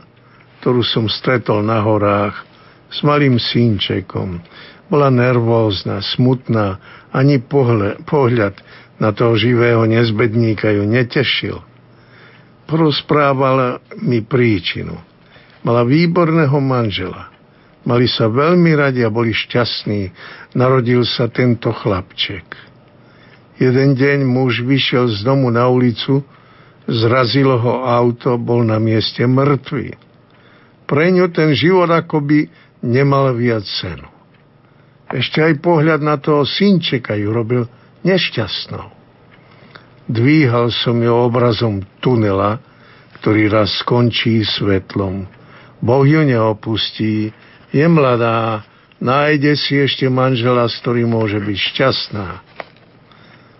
[0.62, 2.46] ktorú som stretol na horách
[2.94, 4.42] s malým synčekom,
[4.88, 6.80] bola nervózna, smutná,
[7.12, 8.56] ani pohľad, pohľad
[8.98, 11.58] na toho živého nezbedníka ju netešil.
[12.68, 14.98] Porozprávala mi príčinu.
[15.64, 17.32] Mala výborného manžela.
[17.88, 20.12] Mali sa veľmi radi a boli šťastní.
[20.60, 22.44] Narodil sa tento chlapček.
[23.58, 26.22] Jeden deň muž vyšiel z domu na ulicu,
[26.86, 29.98] zrazilo ho auto, bol na mieste mŕtvý.
[30.88, 32.48] Pre ňu ten život akoby
[32.86, 34.08] nemal viac cenu.
[35.12, 37.64] Ešte aj pohľad na toho synčeka ju robil
[38.06, 38.94] nešťastnou.
[40.08, 42.64] Dvíhal som ju obrazom tunela,
[43.20, 45.28] ktorý raz skončí svetlom.
[45.84, 47.36] Boh ju neopustí,
[47.76, 48.64] je mladá,
[49.04, 52.47] nájde si ešte manžela, s ktorým môže byť šťastná.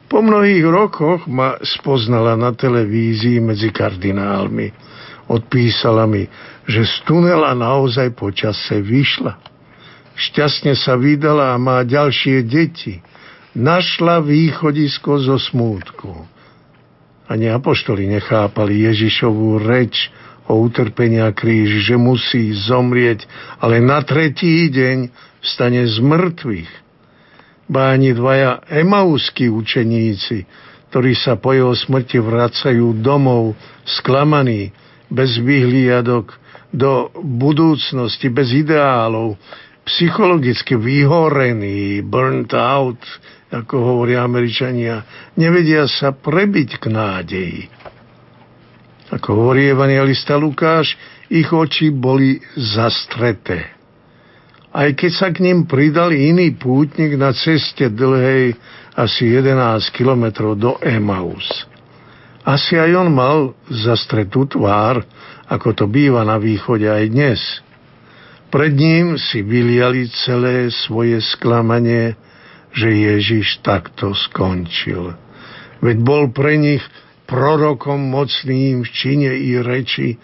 [0.08, 4.72] Po mnohých rokoch ma spoznala na televízii medzi kardinálmi.
[5.28, 6.24] Odpísala mi,
[6.64, 9.36] že z tunela naozaj počase vyšla.
[10.16, 13.04] Šťastne sa vydala a má ďalšie deti.
[13.52, 16.24] Našla východisko zo smútku.
[17.28, 20.08] Ani apoštoli nechápali Ježišovú reč
[20.48, 23.28] o utrpenia kríž, že musí zomrieť,
[23.60, 25.12] ale na tretí deň
[25.44, 26.87] vstane z mŕtvych.
[27.68, 30.48] Ba ani dvaja emauskí učeníci,
[30.88, 34.72] ktorí sa po jeho smrti vracajú domov sklamaní,
[35.08, 36.36] bez vyhliadok
[36.72, 39.40] do budúcnosti, bez ideálov,
[39.88, 43.00] psychologicky vyhorení, burnt out,
[43.48, 45.08] ako hovoria Američania,
[45.40, 47.62] nevedia sa prebiť k nádeji.
[49.08, 51.00] Ako hovorí evangelista Lukáš,
[51.32, 53.77] ich oči boli zastreté.
[54.78, 58.54] Aj keď sa k ním pridal iný pútnik na ceste dlhej
[58.94, 61.66] asi 11 kilometrov do Emaus.
[62.46, 65.02] Asi aj on mal zastretú tvár,
[65.50, 67.42] ako to býva na východe aj dnes.
[68.54, 72.14] Pred ním si vyliali celé svoje sklamanie,
[72.70, 75.18] že Ježiš takto skončil.
[75.82, 76.86] Veď bol pre nich
[77.26, 80.22] prorokom mocným v čine i reči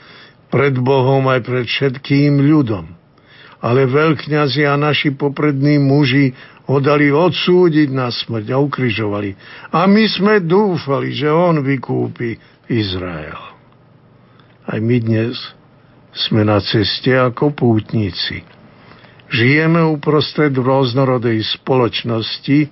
[0.54, 3.03] pred Bohom aj pred všetkým ľudom.
[3.64, 6.35] Ale veľkňazi a naši poprední muži
[6.68, 9.31] ho dali odsúdiť na smrť a ukrižovali.
[9.72, 12.35] A my sme dúfali, že on vykúpi
[12.68, 13.40] Izrael.
[14.68, 15.40] Aj my dnes
[16.11, 18.44] sme na ceste ako pútnici.
[19.31, 22.69] Žijeme uprostred rôznorodej spoločnosti,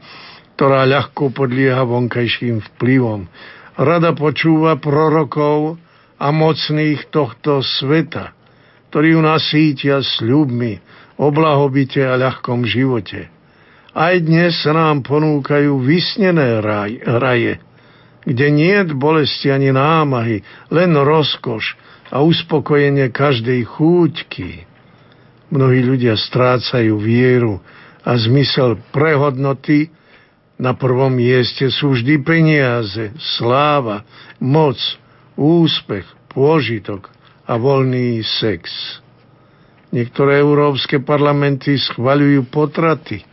[0.59, 3.25] ktorá ľahko podlieha vonkajším vplyvom
[3.81, 5.79] rada počúva prorokov
[6.21, 8.35] a mocných tohto sveta,
[8.91, 10.83] ktorí ju nasítia sľubmi
[11.15, 13.31] o blahobite a ľahkom živote.
[13.95, 17.63] Aj dnes sa nám ponúkajú vysnené raj, raje,
[18.27, 21.79] kde nie je bolesti ani námahy, len rozkoš
[22.11, 24.67] a uspokojenie každej chúťky.
[25.55, 27.63] Mnohí ľudia strácajú vieru
[28.03, 29.87] a zmysel prehodnoty,
[30.59, 34.03] na prvom mieste sú vždy peniaze, sláva,
[34.37, 34.77] moc,
[35.39, 37.20] úspech, pôžitok
[37.51, 38.71] a voľný sex.
[39.91, 43.27] Niektoré európske parlamenty schvaľujú potraty,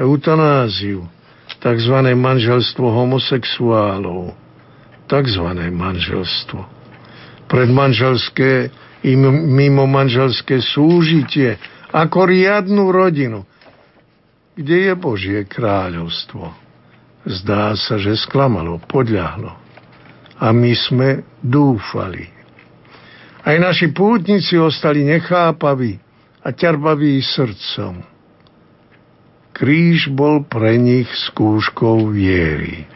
[0.00, 1.04] eutanáziu,
[1.60, 1.96] tzv.
[2.16, 4.32] manželstvo homosexuálov,
[5.04, 5.46] tzv.
[5.68, 6.60] manželstvo.
[7.44, 8.72] Predmanželské
[9.04, 11.60] i mimo manželské súžitie
[11.92, 13.44] ako riadnu rodinu,
[14.56, 16.56] kde je Božie kráľovstvo.
[17.28, 19.52] Zdá sa, že sklamalo, podľahlo.
[20.40, 21.08] A my sme
[21.44, 22.37] dúfali.
[23.42, 25.98] Aj naši pútnici ostali nechápaví
[26.42, 28.02] a ťarbaví srdcom.
[29.54, 32.86] Kríž bol pre nich skúškou viery.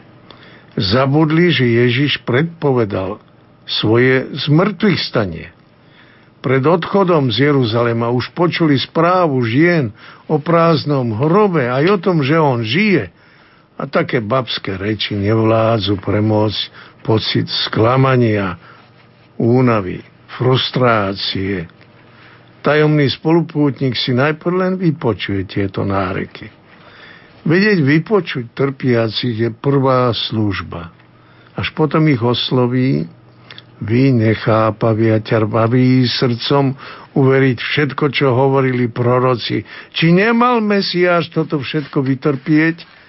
[0.79, 3.19] Zabudli, že Ježiš predpovedal
[3.67, 5.47] svoje zmrtvých stanie.
[6.43, 9.95] Pred odchodom z Jeruzalema už počuli správu žien
[10.27, 13.09] o prázdnom hrobe aj o tom, že on žije–
[13.77, 16.61] a také babské reči nevládzu premôcť
[17.01, 18.57] pocit sklamania,
[19.35, 20.05] únavy,
[20.37, 21.67] frustrácie.
[22.63, 26.47] Tajomný spolupútnik si najprv len vypočuje tieto náreky.
[27.43, 30.95] Vedieť vypočuť trpiacich je prvá služba.
[31.59, 33.03] Až potom ich osloví,
[33.83, 36.71] vy nechápaví a ťarbaví srdcom
[37.19, 39.59] uveriť všetko, čo hovorili proroci.
[39.91, 43.03] Či nemal Mesiáš toto všetko vytrpieť?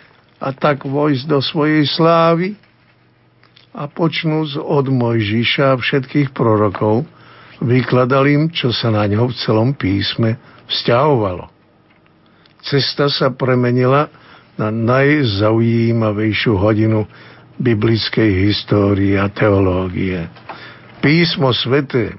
[0.44, 2.52] a tak vojsť do svojej slávy
[3.74, 7.02] a počnúc od Mojžiša a všetkých prorokov,
[7.58, 10.38] vykladal im, čo sa na ňo v celom písme
[10.70, 11.50] vzťahovalo.
[12.62, 14.08] Cesta sa premenila
[14.54, 17.10] na najzaujímavejšiu hodinu
[17.58, 20.30] biblickej histórie a teológie.
[21.02, 22.14] Písmo svete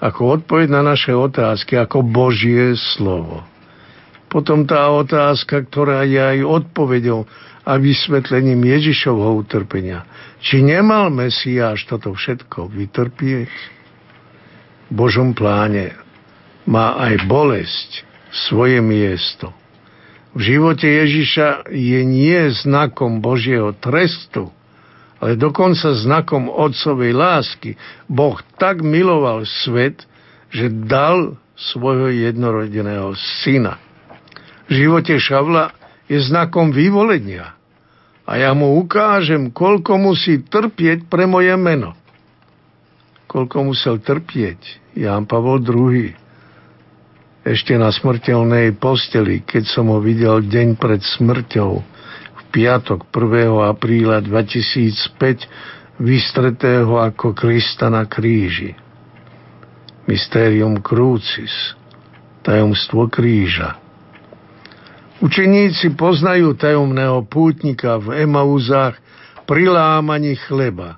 [0.00, 3.44] ako odpoveď na naše otázky, ako Božie slovo.
[4.30, 7.26] Potom tá otázka, ktorá je aj odpovedou
[7.70, 10.02] a vysvetlením Ježišovho utrpenia.
[10.42, 13.52] Či nemal Mesiáš toto všetko vytrpieť?
[14.90, 15.94] V Božom pláne
[16.66, 18.02] má aj bolesť
[18.50, 19.54] svoje miesto.
[20.34, 24.50] V živote Ježiša je nie znakom Božieho trestu,
[25.22, 27.78] ale dokonca znakom Otcovej lásky.
[28.10, 30.06] Boh tak miloval svet,
[30.50, 33.78] že dal svojho jednorodeného syna.
[34.66, 35.70] V živote Šavla
[36.10, 37.59] je znakom vyvolenia.
[38.30, 41.98] A ja mu ukážem, koľko musí trpieť pre moje meno.
[43.26, 46.14] koľko musel trpieť Ján Pavol II.
[47.42, 51.72] Ešte na smrteľnej posteli, keď som ho videl deň pred smrťou,
[52.30, 53.70] v piatok 1.
[53.70, 58.78] apríla 2005, vystretého ako Krista na kríži.
[60.06, 61.74] Mysterium Crucis,
[62.46, 63.79] tajomstvo kríža.
[65.20, 68.96] Učeníci poznajú tajomného pútnika v Emauzách
[69.44, 70.96] pri lámaní chleba,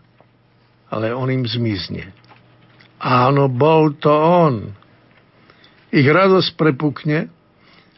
[0.86, 2.14] ale on im zmizne.
[3.02, 4.70] Áno, bol to on.
[5.90, 7.26] Ich radosť prepukne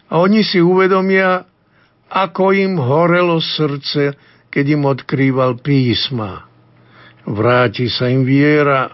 [0.08, 1.44] a oni si uvedomia,
[2.08, 4.16] ako im horelo srdce,
[4.48, 6.48] keď im odkrýval písma.
[7.28, 8.88] Vráti sa im viera,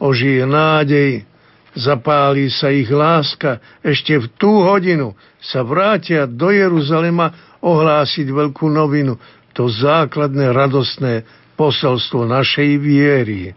[0.00, 1.28] ožije nádej,
[1.74, 3.62] zapáli sa ich láska.
[3.82, 9.20] Ešte v tú hodinu sa vrátia do Jeruzalema ohlásiť veľkú novinu,
[9.52, 11.26] to základné radostné
[11.58, 13.52] poselstvo našej viery.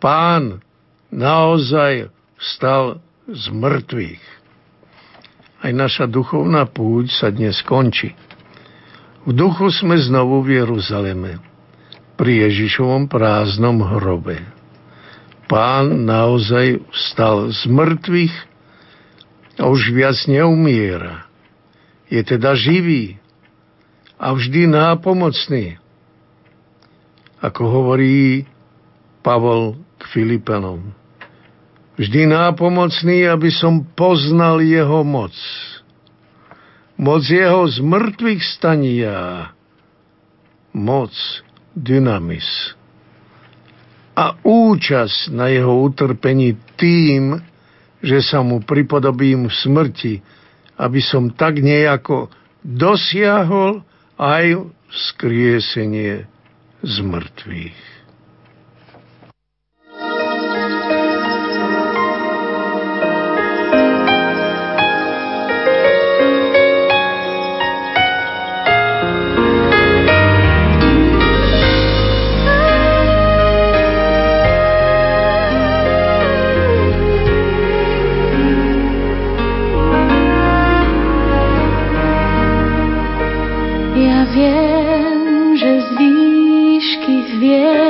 [0.00, 0.64] Pán
[1.12, 2.08] naozaj
[2.40, 2.98] vstal
[3.28, 4.24] z mŕtvych.
[5.60, 8.16] Aj naša duchovná púť sa dnes končí.
[9.28, 11.36] V duchu sme znovu v Jeruzaleme,
[12.16, 14.59] pri Ježišovom prázdnom hrobe.
[15.50, 18.34] Pán naozaj vstal z mŕtvych
[19.58, 21.26] a už viac neumiera.
[22.06, 23.18] Je teda živý
[24.14, 25.82] a vždy nápomocný.
[27.42, 28.46] Ako hovorí
[29.26, 30.94] Pavol k Filipanom
[32.00, 35.36] vždy nápomocný, aby som poznal jeho moc.
[36.96, 39.52] Moc jeho z mŕtvych stania.
[40.72, 41.12] Moc
[41.76, 42.72] dynamis.
[44.20, 47.40] A účasť na jeho utrpení tým,
[48.04, 50.14] že sa mu pripodobím v smrti,
[50.76, 52.28] aby som tak nejako
[52.60, 53.80] dosiahol
[54.20, 56.28] aj vzkriesenie
[56.84, 57.89] z mŕtvych.
[84.30, 87.89] viem, že z výšky hviezd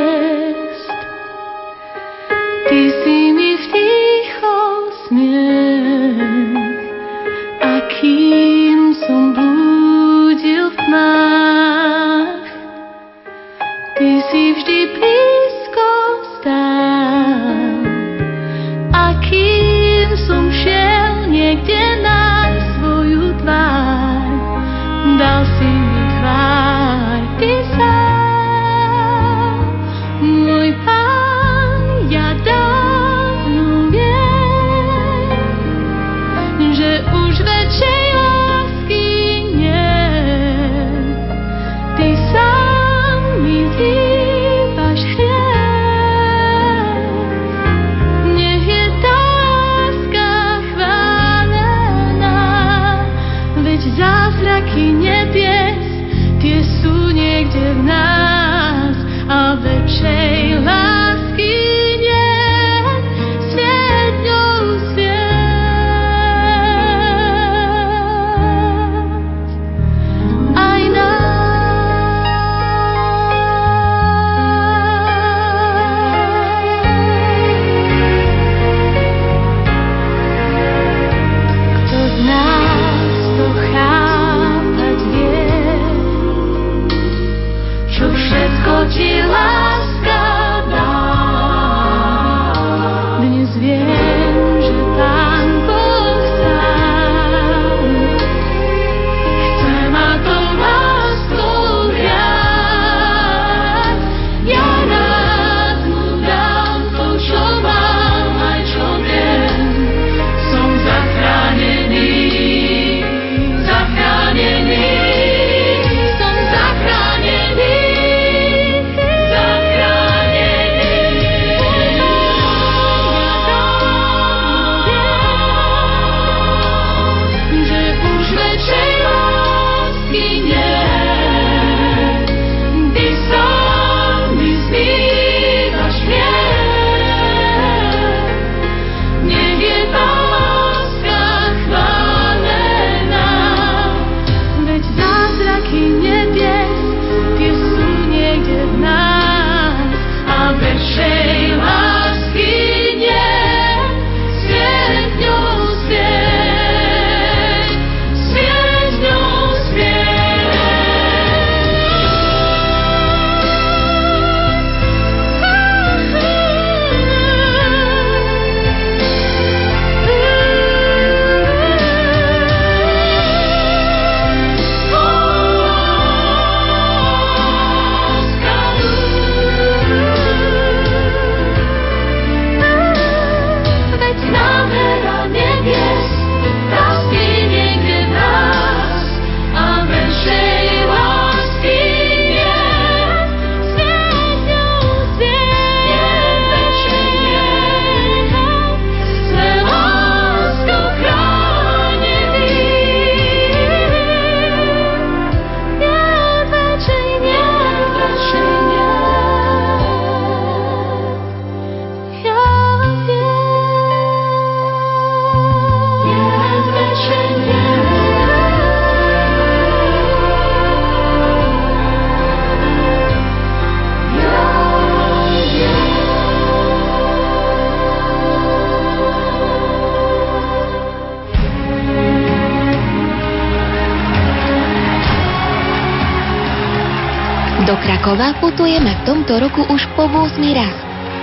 [238.11, 240.75] Krakova putujeme v tomto roku už po 8 raz.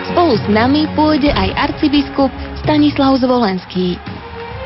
[0.07, 2.31] Spolu s nami pôjde aj arcibiskup
[2.63, 3.99] Stanislav Zvolenský.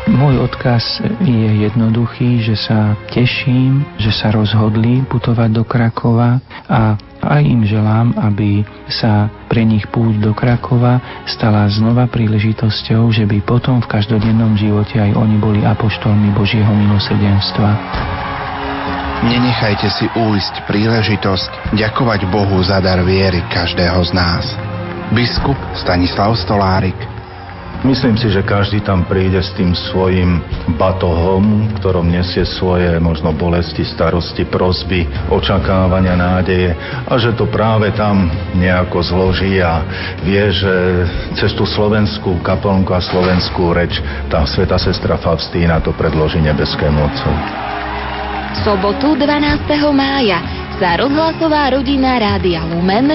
[0.06, 6.38] Môj odkaz je jednoduchý, že sa teším, že sa rozhodli putovať do Krakova
[6.70, 6.94] a
[7.26, 13.42] aj im želám, aby sa pre nich púť do Krakova stala znova príležitosťou, že by
[13.42, 17.70] potom v každodennom živote aj oni boli apoštolmi Božieho milosrdenstva.
[19.22, 24.46] Nenechajte si újsť príležitosť ďakovať Bohu za dar viery každého z nás.
[25.14, 26.98] Biskup Stanislav Stolárik
[27.82, 30.38] Myslím si, že každý tam príde s tým svojim
[30.78, 36.78] batohom, ktorom nesie svoje možno bolesti, starosti, prosby, očakávania, nádeje
[37.10, 39.82] a že to práve tam nejako zloží a
[40.22, 40.74] vie, že
[41.34, 43.98] cez tú slovenskú kaplnku a slovenskú reč
[44.30, 47.61] tá sveta sestra Faustína to predloží nebeskému Otcovi.
[48.62, 49.74] Sobotu 12.
[49.90, 50.38] mája
[50.78, 53.10] sa rozhlasová rodina Rádia Lumen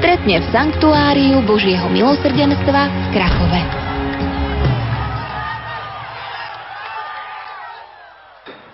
[0.00, 3.60] stretne v Sanktuáriu Božieho milosrdenstva v Krakove.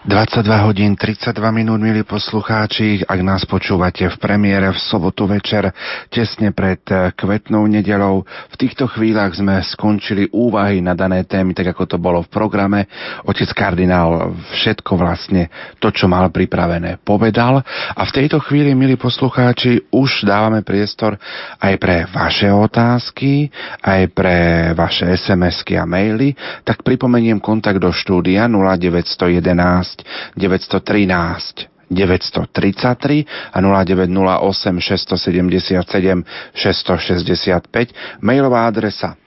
[0.03, 5.71] 22 hodín 32 minút, milí poslucháči, ak nás počúvate v premiére v sobotu večer,
[6.11, 6.83] tesne pred
[7.15, 8.27] kvetnou nedelou.
[8.63, 12.87] Týchto chvíľach sme skončili úvahy na dané témy, tak ako to bolo v programe.
[13.27, 15.51] Otec kardinál všetko vlastne
[15.83, 17.59] to, čo mal pripravené, povedal.
[17.99, 21.19] A v tejto chvíli, milí poslucháči, už dávame priestor
[21.59, 23.51] aj pre vaše otázky,
[23.83, 26.39] aj pre vaše SMS-ky a maily.
[26.63, 36.25] Tak pripomeniem kontakt do štúdia 0911 913 933 a 0908 677
[36.57, 39.21] 665 mailová adresa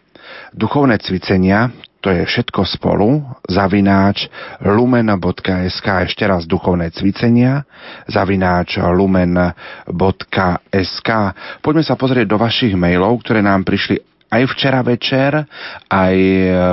[0.56, 1.70] duchovné cvicenia
[2.06, 4.30] to je všetko spolu, zavináč
[4.62, 7.66] lumen.sk, ešte raz duchovné cvicenia,
[8.06, 9.50] zavináč lumen.sk.
[11.66, 15.50] Poďme sa pozrieť do vašich mailov, ktoré nám prišli aj včera večer,
[15.90, 16.16] aj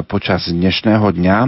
[0.05, 1.39] počas dnešného dňa.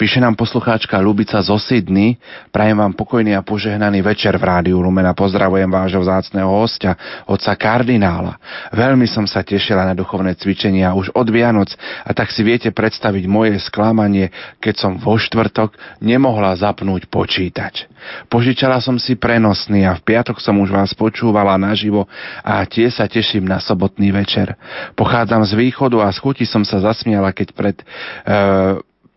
[0.00, 2.16] Píše nám poslucháčka Lubica zo Sydney.
[2.48, 5.12] Prajem vám pokojný a požehnaný večer v Rádiu Lumena.
[5.12, 6.96] Pozdravujem vášho vzácného hostia,
[7.28, 8.40] otca kardinála.
[8.72, 13.24] Veľmi som sa tešila na duchovné cvičenia už od Vianoc a tak si viete predstaviť
[13.28, 17.84] moje sklamanie, keď som vo štvrtok nemohla zapnúť počítač.
[18.32, 22.08] Požičala som si prenosný a v piatok som už vás počúvala naživo
[22.40, 24.56] a tie sa teším na sobotný večer.
[24.96, 27.84] Pochádzam z východu a z chuti som sa zasmiala, keď pred e,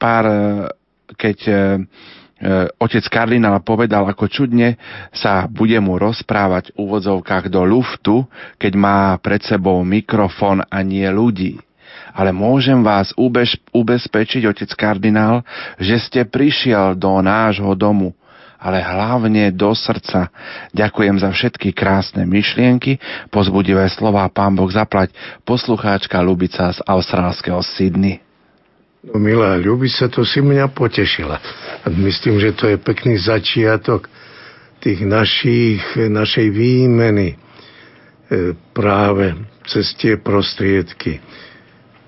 [0.03, 0.35] pár, e,
[1.15, 1.57] keď e, e,
[2.75, 4.75] otec kardinál povedal, ako čudne
[5.15, 8.27] sa bude mu rozprávať v úvodzovkách do luftu,
[8.59, 11.55] keď má pred sebou mikrofón a nie ľudí.
[12.11, 15.47] Ale môžem vás ubež, ubezpečiť, otec kardinál,
[15.79, 18.11] že ste prišiel do nášho domu,
[18.59, 20.29] ale hlavne do srdca.
[20.75, 23.01] Ďakujem za všetky krásne myšlienky,
[23.33, 28.32] pozbudivé slova, pán Boh zaplať, poslucháčka Lubica z austrálskeho Sydney.
[29.03, 31.35] No milá, ľubi sa to si mňa potešila.
[31.83, 34.07] A myslím, že to je pekný začiatok
[34.79, 37.37] tých našich, našej výmeny e,
[38.71, 39.35] práve
[39.67, 41.19] cez tie prostriedky.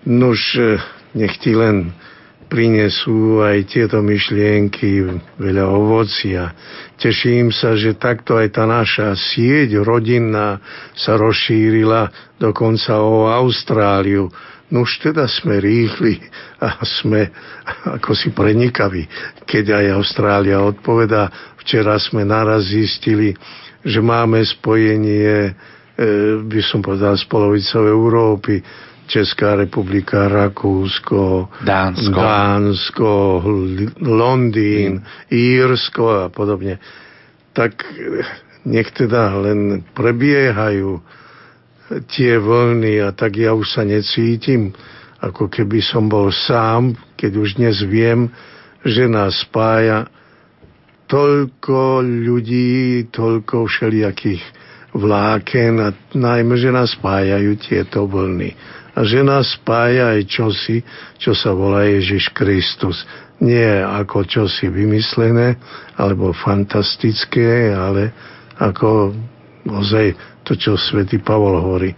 [0.08, 0.80] Nož, e,
[1.20, 1.92] nech ti len
[2.48, 6.56] prinesú aj tieto myšlienky veľa ovocia.
[6.96, 10.64] Teším sa, že takto aj tá naša sieť rodinná
[10.96, 12.08] sa rozšírila
[12.40, 14.32] dokonca o Austráliu
[14.76, 16.20] No už teda sme rýchli
[16.60, 17.32] a sme
[17.96, 19.08] ako si prenikaví.
[19.48, 21.32] Keď aj Austrália odpovedá,
[21.64, 23.32] včera sme naraz zistili,
[23.88, 25.56] že máme spojenie,
[25.96, 28.60] e, by som povedal, s polovicou Európy,
[29.08, 33.12] Česká republika, Rakúsko, Dánsko, Dánsko
[34.04, 35.00] Londýn,
[35.32, 36.84] Írsko a podobne.
[37.56, 37.80] Tak
[38.68, 41.00] nech teda len prebiehajú
[42.10, 44.74] tie vlny a tak ja už sa necítim,
[45.22, 48.30] ako keby som bol sám, keď už dnes viem,
[48.86, 50.10] že nás spája
[51.06, 54.42] toľko ľudí, toľko všelijakých
[54.96, 58.56] vláken a najmä, že nás spájajú tieto vlny.
[58.96, 60.78] A že nás spája aj čosi,
[61.20, 63.04] čo sa volá Ježiš Kristus.
[63.44, 65.60] Nie ako čosi vymyslené
[66.00, 68.16] alebo fantastické, ale
[68.56, 69.12] ako
[69.66, 70.14] ozaj
[70.46, 71.92] to, čo svätý Pavol hovorí.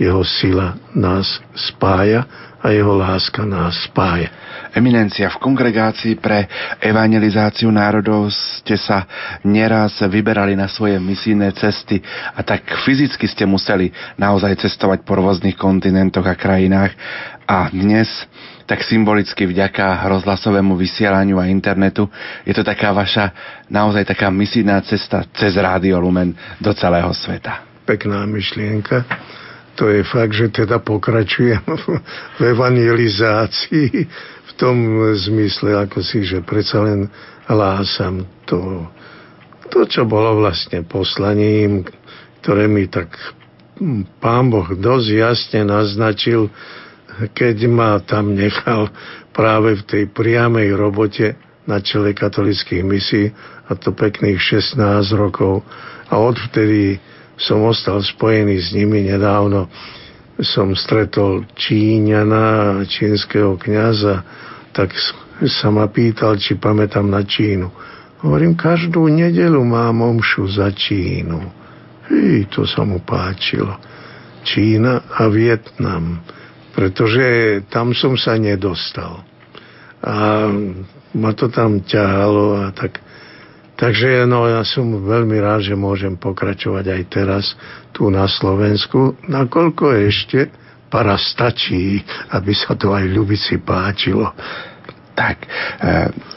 [0.00, 2.24] Jeho sila nás spája
[2.60, 4.32] a jeho láska nás spája.
[4.72, 6.46] Eminencia, v kongregácii pre
[6.80, 9.04] evangelizáciu národov ste sa
[9.44, 12.00] neraz vyberali na svoje misijné cesty
[12.32, 16.96] a tak fyzicky ste museli naozaj cestovať po rôznych kontinentoch a krajinách
[17.44, 18.08] a dnes
[18.70, 22.06] tak symbolicky vďaka rozhlasovému vysielaniu a internetu
[22.46, 23.34] je to taká vaša
[23.66, 26.30] naozaj taká misijná cesta cez Rádio Lumen
[26.62, 27.66] do celého sveta.
[27.82, 29.02] pekná myšlienka.
[29.74, 31.66] To je fakt, že teda pokračujem
[32.38, 33.90] v evangelizácii
[34.46, 37.10] v tom zmysle, ako si, že predsa len
[37.50, 38.86] hlásam to,
[39.74, 41.82] to, čo bolo vlastne poslaním,
[42.38, 43.18] ktoré mi tak
[44.22, 46.52] pán Boh dosť jasne naznačil,
[47.34, 48.88] keď ma tam nechal
[49.30, 51.38] práve v tej priamej robote
[51.68, 53.30] na čele katolických misí
[53.68, 54.80] a to pekných 16
[55.14, 55.62] rokov
[56.10, 56.98] a odvtedy
[57.40, 59.70] som ostal spojený s nimi nedávno
[60.40, 64.24] som stretol Číňana, čínskeho kniaza,
[64.72, 64.96] tak
[65.44, 67.68] sa ma pýtal, či pamätám na Čínu.
[68.24, 71.40] Hovorím, každú nedelu mám omšu za Čínu.
[72.08, 73.76] Hej, to sa mu páčilo.
[74.44, 76.24] Čína a Vietnam,
[76.72, 79.22] pretože tam som sa nedostal.
[80.00, 80.48] A
[81.12, 83.02] ma to tam ťahalo a tak
[83.80, 87.44] Takže no, ja som veľmi rád, že môžem pokračovať aj teraz
[87.96, 90.52] tu na Slovensku, nakoľko ešte
[90.92, 94.36] para stačí, aby sa to aj ľubici páčilo.
[95.10, 95.36] Tak,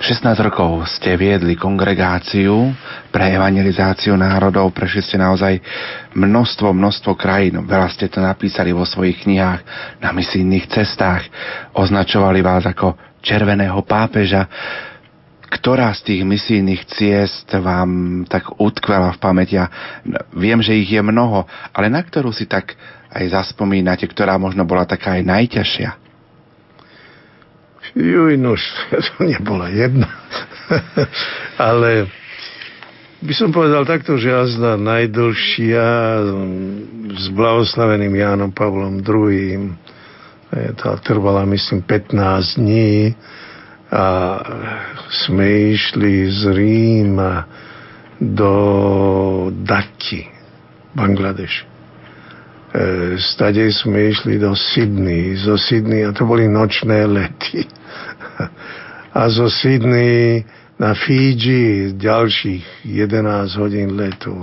[0.01, 2.73] 16 e, rokov ste viedli kongregáciu
[3.13, 5.61] pre evangelizáciu národov, prešli ste naozaj
[6.17, 7.63] množstvo, množstvo krajín.
[7.63, 9.61] Veľa ste to napísali vo svojich knihách,
[10.01, 11.23] na misijných cestách.
[11.77, 14.49] Označovali vás ako červeného pápeža
[15.53, 19.53] ktorá z tých misijných ciest vám tak utkvela v pamäti?
[19.53, 19.69] Ja
[20.33, 22.73] viem, že ich je mnoho, ale na ktorú si tak
[23.13, 26.02] aj zaspomínate, ktorá možno bola taká aj najťažšia?
[27.93, 28.57] Juj, no,
[28.91, 30.09] to nebola jedna.
[31.69, 32.09] ale
[33.21, 35.87] by som povedal takto, že jazda najdlhšia
[37.13, 39.77] s blahoslaveným Jánom Pavlom II.
[40.75, 43.13] Tá trvala, myslím, 15 dní
[43.93, 44.05] a
[45.09, 47.45] sme išli z Ríma
[48.17, 48.53] do
[49.53, 50.25] Daki,
[50.97, 51.63] Bangladeš.
[52.73, 57.69] E, stade sme išli do Sydney, zo Sydney, a to boli nočné lety.
[59.13, 60.41] A zo Sydney
[60.81, 64.33] na Fiji ďalších 11 hodín letu.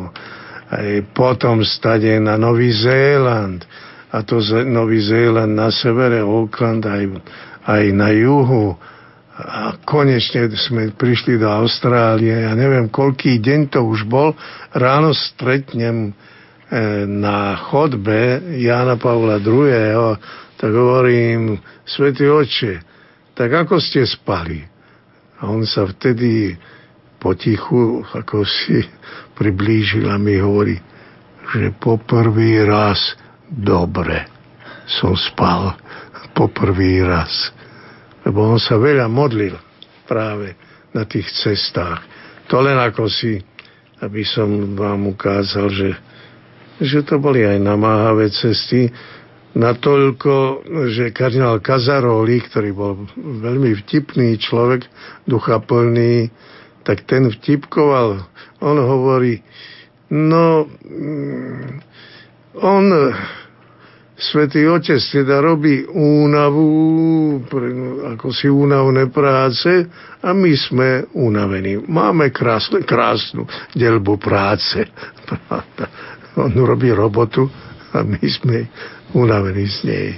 [0.71, 3.67] Aj potom stade na Nový Zéland.
[4.15, 7.19] A to Nový Zéland na severe, Auckland aj,
[7.67, 8.79] aj na juhu
[9.41, 12.45] a konečne sme prišli do Austrálie.
[12.45, 14.37] Ja neviem, koľký deň to už bol.
[14.77, 16.13] Ráno stretnem
[16.69, 20.21] e, na chodbe Jána Pavla II.
[20.61, 21.57] Tak hovorím,
[21.89, 22.85] Svetý oče,
[23.41, 24.61] tak ako ste spali?
[25.41, 26.53] A on sa vtedy
[27.17, 28.85] potichu, ako si
[29.33, 30.77] priblížil a mi hovorí,
[31.57, 33.17] že po prvý raz
[33.49, 34.29] dobre
[34.85, 35.73] som spal.
[36.37, 37.57] Po prvý raz
[38.25, 39.57] lebo on sa veľa modlil
[40.05, 40.57] práve
[40.93, 42.03] na tých cestách.
[42.51, 43.39] To len ako si,
[44.03, 45.91] aby som vám ukázal, že,
[46.83, 48.91] že to boli aj namáhavé cesty,
[49.55, 50.65] natoľko,
[50.95, 54.87] že kardinál Kazaroli, ktorý bol veľmi vtipný človek,
[55.27, 56.31] ducha plný,
[56.87, 58.25] tak ten vtipkoval.
[58.63, 59.43] On hovorí,
[60.11, 61.69] no, mm,
[62.63, 62.85] on
[64.21, 66.69] Svetý Otec teda robí únavu,
[68.05, 69.89] ako si únavné práce
[70.21, 71.81] a my sme unavení.
[71.89, 74.85] Máme krásne, krásnu delbu práce.
[76.37, 77.49] On robí robotu
[77.97, 78.69] a my sme
[79.13, 80.09] unavení z nej.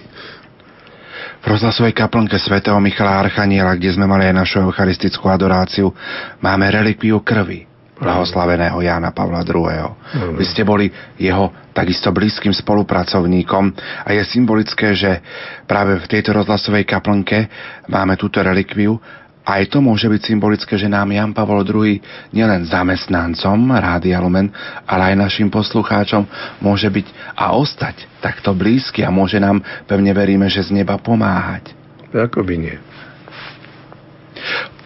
[1.42, 5.90] V rozhlasovej kaplnke svätého Michala Archaniela, kde sme mali aj našu eucharistickú adoráciu,
[6.38, 7.66] máme relikviu krvi
[8.02, 9.62] blahoslaveného Jána Pavla II.
[9.62, 10.34] Mm.
[10.34, 13.64] Vy ste boli jeho takisto blízkym spolupracovníkom
[14.02, 15.22] a je symbolické, že
[15.70, 17.46] práve v tejto rozhlasovej kaplnke
[17.86, 18.98] máme túto relikviu
[19.42, 21.98] aj to môže byť symbolické, že nám Jan Pavol II
[22.30, 24.54] nielen zamestnancom Rádia Lumen,
[24.86, 26.22] ale aj našim poslucháčom
[26.62, 29.58] môže byť a ostať takto blízky a môže nám,
[29.90, 31.74] pevne veríme, že z neba pomáhať.
[32.14, 32.76] Ako by nie.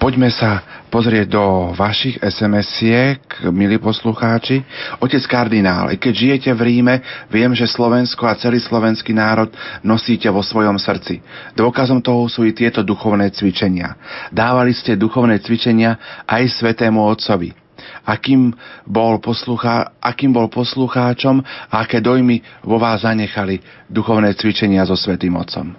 [0.01, 4.63] Poďme sa pozrieť do vašich SMS-iek, milí poslucháči.
[5.03, 6.95] Otec kardinál, keď žijete v Ríme,
[7.29, 9.53] viem, že Slovensko a celý slovenský národ
[9.83, 11.21] nosíte vo svojom srdci.
[11.59, 13.99] Dôkazom toho sú i tieto duchovné cvičenia.
[14.31, 17.67] Dávali ste duchovné cvičenia aj svetému otcovi
[18.07, 18.55] akým
[18.87, 23.59] bol, posluchá, akým bol poslucháčom a aké dojmy vo vás zanechali
[23.91, 25.75] duchovné cvičenia so Svetým Otcom.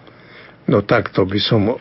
[0.67, 1.71] No takto by som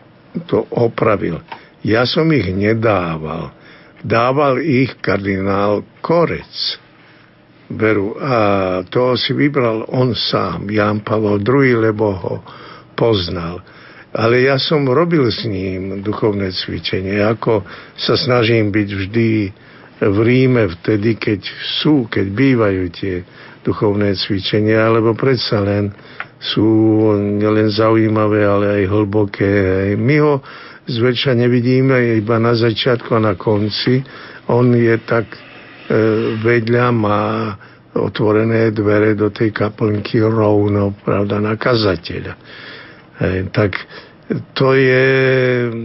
[0.47, 1.43] to opravil.
[1.87, 3.55] Ja som ich nedával.
[4.03, 6.83] Dával ich kardinál Korec.
[7.71, 8.19] Veru.
[8.19, 8.35] A
[8.87, 12.35] to si vybral on sám, Jan Pavel II, lebo ho
[12.95, 13.63] poznal.
[14.11, 17.63] Ale ja som robil s ním duchovné cvičenie, ako
[17.95, 19.29] sa snažím byť vždy
[19.99, 21.43] v Ríme vtedy, keď
[21.83, 23.15] sú, keď bývajú tie
[23.67, 25.91] duchovné cvičenia, lebo predsa len
[26.39, 26.63] sú
[27.19, 29.51] nielen zaujímavé, ale aj hlboké.
[29.99, 30.35] My ho
[30.87, 33.99] zväčša nevidíme iba na začiatku a na konci.
[34.47, 35.39] On je tak e,
[36.39, 37.23] vedľa, má
[37.97, 42.33] otvorené dvere do tej kaplnky rovno, pravda, na kazateľa.
[42.33, 42.39] E,
[43.51, 43.75] tak
[44.55, 45.07] to je,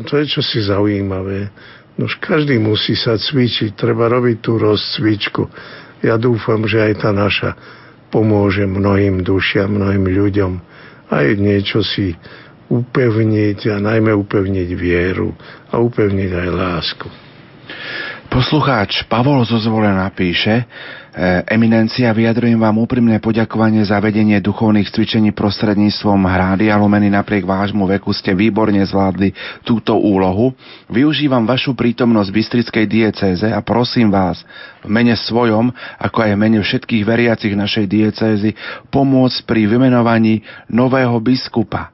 [0.07, 1.51] to je čosi zaujímavé.
[1.99, 5.43] Nož každý musí sa cvičiť, treba robiť tú rozcvičku.
[6.03, 7.55] Ja dúfam, že aj tá naša
[8.09, 10.73] pomôže mnohým dušiam, mnohým ľuďom
[11.13, 12.17] aj niečo si
[12.73, 15.37] upevniť a najmä upevniť vieru
[15.69, 17.09] a upevniť aj lásku.
[18.33, 20.65] Poslucháč Pavol zo Zvolena píše,
[21.53, 27.85] eminencia, vyjadrujem vám úprimné poďakovanie za vedenie duchovných cvičení prostredníctvom hrády a lomeny napriek vášmu
[27.85, 29.37] veku ste výborne zvládli
[29.69, 30.57] túto úlohu.
[30.89, 34.41] Využívam vašu prítomnosť v Bystrickej diecéze a prosím vás
[34.81, 35.69] v mene svojom,
[36.01, 38.57] ako aj v mene všetkých veriacich našej diecézy,
[38.89, 40.41] pomôcť pri vymenovaní
[40.73, 41.93] nového biskupa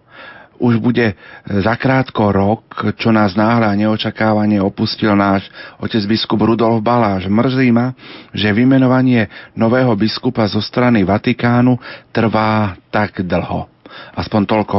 [0.59, 1.15] už bude
[1.47, 2.63] zakrátko rok,
[2.99, 5.47] čo nás náhle a neočakávane opustil náš
[5.79, 7.31] otec biskup Rudolf Baláš.
[7.31, 7.95] Mrzí ma,
[8.35, 11.79] že vymenovanie nového biskupa zo strany Vatikánu
[12.11, 13.71] trvá tak dlho.
[14.15, 14.77] Aspoň toľko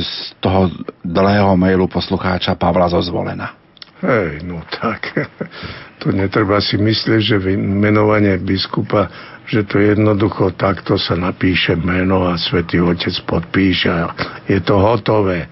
[0.00, 0.72] z toho
[1.04, 3.52] dlhého mailu poslucháča Pavla zo Zvolena.
[3.96, 5.08] Hej, no tak,
[6.00, 9.08] to netreba si myslieť, že vymenovanie biskupa
[9.46, 14.10] že to jednoducho takto sa napíše meno a Svetý Otec podpíše a
[14.50, 15.46] je to hotové.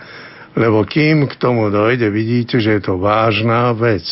[0.55, 4.07] Lebo kým k tomu dojde, vidíte, že je to vážna vec.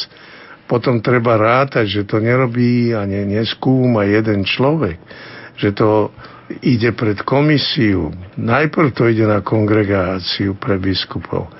[0.66, 4.98] Potom treba rátať, že to nerobí a ne, neskúma jeden človek.
[5.58, 5.90] Že to
[6.62, 8.10] ide pred komisiu.
[8.38, 11.50] Najprv to ide na kongregáciu pre biskupov.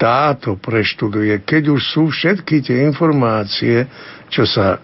[0.00, 3.84] Táto preštuduje, keď už sú všetky tie informácie,
[4.32, 4.80] čo sa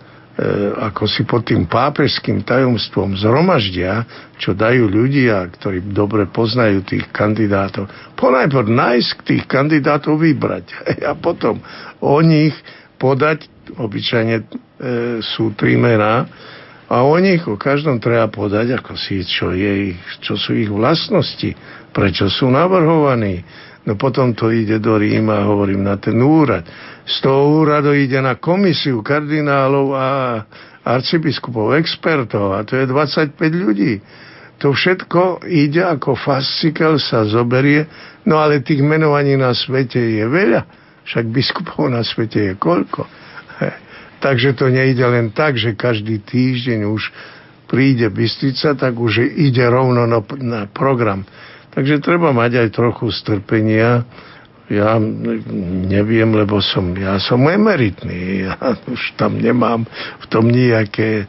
[0.77, 4.05] ako si pod tým pápežským tajomstvom zhromaždia,
[4.37, 7.89] čo dajú ľudia, ktorí dobre poznajú tých kandidátov,
[8.21, 10.65] ponajprv nájsť tých kandidátov vybrať
[11.09, 11.65] a potom
[12.05, 12.53] o nich
[13.01, 13.49] podať,
[13.81, 14.45] obyčajne e,
[15.25, 16.29] sú tri mená,
[16.87, 20.71] a o nich o každom treba podať, ako si, čo, je ich, čo sú ich
[20.71, 21.51] vlastnosti,
[21.91, 23.43] prečo sú navrhovaní.
[23.87, 26.67] No potom to ide do Ríma, hovorím, na ten úrad
[27.07, 30.07] z toho úradu ide na komisiu kardinálov a
[30.83, 34.03] arcibiskupov, expertov a to je 25 ľudí.
[34.59, 37.87] To všetko ide ako fascikel sa zoberie,
[38.27, 40.67] no ale tých menovaní na svete je veľa,
[41.07, 43.07] však biskupov na svete je koľko.
[44.25, 47.15] Takže to nejde len tak, že každý týždeň už
[47.71, 51.27] príde Bystrica, tak už ide rovno na, program.
[51.77, 54.09] Takže treba mať aj trochu strpenia,
[54.73, 54.97] ja
[55.85, 58.57] neviem, lebo som, ja som emeritný, ja
[58.97, 59.85] už tam nemám
[60.17, 61.29] v tom nejaké,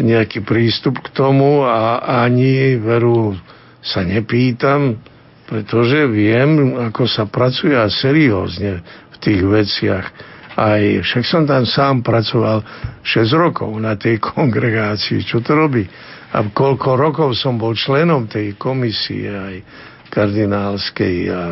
[0.00, 3.36] nejaký prístup k tomu a ani veru
[3.84, 4.96] sa nepýtam,
[5.44, 8.80] pretože viem, ako sa pracuje a seriózne
[9.12, 10.06] v tých veciach.
[10.56, 12.64] Aj však som tam sám pracoval
[13.04, 15.20] 6 rokov na tej kongregácii.
[15.28, 15.84] Čo to robí?
[16.34, 19.54] A koľko rokov som bol členom tej komisie aj
[20.10, 21.42] kardinálskej a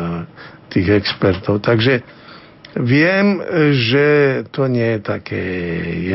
[0.67, 1.63] tých expertov.
[1.63, 2.03] Takže
[2.83, 3.39] viem,
[3.71, 4.05] že
[4.51, 5.43] to nie je také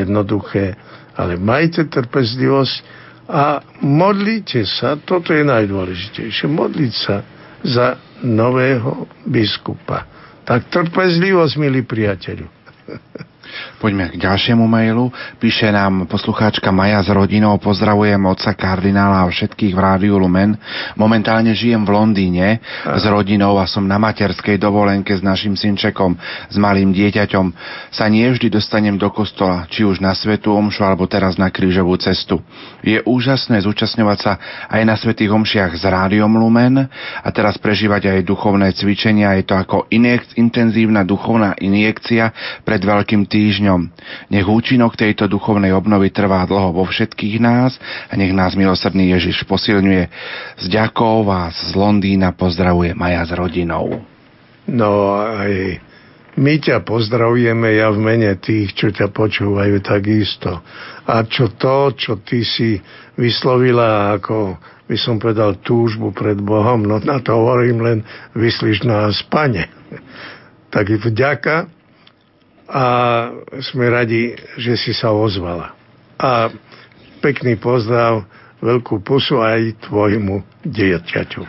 [0.01, 0.77] jednoduché,
[1.17, 2.75] ale majte trpezlivosť
[3.29, 7.21] a modlite sa, toto je najdôležitejšie, modliť sa
[7.61, 10.09] za nového biskupa.
[10.45, 12.47] Tak trpezlivosť, milí priateľu.
[13.79, 15.07] Poďme k ďalšiemu mailu.
[15.39, 17.55] Píše nám poslucháčka Maja s rodinou.
[17.63, 20.59] Pozdravujem otca kardinála a všetkých v Rádiu Lumen.
[20.99, 26.19] Momentálne žijem v Londýne s rodinou a som na materskej dovolenke s našim synčekom,
[26.51, 27.55] s malým dieťaťom.
[27.95, 31.95] Sa nie vždy dostanem do kostola, či už na Svetú Omšu alebo teraz na krížovú
[32.03, 32.43] cestu.
[32.83, 34.35] Je úžasné zúčastňovať sa
[34.67, 36.83] aj na Svetých Omšiach s Rádiom Lumen
[37.23, 39.39] a teraz prežívať aj duchovné cvičenia.
[39.39, 42.35] Je to ako injek- intenzívna duchovná injekcia
[42.67, 43.81] pred veľkým týždňom ňom.
[44.33, 47.77] Nech účinok tejto duchovnej obnovy trvá dlho vo všetkých nás
[48.09, 50.03] a nech nás milosrdný Ježiš posilňuje.
[50.57, 54.01] S ďakou vás z Londýna pozdravuje Maja s rodinou.
[54.65, 55.77] No aj
[56.39, 60.61] my ťa pozdravujeme ja v mene tých, čo ťa počúvajú takisto.
[61.09, 62.79] A čo to, čo ty si
[63.17, 64.57] vyslovila ako
[64.89, 67.99] by som povedal túžbu pred Bohom, no na to hovorím len
[68.33, 69.69] vyslíš nás, pane.
[70.73, 71.78] Tak vďaka
[72.69, 72.85] a
[73.59, 75.73] sme radi, že si sa ozvala.
[76.21, 76.53] A
[77.19, 78.23] pekný pozdrav,
[78.61, 81.43] veľkú pusu aj tvojmu dieťaťu.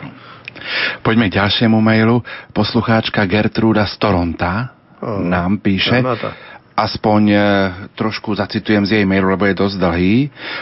[1.05, 2.21] Poďme k ďalšiemu mailu.
[2.53, 6.01] Poslucháčka Gertruda z Toronta nám píše...
[6.75, 7.37] aspoň e,
[7.93, 10.15] trošku zacitujem z jej mailu, lebo je dosť dlhý.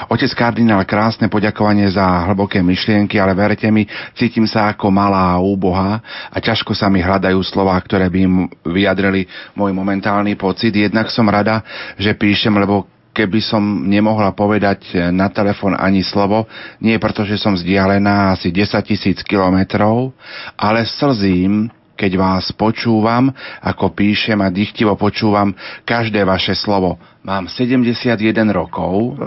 [0.10, 3.86] Otec kardinál, krásne poďakovanie za hlboké myšlienky, ale verte mi,
[4.18, 9.30] cítim sa ako malá úboha a ťažko sa mi hľadajú slova, ktoré by im vyjadrili
[9.56, 10.76] môj momentálny pocit.
[10.76, 11.64] Jednak som rada,
[11.96, 16.48] že píšem, lebo keby som nemohla povedať na telefon ani slovo,
[16.80, 20.16] nie preto, že som vzdialená asi 10 tisíc kilometrov,
[20.56, 21.68] ale slzím,
[22.00, 23.28] keď vás počúvam,
[23.60, 25.52] ako píšem a dychtivo počúvam
[25.84, 26.96] každé vaše slovo.
[27.28, 28.16] Mám 71
[28.56, 29.20] rokov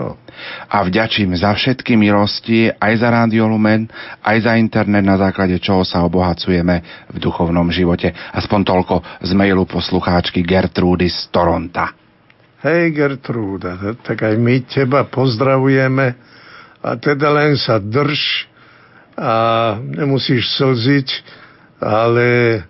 [0.65, 3.85] a vďačím za všetky milosti, aj za Rádio Lumen,
[4.25, 8.09] aj za internet, na základe čoho sa obohacujeme v duchovnom živote.
[8.33, 11.93] Aspoň toľko z mailu poslucháčky Gertrudy z Toronta.
[12.65, 16.17] Hej Gertrúda, tak aj my teba pozdravujeme
[16.81, 18.49] a teda len sa drž
[19.13, 19.33] a
[19.77, 21.09] nemusíš slziť,
[21.83, 22.63] ale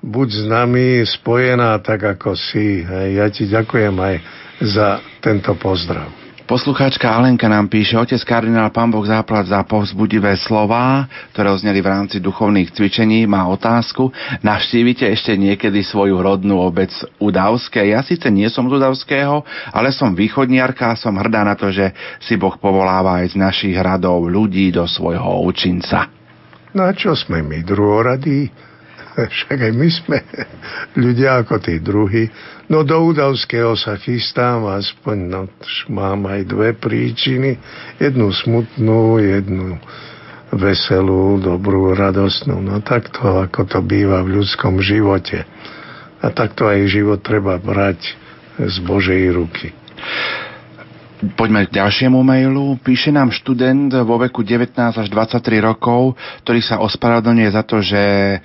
[0.00, 2.86] buď s nami spojená tak, ako si.
[2.86, 4.14] Ja ti ďakujem aj
[4.62, 6.20] za tento pozdrav.
[6.50, 11.94] Poslucháčka Alenka nám píše, otec kardinál Pán Boh záplat za povzbudivé slová, ktoré ozneli v
[11.94, 14.10] rámci duchovných cvičení, má otázku.
[14.42, 16.90] Navštívite ešte niekedy svoju rodnú obec
[17.22, 17.94] Udavské?
[17.94, 21.94] Ja síce nie som z Udavského, ale som východniarka a som hrdá na to, že
[22.18, 25.46] si Boh povoláva aj z našich radov ľudí do svojho
[26.70, 26.78] učinca.
[26.78, 28.50] Na čo sme my druhoradí?
[29.34, 30.18] Však aj my sme
[31.02, 32.30] ľudia ako tí druhí.
[32.70, 35.42] No do Udavského sa chystám, aspoň no,
[35.90, 37.58] mám aj dve príčiny.
[37.98, 39.82] Jednu smutnú, jednu
[40.54, 42.58] veselú, dobrú, radostnú.
[42.62, 45.46] No takto, ako to býva v ľudskom živote.
[46.20, 48.02] A takto aj život treba brať
[48.60, 49.72] z Božej ruky.
[51.20, 52.80] Poďme k ďalšiemu mailu.
[52.80, 58.00] Píše nám študent vo veku 19 až 23 rokov, ktorý sa ospravedlňuje za to, že
[58.00, 58.38] e,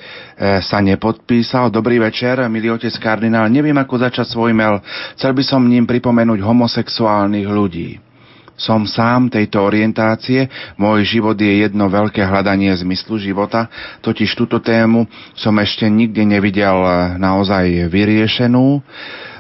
[0.60, 1.72] sa nepodpísal.
[1.72, 3.48] Dobrý večer, milý otec kardinál.
[3.48, 4.84] Neviem, ako začať svoj mail.
[5.16, 8.04] Chcel by som ním pripomenúť homosexuálnych ľudí.
[8.60, 13.72] Som sám tejto orientácie, môj život je jedno veľké hľadanie zmyslu života,
[14.04, 16.76] totiž túto tému som ešte nikdy nevidel
[17.20, 18.84] naozaj vyriešenú.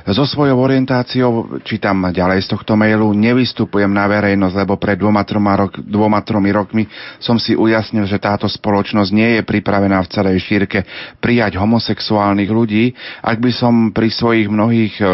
[0.05, 5.57] So svojou orientáciou, čítam ďalej z tohto mailu, nevystupujem na verejnosť, lebo pred dvoma, troma
[5.57, 6.85] rok, dvoma tromi rokmi
[7.17, 10.85] som si ujasnil, že táto spoločnosť nie je pripravená v celej šírke
[11.17, 12.93] prijať homosexuálnych ľudí.
[13.25, 15.05] Ak by som pri svojich mnohých e,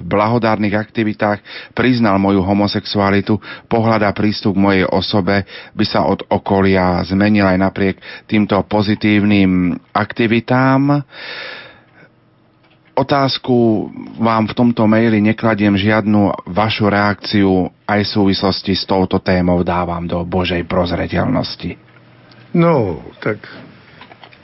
[0.00, 1.44] blahodárnych aktivitách
[1.76, 3.36] priznal moju homosexualitu,
[3.68, 5.44] pohľad a prístup k mojej osobe
[5.76, 11.04] by sa od okolia zmenil aj napriek týmto pozitívnym aktivitám
[12.98, 19.62] otázku vám v tomto maili nekladiem žiadnu vašu reakciu aj v súvislosti s touto témou
[19.62, 21.78] dávam do Božej prozreteľnosti.
[22.58, 23.38] No, tak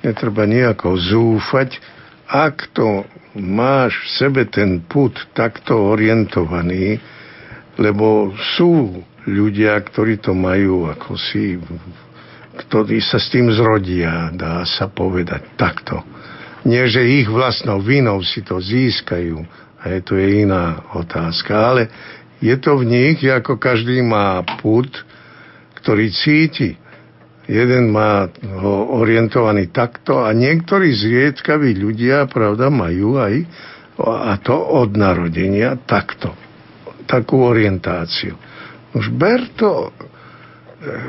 [0.06, 1.82] netreba nejako zúfať.
[2.30, 7.02] Ak to máš v sebe ten put takto orientovaný,
[7.74, 11.58] lebo sú ľudia, ktorí to majú ako si,
[12.54, 16.13] ktorí sa s tým zrodia, dá sa povedať takto
[16.64, 19.44] nie, že ich vlastnou vinou si to získajú.
[19.84, 21.52] A to je iná otázka.
[21.52, 21.82] Ale
[22.40, 24.88] je to v nich, ako každý má put,
[25.84, 26.80] ktorý cíti.
[27.44, 33.44] Jeden má ho orientovaný takto a niektorí zriedkaví ľudia, pravda, majú aj
[34.00, 36.32] a to od narodenia takto.
[37.04, 38.34] Takú orientáciu.
[38.96, 39.90] Už ber to e,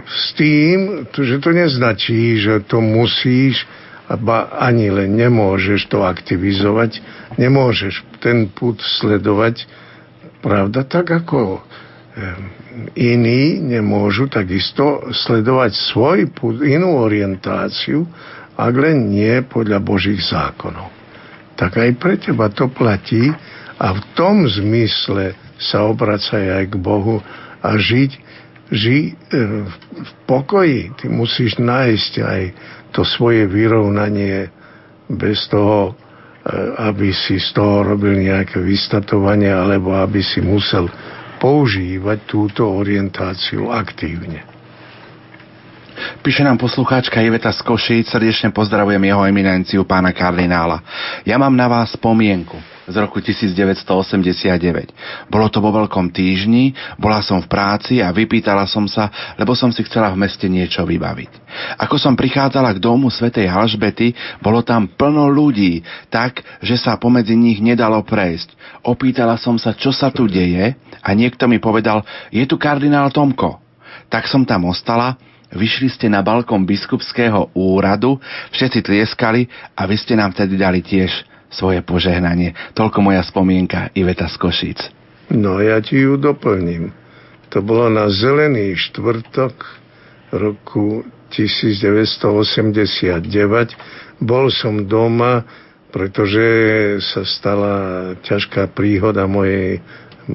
[0.03, 3.63] s tým, že to neznačí, že to musíš
[4.05, 7.01] ba ani len nemôžeš to aktivizovať,
[7.41, 9.65] nemôžeš ten put sledovať,
[10.45, 11.65] pravda, tak ako
[12.93, 18.05] iní nemôžu takisto sledovať svoj put, inú orientáciu,
[18.55, 20.93] ak len nie podľa Božích zákonov.
[21.57, 23.33] Tak aj pre teba to platí
[23.79, 27.19] a v tom zmysle sa obracaj aj k Bohu
[27.63, 28.11] a žiť,
[28.71, 29.13] ži
[29.93, 30.93] v pokoji.
[30.99, 32.41] Ty musíš nájsť aj
[32.95, 34.47] to svoje vyrovnanie
[35.11, 35.93] bez toho, e,
[36.87, 40.87] aby si z toho robil nejaké vystatovanie alebo aby si musel
[41.43, 44.47] používať túto orientáciu aktívne.
[46.23, 50.83] Píše nám poslucháčka Iveta z Košíc, srdečne pozdravujem jeho eminenciu pána kardinála.
[51.27, 55.29] Ja mám na vás spomienku z roku 1989.
[55.29, 59.09] Bolo to vo Veľkom týždni, bola som v práci a vypýtala som sa,
[59.41, 61.31] lebo som si chcela v meste niečo vybaviť.
[61.81, 65.81] Ako som prichádzala k domu svätej Halžbety, bolo tam plno ľudí,
[66.13, 68.53] tak, že sa pomedzi nich nedalo prejsť.
[68.85, 73.57] Opýtala som sa, čo sa tu deje a niekto mi povedal, je tu kardinál Tomko.
[74.13, 75.17] Tak som tam ostala,
[75.49, 78.21] vyšli ste na balkón biskupského úradu,
[78.53, 82.53] všetci tlieskali a vy ste nám tedy dali tiež svoje požehnanie.
[82.73, 84.79] Toľko moja spomienka Iveta z Košíc.
[85.31, 86.93] No ja ti ju doplním.
[87.49, 89.55] To bolo na zelený štvrtok
[90.35, 93.23] roku 1989.
[94.21, 95.43] Bol som doma,
[95.89, 96.45] pretože
[96.99, 97.75] sa stala
[98.19, 99.79] ťažká príhoda mojej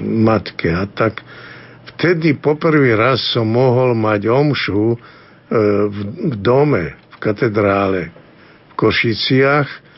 [0.00, 0.72] matke.
[0.72, 1.20] A tak
[1.94, 4.98] vtedy poprvý raz som mohol mať omšu e,
[5.92, 8.08] v dome, v katedrále
[8.72, 9.89] v Košiciach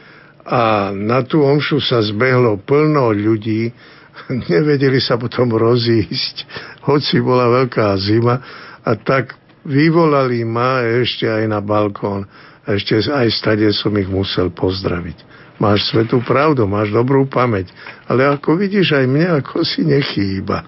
[0.43, 3.71] a na tú omšu sa zbehlo plno ľudí,
[4.53, 6.47] nevedeli sa potom rozísť,
[6.87, 8.43] hoci bola veľká zima
[8.83, 12.27] a tak vyvolali ma ešte aj na balkón
[12.63, 15.19] ešte aj stade som ich musel pozdraviť.
[15.59, 17.71] Máš svetú pravdu, máš dobrú pamäť,
[18.07, 20.63] ale ako vidíš, aj mne ako si nechýba.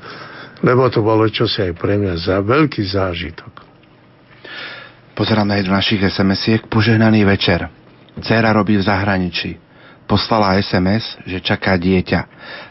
[0.62, 3.52] Lebo to bolo čosi aj pre mňa za veľký zážitok.
[5.14, 6.66] Pozerám na jednu našich SMS-iek.
[6.66, 7.70] Požehnaný večer.
[8.22, 9.63] Cera robí v zahraničí.
[10.04, 12.20] Poslala SMS, že čaká dieťa.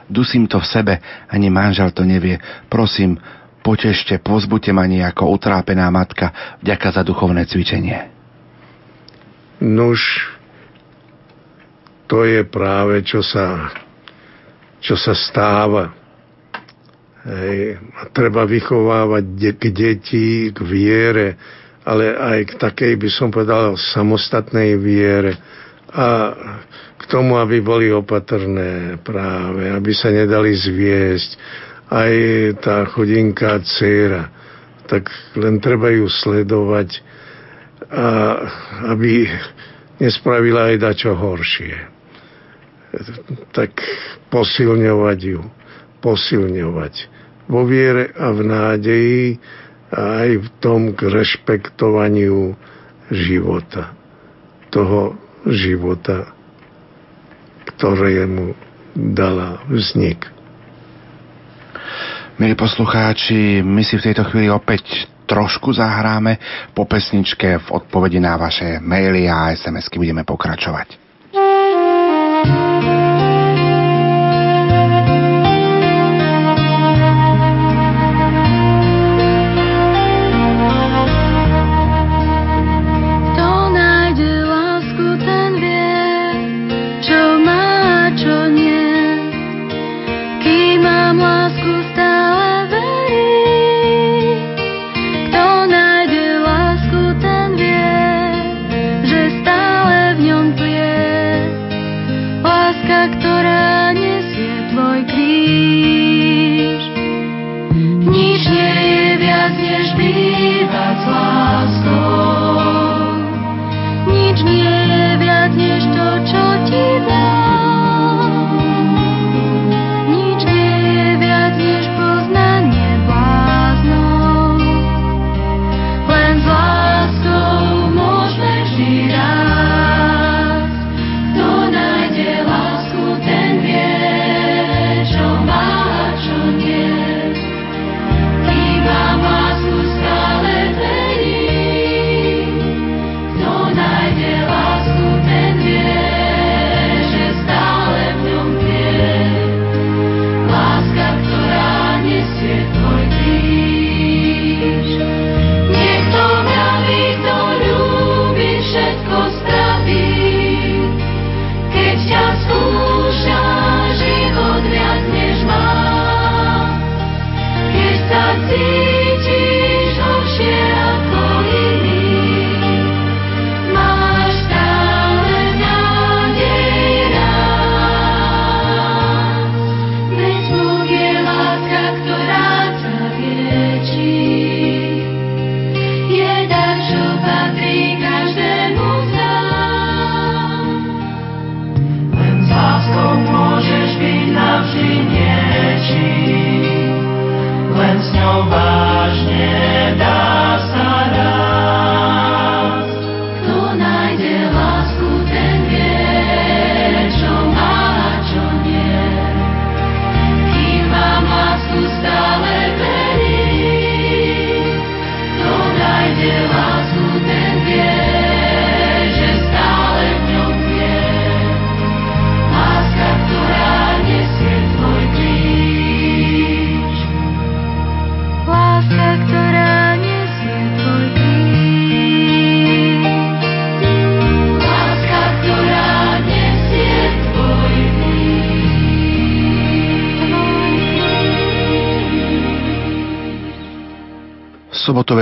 [0.05, 0.93] Dusím to v sebe,
[1.29, 2.37] ani manžel to nevie.
[2.69, 3.17] Prosím,
[3.65, 8.11] potešte, pozbuďte ma nejako utrápená matka, vďaka za duchovné cvičenie.
[9.63, 10.03] Nuž,
[12.05, 13.71] to je práve, čo sa,
[14.83, 15.95] čo sa stáva.
[17.23, 17.79] Hej.
[18.11, 21.39] Treba vychovávať de- k deti, k viere,
[21.87, 25.39] ale aj k takej, by som povedal, samostatnej viere.
[25.87, 26.35] A
[27.03, 31.31] k tomu, aby boli opatrné práve, aby sa nedali zviesť.
[31.91, 32.13] Aj
[32.63, 34.31] tá chodinká dcera,
[34.87, 37.03] tak len treba ju sledovať,
[37.91, 38.39] a
[38.95, 39.27] aby
[39.99, 41.75] nespravila aj dačo horšie.
[43.51, 43.71] Tak
[44.31, 45.41] posilňovať ju,
[45.99, 46.93] posilňovať.
[47.51, 49.25] Vo viere a v nádeji
[49.91, 52.55] a aj v tom k rešpektovaniu
[53.11, 53.93] života.
[54.73, 56.33] Toho života,
[57.77, 58.53] ktorému
[58.93, 60.29] dala vznik.
[62.41, 66.41] Milí poslucháči, my si v tejto chvíli opäť trošku zahráme.
[66.73, 71.02] Po pesničke v odpovedi na vaše maily a SMS-ky budeme pokračovať.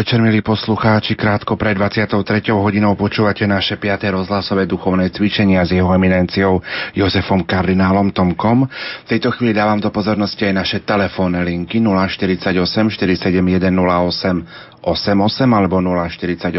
[0.02, 2.26] Večer, milí poslucháči, krátko pred 23.
[2.58, 4.10] hodinou počúvate naše 5.
[4.10, 6.58] rozhlasové duchovné cvičenia s jeho eminenciou
[6.98, 8.66] Jozefom kardinálom Tomkom.
[8.66, 12.50] V tejto chvíli dávam do pozornosti aj naše telefónne linky 048
[12.90, 13.70] 471
[14.82, 14.90] 08 88
[15.54, 16.50] alebo 048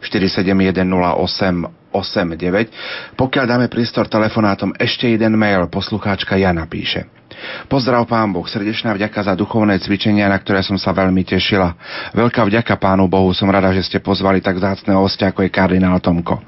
[0.00, 3.12] 471 08 89.
[3.12, 7.19] Pokiaľ dáme prístor telefonátom, ešte jeden mail poslucháčka Jana píše.
[7.66, 11.74] Pozdrav pán Boh, srdečná vďaka za duchovné cvičenia, na ktoré som sa veľmi tešila.
[12.12, 16.00] Veľká vďaka pánu Bohu, som rada, že ste pozvali tak zácného hostia, ako je kardinál
[16.02, 16.40] Tomko.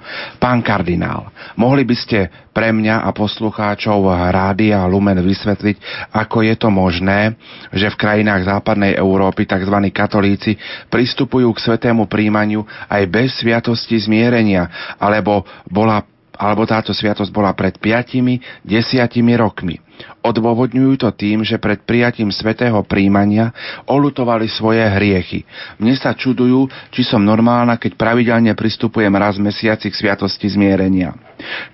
[0.42, 2.18] Pán kardinál, mohli by ste
[2.52, 7.34] pre mňa a poslucháčov Rádia Lumen vysvetliť, ako je to možné,
[7.72, 9.76] že v krajinách západnej Európy tzv.
[9.88, 10.60] katolíci
[10.92, 17.76] pristupujú k svetému príjmaniu aj bez sviatosti zmierenia, alebo bola alebo táto sviatosť bola pred
[17.78, 19.78] 5 desiatimi rokmi.
[20.22, 23.50] Odôvodňujú to tým, že pred prijatím svetého príjmania
[23.90, 25.42] olutovali svoje hriechy.
[25.82, 31.14] Mne sa čudujú, či som normálna, keď pravidelne pristupujem raz mesiaci k sviatosti zmierenia.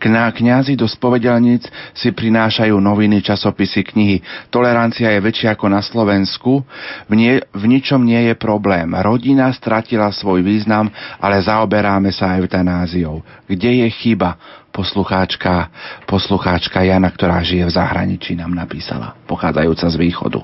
[0.01, 4.17] Kná kňazi do spovedelníc si prinášajú noviny, časopisy, knihy.
[4.49, 6.65] Tolerancia je väčšia ako na Slovensku.
[7.05, 8.97] V, nie, v ničom nie je problém.
[8.97, 10.89] Rodina stratila svoj význam,
[11.21, 13.21] ale zaoberáme sa eutanáziou.
[13.45, 14.41] Kde je chyba?
[14.79, 15.75] Poslucháčka,
[16.07, 20.41] poslucháčka Jana, ktorá žije v zahraničí, nám napísala, pochádzajúca z východu.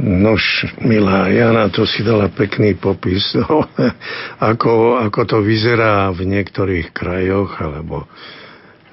[0.00, 3.66] Nož, milá Jana, to si dala pekný popis, no,
[4.54, 8.06] ako, ako to vyzerá v niektorých krajoch, alebo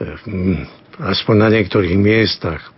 [0.02, 0.66] hm,
[0.98, 2.74] aspoň na niektorých miestach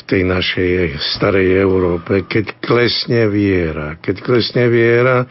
[0.00, 3.94] v tej našej starej Európe, keď klesne viera.
[4.02, 5.28] Keď klesne viera,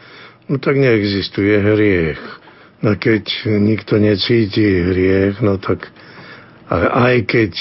[0.48, 2.41] no tak neexistuje hriech
[2.82, 5.86] No keď nikto necíti hriech, no tak
[6.72, 7.52] aj keď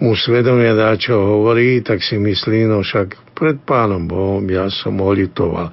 [0.00, 4.96] mu svedomie dá, čo hovorí, tak si myslí, no však pred Pánom Bohom ja som
[4.96, 5.70] molitoval.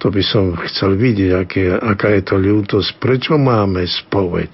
[0.00, 3.00] To by som chcel vidieť, aké, aká je to ľútosť.
[3.00, 4.52] Prečo máme spoveď?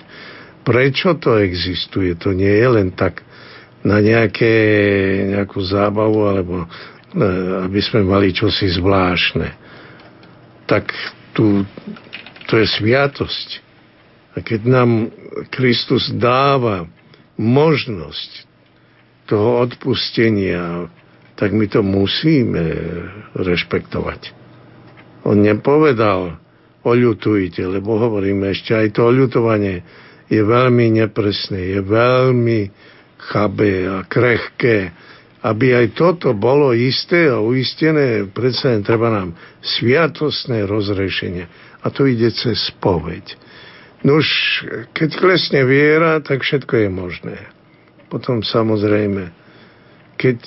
[0.62, 2.14] Prečo to existuje?
[2.22, 3.26] To nie je len tak
[3.82, 4.54] na nejaké,
[5.34, 6.66] nejakú zábavu, alebo e,
[7.66, 9.50] aby sme mali čosi zvláštne.
[10.70, 10.94] Tak
[11.34, 11.66] tu,
[12.46, 13.71] to je sviatosť.
[14.32, 14.90] A keď nám
[15.52, 16.88] Kristus dáva
[17.36, 18.48] možnosť
[19.28, 20.88] toho odpustenia,
[21.36, 22.64] tak my to musíme
[23.36, 24.32] rešpektovať.
[25.28, 26.40] On nepovedal,
[26.82, 29.86] oľutujte, lebo hovoríme ešte aj to oľutovanie
[30.32, 32.60] je veľmi nepresné, je veľmi
[33.20, 34.96] chabé a krehké.
[35.42, 41.44] Aby aj toto bolo isté a uistené, predsa treba nám sviatostné rozrešenie.
[41.82, 43.34] A to ide cez spoveď.
[44.02, 44.26] Nuž,
[44.98, 47.38] keď klesne viera, tak všetko je možné.
[48.10, 49.30] Potom samozrejme,
[50.18, 50.38] keď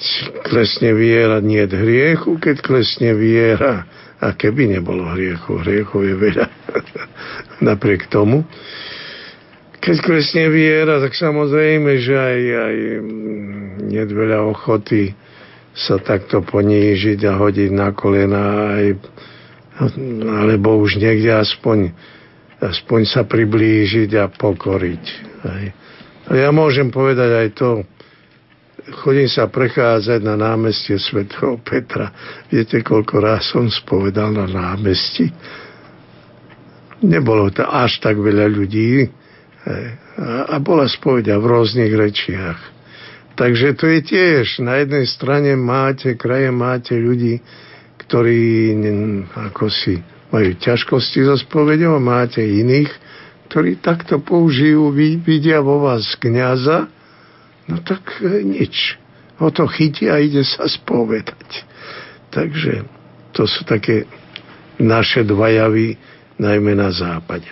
[0.44, 3.88] klesne viera, nie je hriechu, keď klesne viera,
[4.20, 6.48] a keby nebolo hriechu, hriechov je veľa,
[7.68, 8.48] napriek tomu.
[9.84, 12.76] Keď klesne viera, tak samozrejme, že aj, aj
[13.86, 15.14] nie je veľa ochoty
[15.76, 18.44] sa takto ponížiť a hodiť na kolena,
[18.80, 18.86] aj,
[20.24, 21.92] alebo už niekde aspoň
[22.72, 25.04] aspoň sa priblížiť a pokoriť.
[25.46, 25.66] Hej.
[26.26, 27.70] A ja môžem povedať aj to,
[29.06, 32.10] chodím sa prechádzať na námestie svätého Petra.
[32.50, 35.30] Viete, koľko raz som spovedal na námestí?
[37.06, 39.06] Nebolo to až tak veľa ľudí
[39.70, 39.86] hej.
[40.18, 42.74] a, a bola spovedia v rôznych rečiach.
[43.36, 47.44] Takže to je tiež, na jednej strane máte, kraje máte ľudí,
[48.00, 48.72] ktorí
[49.36, 50.00] ako si
[50.34, 52.90] majú ťažkosti so spovedou máte iných,
[53.50, 56.90] ktorí takto použijú, vidia vo vás kniaza,
[57.70, 58.98] no tak e, nič.
[59.38, 61.68] O to chytí a ide sa spovedať.
[62.32, 62.88] Takže
[63.36, 64.08] to sú také
[64.80, 66.00] naše dva javy,
[66.40, 67.48] najmä na západe.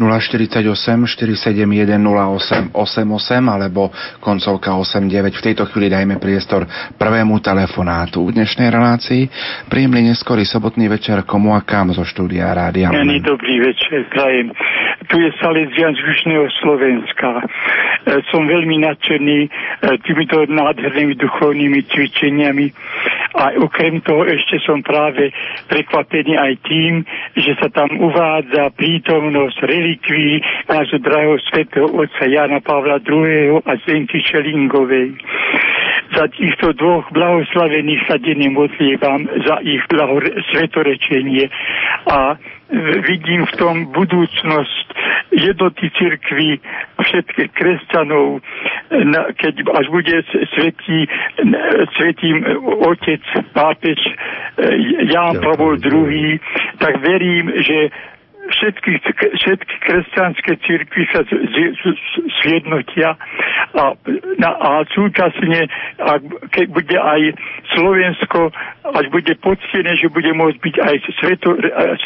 [0.00, 0.64] 048
[1.04, 3.92] 471 08 88 alebo
[4.24, 5.36] koncovka 89.
[5.36, 6.64] V tejto chvíli dajme priestor
[6.96, 9.28] prvému telefonátu v dnešnej relácii.
[9.68, 12.88] Príjemný neskorý sobotný večer komu a kam zo štúdia Rádia.
[12.88, 14.56] Není dobrý večer, prajem.
[15.08, 17.40] Tu je Salesian z Južného Slovenska.
[17.40, 17.44] E,
[18.32, 19.48] som veľmi nadšený e,
[20.06, 22.66] týmito nádhernými duchovnými cvičeniami
[23.34, 25.30] a okrem toho ešte som práve
[25.70, 26.92] prekvapený aj tým,
[27.38, 29.58] že sa tam uvádza prítomnosť
[29.90, 33.58] relikví nášho drahého svetého otca Jana Pavla II.
[33.66, 35.14] a Zenky Šelingovej.
[36.16, 41.46] Za týchto dvoch blahoslavených sa denne modlievam za ich blahore- svetorečenie
[42.10, 42.34] a
[43.06, 44.86] vidím v tom budúcnosť
[45.30, 46.58] jednoty cirkvi
[46.98, 48.42] všetkých kresťanov,
[49.38, 50.16] keď až bude
[50.54, 51.06] svetí,
[51.98, 52.42] svetým
[52.90, 53.22] otec,
[53.54, 53.98] pápež
[55.14, 56.38] Ján Pavol II,
[56.78, 57.90] tak verím, že
[58.50, 58.92] všetky,
[59.38, 61.22] všetky kresťanské církvy sa
[62.42, 63.16] zjednotia
[63.74, 63.94] a,
[64.38, 67.20] na, a súčasne, ak, keď bude aj
[67.74, 68.50] Slovensko,
[68.90, 71.48] až bude poctené, že bude môcť byť aj sveto,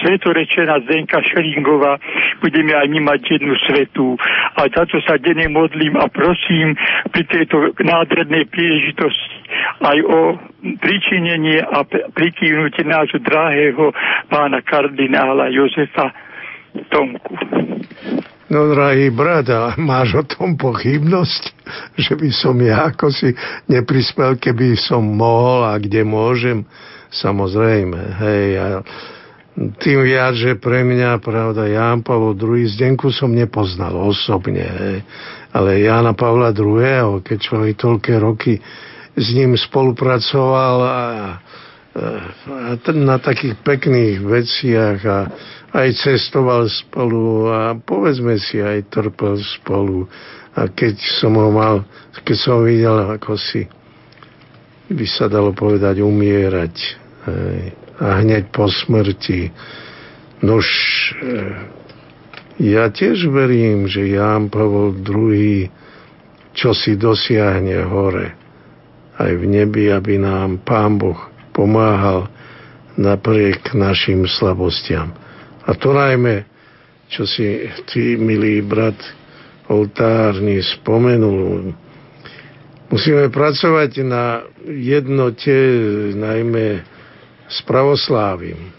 [0.05, 1.97] svetorečená Zdenka Šeringová,
[2.45, 4.21] budeme aj my mať jednu svetu.
[4.61, 6.77] A za to sa denne modlím a prosím
[7.11, 9.35] pri tejto nádhernej príležitosti
[9.85, 10.19] aj o
[10.81, 13.93] pričinenie a prikývnutie nášho drahého
[14.33, 16.13] pána kardinála Jozefa
[16.91, 17.35] Tomku.
[18.51, 21.43] No, drahý brat, a máš o tom pochybnosť,
[21.99, 23.35] že by som ja ako si
[23.67, 26.63] neprispel, keby som mohol a kde môžem?
[27.11, 28.67] Samozrejme, hej, a
[29.55, 34.97] tým viac, že pre mňa, pravda, Ján Pavol II, Zdenku som nepoznal osobne, hej,
[35.55, 38.59] ale Jána Pavla II, keď človek toľké roky
[39.15, 41.03] s ním spolupracoval a
[42.95, 45.21] na takých pekných veciach a
[45.75, 50.11] aj cestoval spolu a povedzme si aj trpel spolu.
[50.55, 51.87] A keď som ho mal,
[52.23, 53.67] keď som videl, ako si
[54.91, 56.75] by sa dalo povedať umierať
[57.27, 59.51] hej, a hneď po smrti.
[60.45, 60.67] Nož,
[61.19, 61.35] e,
[62.63, 65.71] ja tiež verím, že Ján Pavol II
[66.55, 68.39] čo si dosiahne hore
[69.19, 72.27] aj v nebi, aby nám Pán Boh pomáhal
[72.99, 75.15] napriek našim slabostiam.
[75.65, 76.45] A to najmä,
[77.07, 78.99] čo si ty, milý brat
[79.71, 81.73] oltárny, spomenul.
[82.91, 85.55] Musíme pracovať na jednote,
[86.13, 86.85] najmä
[87.49, 88.75] s pravoslávim.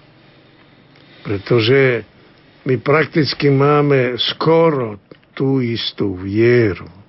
[1.25, 2.05] Pretože
[2.69, 5.01] my prakticky máme skoro
[5.33, 7.05] tú istú vieru.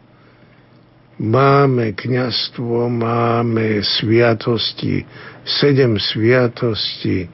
[1.17, 5.01] Máme kňastvo, máme sviatosti,
[5.49, 7.25] sedem sviatostí,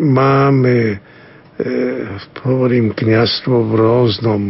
[0.00, 0.96] máme,
[1.60, 1.68] e,
[2.40, 4.42] hovorím, kniastvo v rôznom,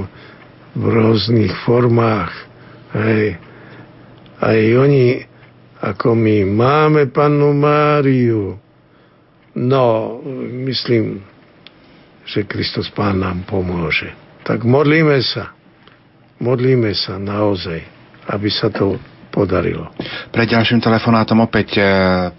[0.77, 2.31] v rôznych formách.
[2.95, 3.43] Hej.
[4.39, 5.27] Aj oni,
[5.83, 8.55] ako my, máme pannu Máriu.
[9.57, 9.87] No,
[10.69, 11.25] myslím,
[12.29, 14.13] že Kristus Pán nám pomôže.
[14.45, 15.57] Tak modlíme sa.
[16.37, 17.96] Modlíme sa naozaj,
[18.31, 18.99] aby sa to
[19.31, 19.93] podarilo.
[20.33, 21.83] Pred ďalším telefonátom opäť e,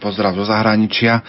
[0.02, 1.22] pozdrav zo zahraničia.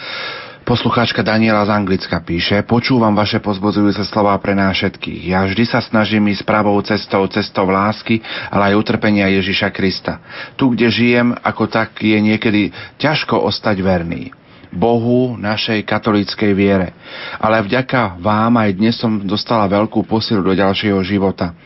[0.69, 5.33] Poslucháčka Daniela z Anglicka píše, počúvam vaše pozbudzujúce slova pre nás všetkých.
[5.33, 8.21] Ja vždy sa snažím ísť pravou cestou, cestou lásky,
[8.53, 10.21] ale aj utrpenia Ježiša Krista.
[10.61, 12.69] Tu, kde žijem, ako tak je niekedy
[13.01, 14.29] ťažko ostať verný.
[14.69, 16.93] Bohu, našej katolíckej viere.
[17.41, 21.57] Ale vďaka vám aj dnes som dostala veľkú posilu do ďalšieho života.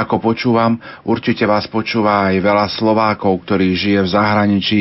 [0.00, 4.78] Ako počúvam, určite vás počúva aj veľa Slovákov, ktorí žije v zahraničí.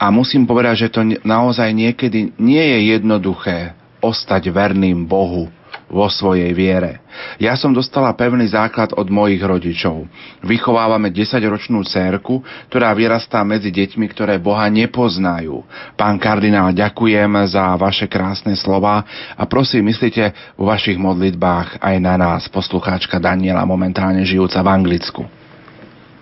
[0.00, 5.52] A musím povedať, že to naozaj niekedy nie je jednoduché ostať verným Bohu
[5.86, 6.98] vo svojej viere.
[7.38, 10.10] Ja som dostala pevný základ od mojich rodičov.
[10.42, 15.62] Vychovávame 10-ročnú cérku, ktorá vyrastá medzi deťmi, ktoré Boha nepoznajú.
[15.94, 19.06] Pán kardinál, ďakujem za vaše krásne slova
[19.38, 25.22] a prosím, myslíte vo vašich modlitbách aj na nás, poslucháčka Daniela, momentálne žijúca v Anglicku.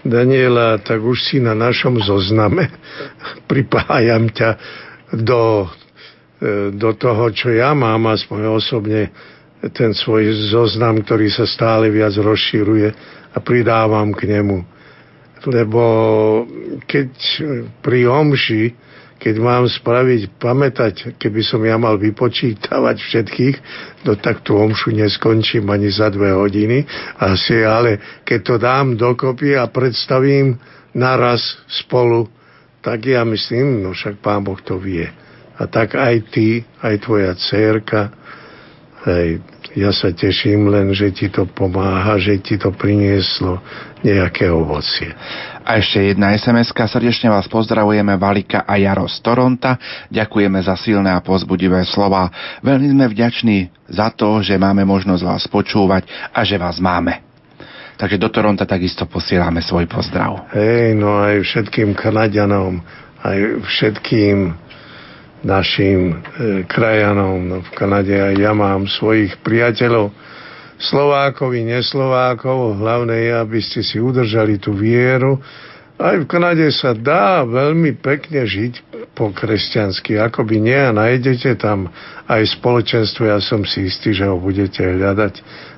[0.04, 2.68] Daniela, tak už si na našom zozname.
[3.50, 4.50] Pripájam ťa
[5.16, 5.72] do,
[6.36, 9.08] e, do toho, čo ja mám, aspoň osobne
[9.72, 12.88] ten svoj zoznam, ktorý sa stále viac rozšíruje
[13.32, 14.58] a pridávam k nemu.
[15.44, 15.84] Lebo
[16.88, 17.10] keď
[17.84, 18.62] pri omši,
[19.20, 23.56] keď mám spraviť, pamätať, keby som ja mal vypočítavať všetkých,
[24.04, 26.84] no tak tú omšu neskončím ani za dve hodiny.
[27.20, 30.60] Asi, ale keď to dám dokopy a predstavím
[30.92, 32.28] naraz spolu,
[32.84, 35.08] tak ja myslím, no však Pán Boh to vie.
[35.56, 38.12] A tak aj ty, aj tvoja dcerka,
[39.08, 39.40] hej,
[39.74, 43.58] ja sa teším len, že ti to pomáha, že ti to prinieslo
[44.06, 45.10] nejaké ovocie.
[45.64, 49.80] A ešte jedna sms Srdečne vás pozdravujeme Valika a Jaro z Toronta.
[50.12, 52.30] Ďakujeme za silné a pozbudivé slova.
[52.62, 53.58] Veľmi sme vďační
[53.90, 57.24] za to, že máme možnosť vás počúvať a že vás máme.
[57.94, 60.50] Takže do Toronta takisto posielame svoj pozdrav.
[60.54, 62.82] Hej, no aj všetkým Kanadianom,
[63.22, 64.63] aj všetkým
[65.44, 66.14] našim e,
[66.66, 67.38] krajanom.
[67.44, 70.10] No, v Kanade aj ja mám svojich priateľov,
[70.74, 72.82] Slovákov i neslovákov.
[72.82, 75.38] Hlavné je, aby ste si udržali tú vieru
[75.94, 78.82] Aj v Kanade sa dá veľmi pekne žiť
[79.14, 81.86] po kresťansky, akoby nie a nájdete tam
[82.26, 85.34] aj spoločenstvo, ja som si istý, že ho budete hľadať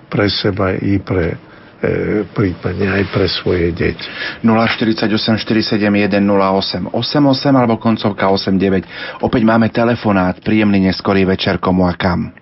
[0.09, 1.37] pre seba i pre
[2.33, 4.07] prípadne aj pre svoje deti.
[4.41, 9.23] 048 471 08 88 alebo koncovka 89.
[9.23, 12.33] Opäť máme telefonát, príjemný neskorý večer komu a kam.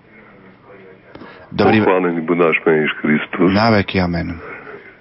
[1.51, 1.83] Dobrý...
[1.83, 3.49] Pochválený buď náš Pán Kristus.
[3.55, 4.55] Na veky, amen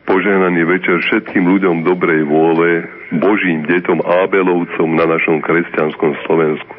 [0.04, 2.84] požehnaný večer všetkým ľuďom dobrej vôle,
[3.18, 6.74] Božím detom Ábelovcom na našom kresťanskom Slovensku.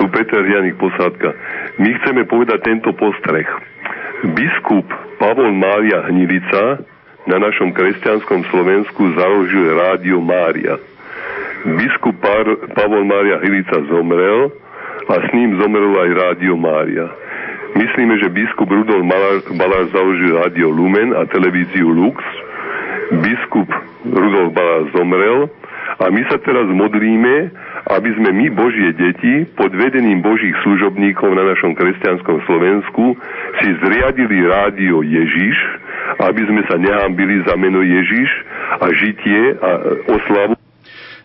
[0.00, 1.36] Tu Peter Janik Posádka.
[1.76, 3.44] My chceme povedať tento postreh.
[4.22, 4.86] Biskup
[5.18, 6.78] Pavol Mária Hnilica
[7.26, 10.78] na našom kresťanskom Slovensku založil Rádio Mária.
[11.66, 12.22] Biskup
[12.70, 14.54] Pavol Mária Hnilica zomrel
[15.10, 17.10] a s ním zomrel aj Rádio Mária.
[17.74, 19.02] Myslíme, že biskup Rudolf
[19.58, 22.22] Balár založil Radio Lumen a televíziu Lux.
[23.26, 23.66] Biskup
[24.06, 25.50] Rudolf Balár zomrel
[25.98, 27.50] a my sa teraz modlíme,
[27.90, 33.18] aby sme my, Božie deti, pod vedením Božích služobníkov na našom kresťanskom Slovensku
[33.58, 35.56] si zriadili rádio Ježiš,
[36.22, 38.28] aby sme sa nehambili za meno Ježiš
[38.78, 39.70] a žitie a
[40.14, 40.54] oslavu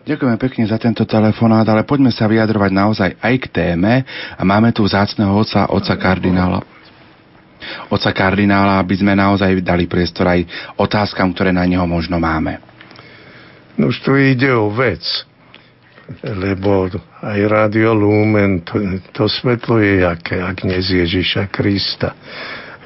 [0.08, 4.08] Ďakujeme pekne za tento telefonát, ale poďme sa vyjadrovať naozaj aj k téme.
[4.08, 6.64] A máme tu vzácného oca, oca kardinála.
[7.92, 10.48] Oca kardinála, aby sme naozaj dali priestor aj
[10.80, 12.56] otázkam, ktoré na neho možno máme.
[13.76, 15.04] No už tu ide o vec,
[16.24, 16.88] lebo
[17.20, 18.80] aj Radio Lumen, to,
[19.12, 22.16] to svetlo je jaké, ak nie z Ježiša Krista.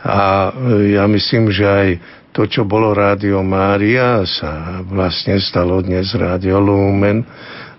[0.02, 0.51] A
[0.91, 1.89] ja myslím, že aj
[2.34, 7.23] to, čo bolo Rádio Mária, sa vlastne stalo dnes Rádio Lumen.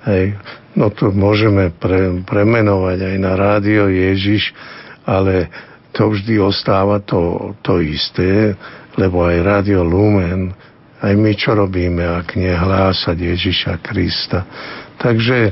[0.08, 0.40] Hej.
[0.74, 4.56] No to môžeme pre, premenovať aj na Rádio Ježiš,
[5.06, 5.52] ale
[5.94, 8.58] to vždy ostáva to, to isté,
[8.98, 10.56] lebo aj Rádio Lumen,
[11.04, 14.48] aj my čo robíme, ak nehlásať Ježiša Krista.
[15.04, 15.52] Takže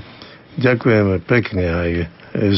[0.56, 1.92] ďakujeme pekne aj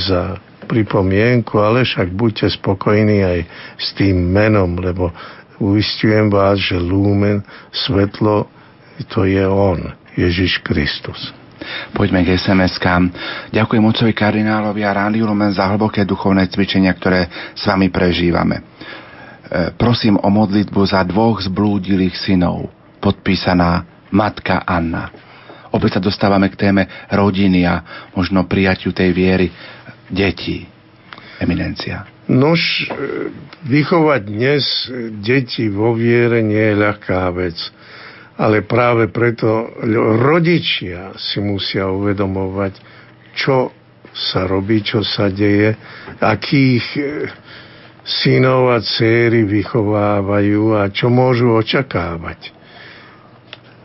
[0.05, 0.37] za
[0.69, 3.39] pripomienku, ale však buďte spokojní aj
[3.81, 5.09] s tým menom, lebo
[5.57, 7.41] uistujem vás, že lúmen,
[7.73, 8.45] svetlo,
[9.09, 9.81] to je On,
[10.13, 11.33] Ježiš Kristus.
[11.95, 13.09] Poďme k SMS-kám.
[13.49, 18.59] Ďakujem ocovi kardinálovi a Rádiu Lumen za hlboké duchovné cvičenia, ktoré s vami prežívame.
[18.59, 18.63] E,
[19.79, 22.67] prosím o modlitbu za dvoch zblúdilých synov.
[22.99, 25.32] Podpísaná Matka Anna.
[25.73, 27.81] Opäť sa dostávame k téme rodiny a
[28.13, 29.49] možno prijaťu tej viery
[30.13, 30.69] detí.
[31.41, 32.05] Eminencia.
[32.29, 33.33] Nož, e,
[33.67, 34.63] vychovať dnes
[35.19, 37.57] deti vo viere nie je ľahká vec.
[38.37, 39.69] Ale práve preto
[40.23, 42.73] rodičia si musia uvedomovať,
[43.37, 43.69] čo
[44.13, 45.73] sa robí, čo sa deje,
[46.21, 47.01] akých e,
[48.05, 52.62] synov a céry vychovávajú a čo môžu očakávať.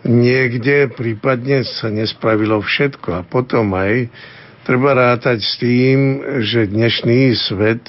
[0.09, 4.09] Niekde prípadne sa nespravilo všetko a potom aj
[4.65, 7.85] treba rátať s tým, že dnešný svet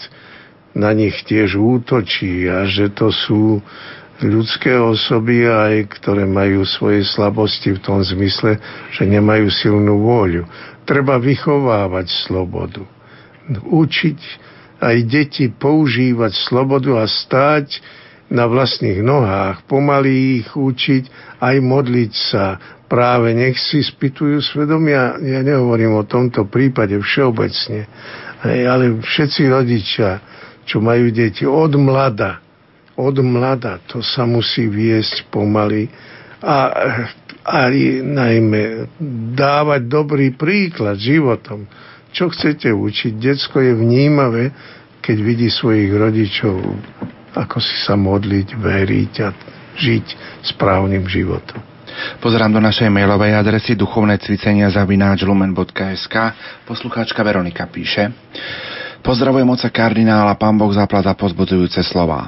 [0.76, 3.64] na nich tiež útočí a že to sú
[4.20, 8.60] ľudské osoby aj, ktoré majú svoje slabosti v tom zmysle,
[8.92, 10.44] že nemajú silnú vôľu.
[10.84, 12.84] Treba vychovávať slobodu.
[13.64, 14.20] Učiť
[14.84, 17.80] aj deti používať slobodu a stáť
[18.30, 22.46] na vlastných nohách, pomaly ich učiť, aj modliť sa.
[22.90, 27.86] Práve nech si spýtujú svedomia, ja nehovorím o tomto prípade všeobecne,
[28.46, 30.10] ale všetci rodičia,
[30.66, 32.42] čo majú deti od mlada.
[32.98, 35.90] Od mlada to sa musí viesť pomaly
[36.42, 36.58] a,
[37.46, 37.58] a
[38.04, 38.90] najmä
[39.38, 41.70] dávať dobrý príklad životom.
[42.10, 43.22] Čo chcete učiť?
[43.22, 44.50] Decko je vnímavé,
[45.00, 46.58] keď vidí svojich rodičov,
[47.36, 49.30] ako si sa modliť, veriť a
[49.78, 50.06] žiť
[50.56, 51.62] správnym životom.
[52.22, 56.16] Pozerám do našej mailovej adresy duchovné cvicenia zavináč lumen.sk.
[56.64, 58.14] Poslucháčka Veronika píše
[59.00, 62.28] Pozdravujem oca kardinála, pán Boh zaplata pozbudzujúce slová.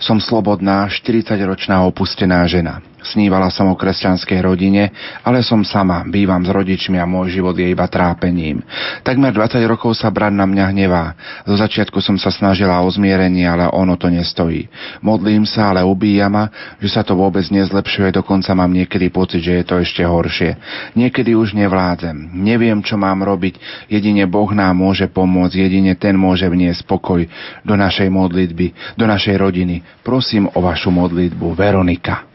[0.00, 2.80] Som slobodná, 40-ročná opustená žena.
[3.00, 4.92] Snívala som o kresťanskej rodine,
[5.24, 8.60] ale som sama, bývam s rodičmi a môj život je iba trápením.
[9.00, 11.16] Takmer 20 rokov sa brat na mňa hnevá.
[11.48, 14.68] Zo začiatku som sa snažila o zmierenie, ale ono to nestojí.
[15.00, 19.60] Modlím sa, ale ubíja ma, že sa to vôbec nezlepšuje, dokonca mám niekedy pocit, že
[19.60, 20.60] je to ešte horšie.
[20.92, 22.36] Niekedy už nevládzem.
[22.36, 23.88] Neviem, čo mám robiť.
[23.88, 27.24] Jedine Boh nám môže pomôcť, jedine ten môže vniesť spokoj
[27.64, 29.80] do našej modlitby, do našej rodiny.
[30.04, 31.56] Prosím o vašu modlitbu.
[31.56, 32.29] Veronika.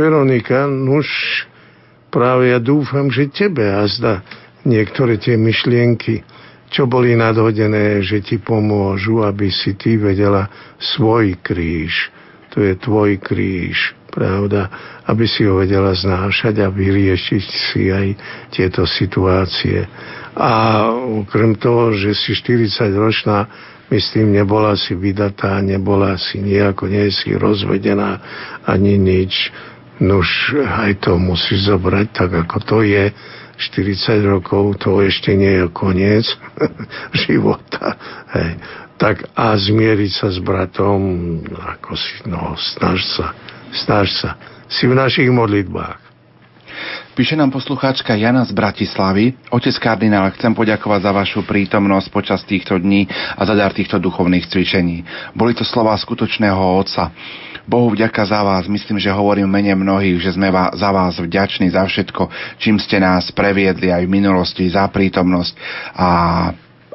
[0.00, 1.06] Veronika, nuž
[2.08, 4.24] práve ja dúfam, že tebe azda
[4.64, 6.24] niektoré tie myšlienky,
[6.72, 10.48] čo boli nadhodené, že ti pomôžu, aby si ty vedela
[10.78, 12.08] svoj kríž.
[12.56, 14.66] To je tvoj kríž pravda,
[15.06, 18.06] aby si ho vedela znášať a vyriešiť si aj
[18.50, 19.86] tieto situácie.
[20.34, 20.86] A
[21.22, 23.46] okrem toho, že si 40 ročná,
[23.90, 28.18] myslím, nebola si vydatá, nebola si nejako, nie si rozvedená
[28.66, 29.54] ani nič.
[30.00, 33.12] Nož aj to musíš zobrať tak, ako to je.
[33.60, 36.24] 40 rokov, to ešte nie je koniec
[37.28, 38.00] života.
[38.32, 38.56] Hej.
[38.96, 41.00] Tak a zmieriť sa s bratom,
[41.52, 43.36] ako si, no, snaž sa,
[43.72, 44.40] snaž sa.
[44.72, 46.10] Si v našich modlitbách.
[47.20, 49.36] Píše nám poslucháčka Jana z Bratislavy.
[49.52, 53.04] Otec kardinál, chcem poďakovať za vašu prítomnosť počas týchto dní
[53.36, 55.04] a za dar týchto duchovných cvičení.
[55.36, 57.12] Boli to slova skutočného otca.
[57.70, 61.70] Bohu vďaka za vás, myslím, že hovorím v mene mnohých, že sme za vás vďační
[61.70, 62.26] za všetko,
[62.58, 65.54] čím ste nás previedli aj v minulosti, za prítomnosť.
[65.94, 66.08] A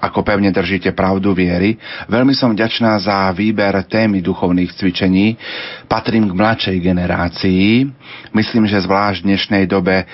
[0.05, 1.81] ako pevne držíte pravdu viery.
[2.05, 5.33] Veľmi som vďačná za výber témy duchovných cvičení.
[5.89, 7.89] Patrím k mladšej generácii.
[8.31, 10.05] Myslím, že zvlášť v dnešnej dobe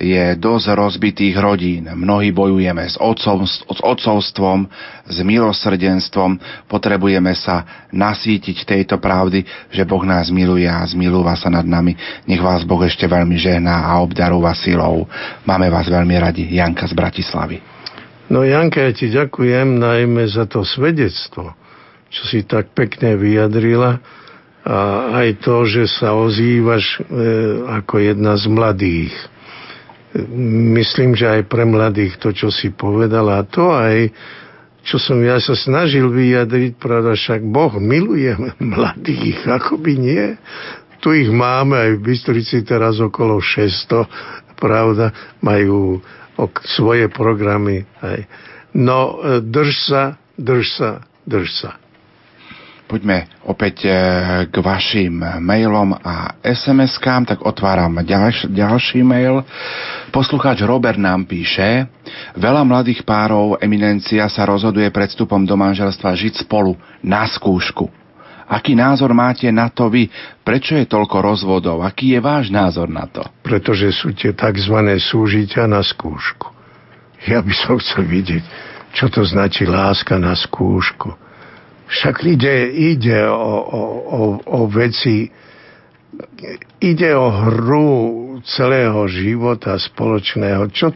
[0.00, 1.84] je dosť rozbitých rodín.
[1.90, 4.70] Mnohí bojujeme s, otcov, s otcovstvom,
[5.04, 6.38] s milosrdenstvom.
[6.70, 11.98] Potrebujeme sa nasítiť tejto pravdy, že Boh nás miluje a zmilúva sa nad nami.
[12.24, 15.10] Nech vás Boh ešte veľmi žehná a obdarúva silou.
[15.42, 16.46] Máme vás veľmi radi.
[16.48, 17.79] Janka z Bratislavy.
[18.30, 21.50] No Janka, ja ti ďakujem najmä za to svedectvo,
[22.14, 23.98] čo si tak pekne vyjadrila
[24.62, 24.78] a
[25.18, 27.18] aj to, že sa ozývaš e,
[27.66, 29.14] ako jedna z mladých.
[30.78, 34.14] Myslím, že aj pre mladých to, čo si povedala, a to aj,
[34.86, 38.30] čo som ja sa snažil vyjadriť, pravda, však Boh miluje
[38.62, 40.38] mladých, ako by nie.
[41.02, 44.06] Tu ich máme aj v Bystrici teraz okolo 600,
[44.54, 45.10] pravda,
[45.42, 45.98] majú
[46.64, 47.84] svoje programy.
[48.00, 48.24] Hej.
[48.72, 50.02] No, e, drž sa,
[50.38, 50.90] drž sa,
[51.26, 51.72] drž sa.
[52.90, 53.90] Poďme opäť e,
[54.50, 59.46] k vašim mailom a SMS-kám, tak otváram ďalš, ďalší mail.
[60.10, 61.86] Poslucháč Robert nám píše,
[62.34, 67.99] veľa mladých párov eminencia sa rozhoduje pred vstupom do manželstva žiť spolu na skúšku.
[68.50, 70.10] Aký názor máte na to vy?
[70.42, 71.86] Prečo je toľko rozvodov?
[71.86, 73.22] Aký je váš názor na to?
[73.46, 74.74] Pretože sú tie tzv.
[74.98, 76.50] súžitia na skúšku.
[77.30, 78.42] Ja by som chcel vidieť,
[78.90, 81.14] čo to značí láska na skúšku.
[81.90, 85.30] Však ide, ide o, o, o, o veci,
[86.82, 87.90] ide o hru
[88.42, 90.70] celého života spoločného.
[90.74, 90.90] Čo,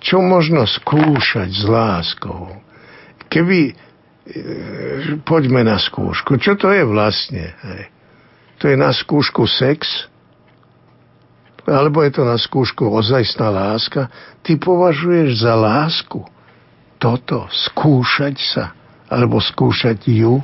[0.00, 2.60] čo možno skúšať s láskou?
[3.28, 3.76] Keby
[5.28, 6.40] poďme na skúšku.
[6.40, 7.52] Čo to je vlastne?
[7.52, 7.82] Hej?
[8.62, 10.08] To je na skúšku sex?
[11.64, 14.08] Alebo je to na skúšku ozajstná láska?
[14.44, 16.24] Ty považuješ za lásku
[17.00, 18.64] toto, skúšať sa,
[19.12, 20.40] alebo skúšať ju?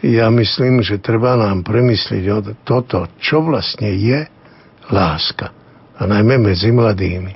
[0.00, 4.28] Ja myslím, že treba nám premyslieť o toto, čo vlastne je
[4.88, 5.52] láska.
[5.96, 7.32] A najmä medzi mladými.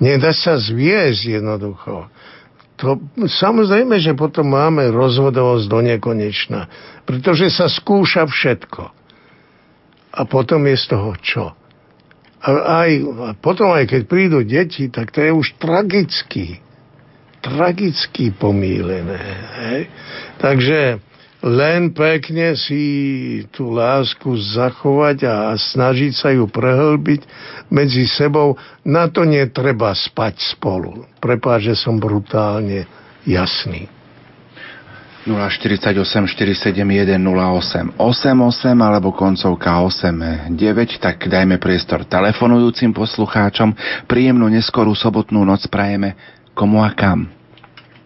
[0.00, 2.12] Nedá sa zviesť jednoducho
[2.74, 6.66] to, samozrejme, že potom máme rozhodovosť do nekonečna,
[7.06, 8.90] pretože sa skúša všetko.
[10.14, 11.44] A potom je z toho čo?
[12.44, 12.48] A,
[12.84, 16.60] aj, a potom aj keď prídu deti, tak to je už tragicky.
[17.40, 19.22] Tragicky pomílené.
[19.70, 19.80] Hej?
[20.42, 20.78] Takže
[21.44, 27.20] len pekne si tú lásku zachovať a snažiť sa ju prehlbiť
[27.68, 28.56] medzi sebou.
[28.80, 31.04] Na to netreba spať spolu.
[31.20, 32.88] Prepáč, že som brutálne
[33.28, 33.92] jasný.
[35.24, 40.52] 048 471 08 88 alebo koncovka 89,
[41.00, 43.72] tak dajme priestor telefonujúcim poslucháčom.
[44.04, 46.12] Príjemnú neskorú sobotnú noc prajeme
[46.52, 47.28] komu a kam.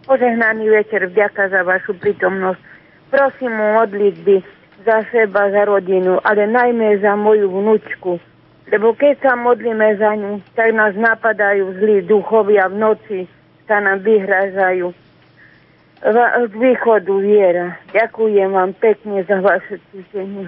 [0.06, 2.77] Požehnaný večer, vďaka za vašu prítomnosť
[3.08, 4.44] Prosím o modlitby
[4.84, 8.20] za seba, za rodinu, ale najmä za moju vnúčku.
[8.68, 13.18] Lebo keď sa modlíme za ňu, tak nás napadajú zlí duchovia v noci,
[13.64, 14.92] sa nám vyhražajú.
[15.98, 17.80] Z východu viera.
[17.90, 20.46] Ďakujem vám pekne za vaše cvičenie.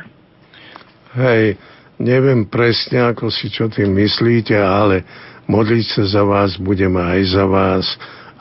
[1.16, 1.58] Hej,
[1.98, 5.02] neviem presne, ako si čo tým myslíte, ale
[5.50, 7.84] modliť sa za vás budeme aj za vás,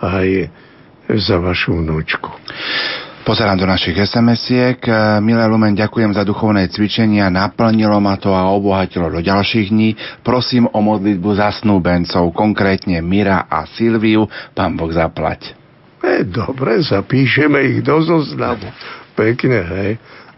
[0.03, 0.53] aj
[1.09, 2.29] za vašu vnúčku.
[3.29, 4.89] Pozerám do našich SMS-iek.
[4.89, 9.93] E, Milé Lumen, ďakujem za duchovné cvičenia, naplnilo ma to a obohatilo do ďalších dní.
[10.25, 14.25] Prosím o modlitbu za snúbencov, konkrétne Mira a Silviu.
[14.57, 15.53] Pán Boh zaplať.
[16.01, 18.65] E, dobre, zapíšeme ich do zoznamu.
[19.13, 19.91] Pekne, hej.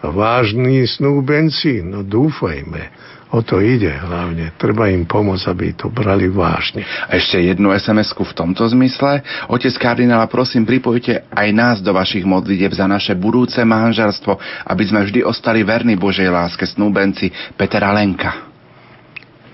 [0.03, 2.92] Vážni snúbenci, no dúfajme.
[3.32, 4.51] O to ide hlavne.
[4.60, 6.84] Treba im pomôcť, aby to brali vážne.
[6.84, 9.24] A ešte jednu sms v tomto zmysle.
[9.48, 14.35] Otec kardinála, prosím, pripojte aj nás do vašich modlitieb za naše budúce manželstvo,
[14.68, 18.51] aby sme vždy ostali verní Božej láske snúbenci Petra Lenka.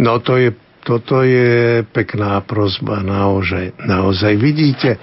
[0.02, 3.78] No to je, toto je pekná prozba, naozaj.
[3.78, 4.98] Naozaj vidíte,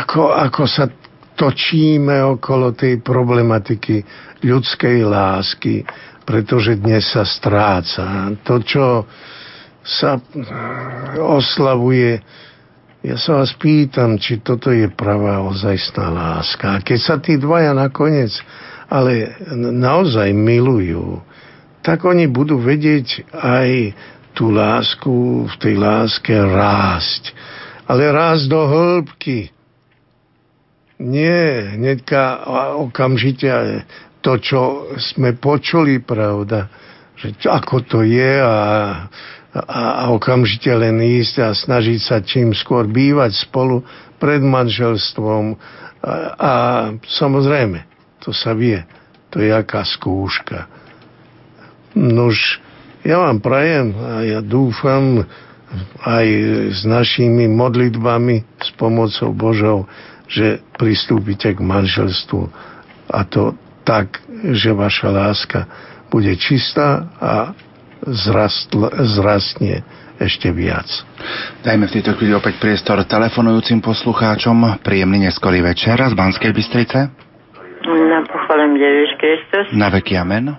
[0.00, 0.88] ako, ako sa
[1.38, 4.00] točíme okolo tej problematiky
[4.42, 5.86] ľudskej lásky,
[6.28, 8.36] pretože dnes sa stráca.
[8.44, 9.08] To, čo
[9.80, 10.20] sa
[11.16, 12.20] oslavuje,
[13.00, 16.76] ja sa vás pýtam, či toto je pravá ozajstná láska.
[16.76, 18.36] A keď sa tí dvaja nakoniec
[18.88, 21.20] ale naozaj milujú,
[21.84, 23.92] tak oni budú vedieť aj
[24.32, 27.32] tú lásku v tej láske rásť.
[27.88, 29.52] Ale rásť do hĺbky.
[30.98, 32.44] Nie, hneďka
[32.80, 33.46] okamžite
[34.20, 34.60] to, čo
[34.98, 36.66] sme počuli, pravda,
[37.18, 38.58] že ako to je a,
[39.54, 43.82] a, a okamžite len ísť a snažiť sa čím skôr bývať spolu
[44.18, 45.58] pred manželstvom.
[46.02, 46.52] A, a
[47.02, 47.86] samozrejme,
[48.22, 48.82] to sa vie,
[49.30, 50.70] to je aká skúška.
[51.98, 52.62] Nož,
[53.02, 55.26] ja vám prajem a ja dúfam
[56.02, 56.26] aj
[56.70, 59.78] s našimi modlitbami, s pomocou Božou,
[60.28, 62.46] že pristúpite k manželstvu
[63.08, 63.56] a to
[63.88, 64.20] tak,
[64.52, 65.60] že vaša láska
[66.12, 67.56] bude čistá a
[68.04, 68.84] zrastl,
[69.16, 69.80] zrastne
[70.20, 70.84] ešte viac.
[71.64, 74.84] Dajme v tejto chvíli opäť priestor telefonujúcim poslucháčom.
[74.84, 77.08] Príjemný neskorý večer z Banskej Bystrice.
[77.88, 79.64] Na pochvalem Ježiš Kristus.
[79.72, 80.52] Na veky amen.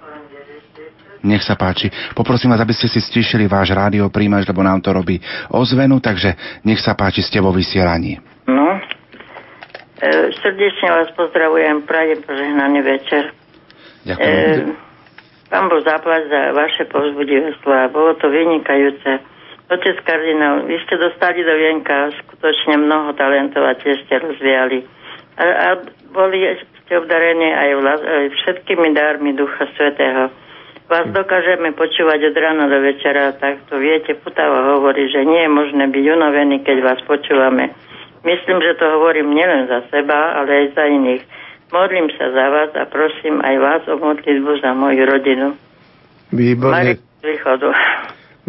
[1.20, 1.92] Nech sa páči.
[2.16, 5.20] Poprosím vás, aby ste si stíšili váš rádio príjmač, lebo nám to robí
[5.52, 8.16] ozvenu, takže nech sa páči, ste vo vysielaní.
[8.48, 8.80] No,
[10.40, 13.24] srdečne vás pozdravujem, prajem požehnaný večer.
[14.08, 14.72] Ďakujem.
[14.72, 14.76] E,
[15.52, 17.92] pán Boh zaplať za vaše povzbudivé slova.
[17.92, 19.20] Bolo to vynikajúce.
[19.70, 24.82] Otec kardinál, vy ste dostali do vienka skutočne mnoho talentov a tiež ste rozvíjali.
[25.38, 25.68] A, a
[26.10, 26.42] boli
[26.82, 30.34] ste obdarení aj, vla, aj všetkými dármi Ducha Svetého.
[30.90, 35.52] Vás dokážeme počúvať od rána do večera, tak to viete, Putava hovorí, že nie je
[35.54, 37.70] možné byť unavený, keď vás počúvame.
[38.24, 41.24] Myslím, že to hovorím nielen za seba, ale aj za iných.
[41.70, 45.48] Modlím sa za vás a prosím aj vás o modlitbu za moju rodinu.
[46.34, 46.98] Výborne.
[47.22, 47.70] Východu.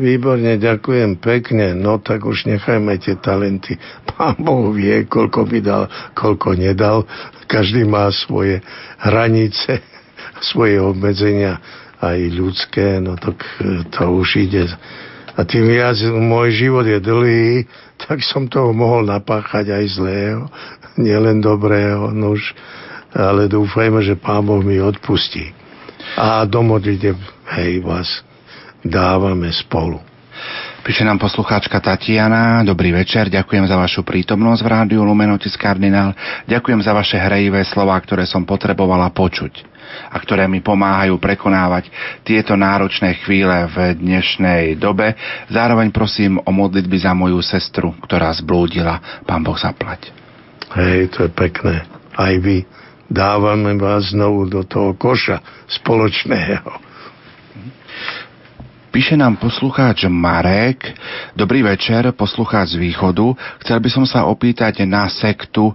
[0.01, 1.77] Výborne, ďakujem pekne.
[1.77, 3.77] No tak už nechajme tie talenty.
[4.09, 5.85] Pán Boh vie, koľko by dal,
[6.17, 7.05] koľko nedal.
[7.45, 8.65] Každý má svoje
[8.97, 9.85] hranice,
[10.51, 11.61] svoje obmedzenia,
[12.01, 13.45] aj ľudské, no tak
[13.93, 14.65] to už ide.
[15.37, 17.69] A tým viac môj život je dlhý,
[18.09, 20.41] tak som toho mohol napáchať aj zlého,
[21.07, 22.55] nielen dobrého, nož,
[23.11, 25.51] ale dúfajme, že Pán Boh mi odpustí.
[26.17, 27.15] A do modlite,
[27.59, 28.23] hej, vás
[28.81, 30.01] dávame spolu.
[30.81, 32.65] Píše nám poslucháčka Tatiana.
[32.65, 36.17] Dobrý večer, ďakujem za vašu prítomnosť v rádiu Lumenotis Kardinál.
[36.49, 39.80] Ďakujem za vaše hrejivé slova, ktoré som potrebovala počuť
[40.11, 41.89] a ktoré mi pomáhajú prekonávať
[42.27, 45.15] tieto náročné chvíle v dnešnej dobe.
[45.49, 49.23] Zároveň prosím o modlitby za moju sestru, ktorá zblúdila.
[49.25, 50.13] Pán Boh zaplať.
[50.77, 51.87] Hej, to je pekné.
[52.15, 52.63] Aj vy
[53.11, 56.90] dávame vás znovu do toho koša spoločného
[58.91, 60.83] Píše nám poslucháč Marek.
[61.39, 63.39] Dobrý večer, poslucháč z východu.
[63.63, 65.75] Chcel by som sa opýtať na sektu e,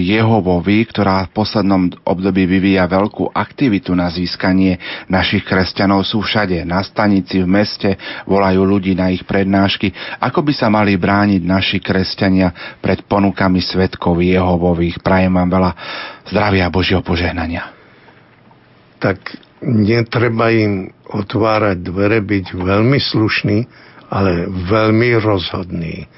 [0.00, 6.00] Jehovovi, ktorá v poslednom období vyvíja veľkú aktivitu na získanie našich kresťanov.
[6.08, 9.92] Sú všade, na stanici, v meste, volajú ľudí na ich prednášky.
[10.24, 15.04] Ako by sa mali brániť naši kresťania pred ponukami svetkov Jehovových?
[15.04, 15.72] Prajem vám veľa
[16.24, 17.68] zdravia a Božieho požehnania.
[18.96, 23.58] Tak netreba im otvárať dvere, byť veľmi slušný,
[24.10, 26.08] ale veľmi rozhodný.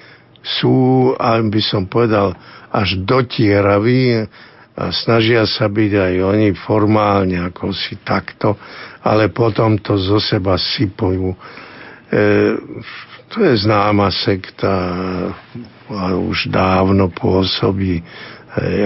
[0.42, 2.34] Sú, by som povedal,
[2.72, 4.26] až dotieraví
[4.72, 8.56] a snažia sa byť aj oni formálne, ako si takto,
[9.04, 11.36] ale potom to zo seba sypujú.
[11.36, 11.38] E,
[13.28, 14.72] to je známa sekta,
[15.92, 18.04] a už dávno pôsobí, e,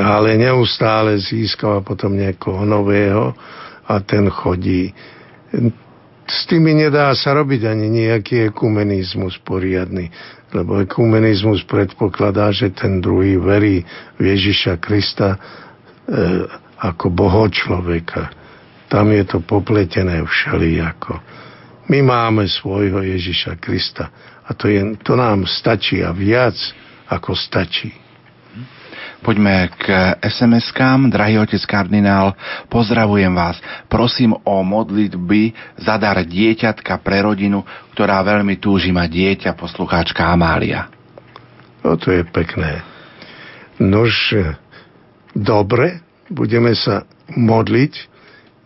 [0.03, 3.31] ale neustále získava potom niekoho nového
[3.87, 4.91] a ten chodí.
[6.27, 10.11] S tými nedá sa robiť ani nejaký ekumenizmus poriadny,
[10.51, 13.87] lebo ekumenizmus predpokladá, že ten druhý verí
[14.19, 15.39] v Ježiša Krista e,
[16.83, 18.35] ako boho človeka.
[18.91, 21.19] Tam je to popletené všelijako.
[21.87, 24.11] My máme svojho Ježiša Krista
[24.47, 26.59] a to, je, to nám stačí a viac
[27.07, 28.06] ako stačí.
[29.25, 31.09] Poďme k SMS-kám.
[31.09, 32.37] Drahý otec kardinál,
[32.69, 33.57] pozdravujem vás.
[33.89, 37.65] Prosím o modlitby za dar dieťatka pre rodinu,
[37.97, 40.93] ktorá veľmi túži mať dieťa, poslucháčka Amália.
[41.81, 42.85] No to je pekné.
[43.81, 44.35] Nož,
[45.33, 47.93] dobre, budeme sa modliť.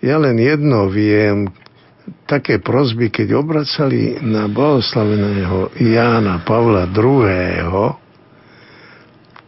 [0.01, 1.53] Ja len jedno viem,
[2.25, 8.00] také prozby, keď obracali na blahoslaveného Jána Pavla II.,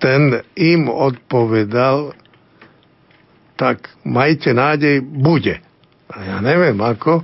[0.03, 2.11] ten im odpovedal,
[3.55, 5.63] tak majte nádej, bude.
[6.11, 7.23] A ja neviem ako,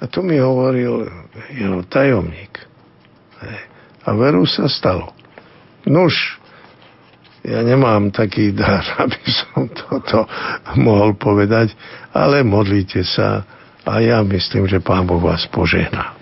[0.00, 1.08] a to mi hovoril
[1.56, 2.60] jeho tajomník.
[4.04, 5.16] A veru sa stalo.
[5.88, 6.36] Nuž,
[7.40, 10.28] ja nemám taký dar, aby som toto
[10.76, 11.72] mohol povedať,
[12.12, 13.48] ale modlite sa
[13.88, 16.12] a ja myslím, že Pán Boh vás požehná.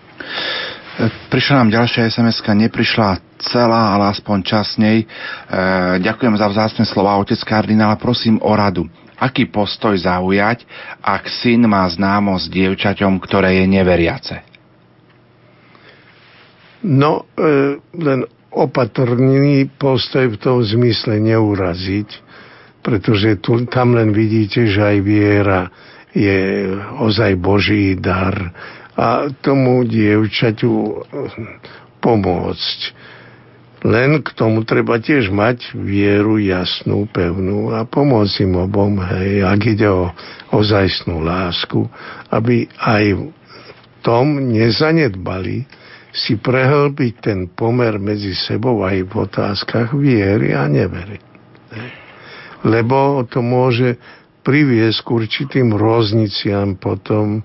[1.07, 5.07] Prišla nám ďalšia sms neprišla celá, ale aspoň čas nej.
[5.07, 5.07] E,
[6.03, 8.91] ďakujem za vzácne slova, otec kardinál, prosím o radu.
[9.15, 10.67] Aký postoj zaujať,
[10.99, 14.43] ak syn má známo s dievčaťom, ktoré je neveriace?
[16.83, 22.11] No, e, len opatrný postoj v tom zmysle neuraziť,
[22.83, 25.71] pretože tu, tam len vidíte, že aj viera
[26.11, 28.35] je ozaj Boží dar
[28.99, 30.75] a tomu dievčaťu
[32.03, 32.81] pomôcť.
[33.87, 39.61] Len k tomu treba tiež mať vieru jasnú, pevnú a pomôcť im obom, hej, ak
[39.71, 40.11] ide o
[40.51, 41.87] ozajstnú lásku,
[42.35, 43.31] aby aj
[44.03, 45.63] tom nezanedbali
[46.11, 51.23] si prehlbiť ten pomer medzi sebou aj v otázkach viery a nevery.
[52.67, 53.95] Lebo to môže
[54.43, 57.45] priviesť k určitým rôzniciam potom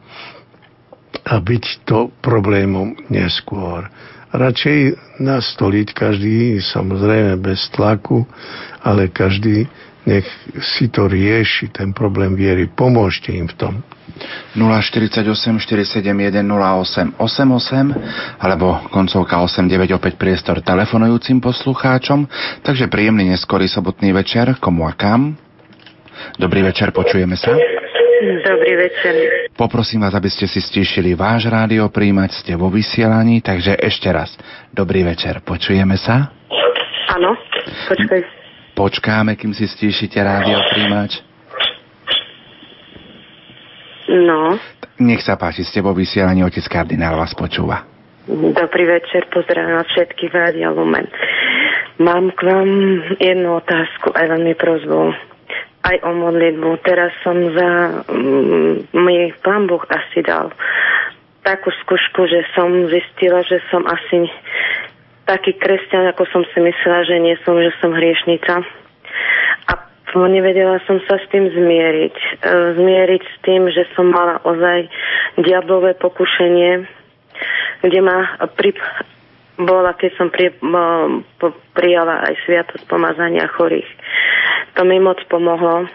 [1.24, 3.88] a byť to problémom neskôr.
[4.34, 8.26] Radšej nastoliť každý, samozrejme bez tlaku,
[8.82, 9.69] ale každý
[10.03, 10.27] nech
[10.60, 12.68] si to rieši, ten problém viery.
[12.68, 13.74] Pomôžte im v tom.
[14.53, 15.26] 048
[15.64, 22.27] 471 08 88 alebo koncovka 89 opäť priestor telefonujúcim poslucháčom.
[22.61, 24.60] Takže príjemný neskorý sobotný večer.
[24.60, 25.40] Komu a kam?
[26.35, 27.56] Dobrý večer, počujeme sa.
[28.24, 29.14] Dobrý večer.
[29.52, 34.32] Poprosím vás, aby ste si stíšili váš rádio príjmať, ste vo vysielaní, takže ešte raz.
[34.72, 36.32] Dobrý večer, počujeme sa?
[37.11, 37.35] Áno,
[37.92, 38.22] počkaj.
[38.80, 41.19] Počkáme, kým si stíšite rádio príjmač.
[44.08, 44.56] No.
[45.03, 47.84] Nech sa páči, ste vo vysielaní, otec kardinál vás počúva.
[48.32, 51.11] Dobrý večer, pozdravím všetkých Rádia Lumen.
[52.00, 52.69] Mám k vám
[53.19, 55.32] jednu otázku aj veľmi prozbu
[55.83, 56.69] aj o modlitbu.
[56.87, 57.69] Teraz som za...
[58.07, 60.51] Mm, mi pán Boh asi dal
[61.43, 64.31] takú skúšku, že som zistila, že som asi
[65.27, 68.63] taký kresťan, ako som si myslela, že nie som, že som hriešnica.
[69.67, 69.71] A
[70.31, 72.15] nevedela som sa s tým zmieriť.
[72.15, 74.87] E, zmieriť s tým, že som mala ozaj
[75.39, 76.87] diablové pokušenie,
[77.83, 78.71] kde ma pri,
[79.57, 80.53] bola, keď som pri,
[81.77, 83.88] prijala aj sviatosť pomazania chorých.
[84.77, 85.85] To mi moc pomohlo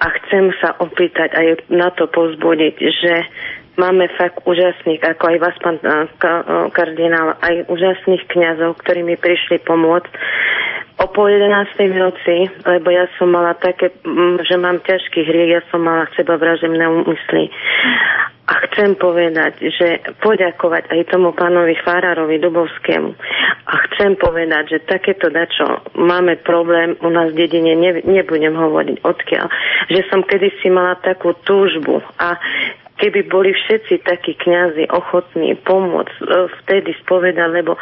[0.00, 3.14] a chcem sa opýtať aj na to pozbudiť, že
[3.76, 5.76] máme fakt úžasných, ako aj vás, pán
[6.72, 10.10] kardinál, aj úžasných kňazov, ktorí mi prišli pomôcť
[10.98, 11.74] o pol 11.
[11.90, 13.90] v noci, lebo ja som mala také,
[14.46, 17.50] že mám ťažký hriech, ja som mala seba vražemné úmysly.
[18.44, 23.16] A chcem povedať, že poďakovať aj tomu pánovi Farárovi Dubovskému.
[23.64, 29.00] A chcem povedať, že takéto dačo máme problém u nás v dedine, ne, nebudem hovoriť
[29.00, 29.46] odkiaľ,
[29.88, 32.36] že som kedysi mala takú túžbu a
[32.94, 36.24] keby boli všetci takí kňazi ochotní pomôcť e,
[36.62, 37.74] vtedy spovedať, lebo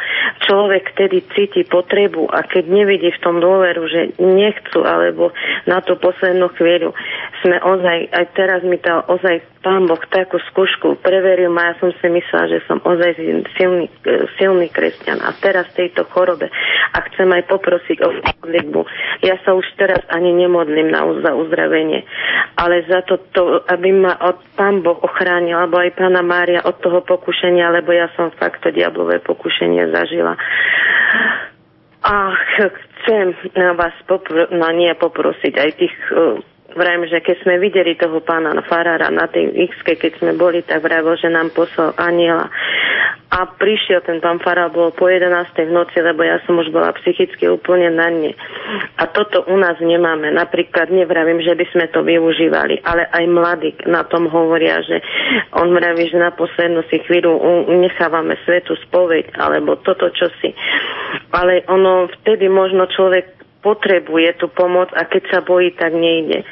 [0.45, 5.29] človek vtedy cíti potrebu a keď nevidí v tom dôveru, že nechcú, alebo
[5.69, 6.97] na tú poslednú chvíľu
[7.45, 11.95] sme ozaj, aj teraz mi to ozaj pán Boh takú skúšku preveril ma, ja som
[11.95, 13.15] si myslela, že som ozaj
[13.55, 16.51] silný, e, silný kresťan a teraz v tejto chorobe
[16.93, 18.81] a chcem aj poprosiť o modlitbu.
[19.23, 22.03] Ja sa už teraz ani nemodlím na za uzdravenie,
[22.59, 26.79] ale za to, to aby ma od pán Boh ochránil, alebo aj pána Mária od
[26.79, 30.39] toho pokušenia, lebo ja som fakt to diablové pokušenie zažila.
[32.03, 32.15] A
[33.03, 33.35] chcem
[33.75, 36.39] vás popr- no nie poprosiť aj tých uh,
[36.73, 40.81] Vrajím, že keď sme videli toho pána Farára na tej x keď sme boli, tak
[40.81, 42.49] vravil, že nám poslal aniela.
[43.33, 45.25] A prišiel ten pán Farár, bol po 11.
[45.65, 48.37] v noci, lebo ja som už bola psychicky úplne na dne.
[49.01, 50.29] A toto u nás nemáme.
[50.29, 55.01] Napríklad nevravím, že by sme to využívali, ale aj mladí na tom hovoria, že
[55.57, 57.41] on vraví, že na poslednú si chvíľu
[57.73, 60.53] nechávame svetu spoveď, alebo toto, čo si.
[61.33, 66.43] Ale ono vtedy možno človek potrebuje tú pomoc a keď sa bojí, tak nejde.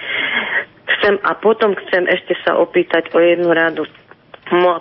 [0.98, 3.84] Chcem, a potom chcem ešte sa opýtať o jednu radu.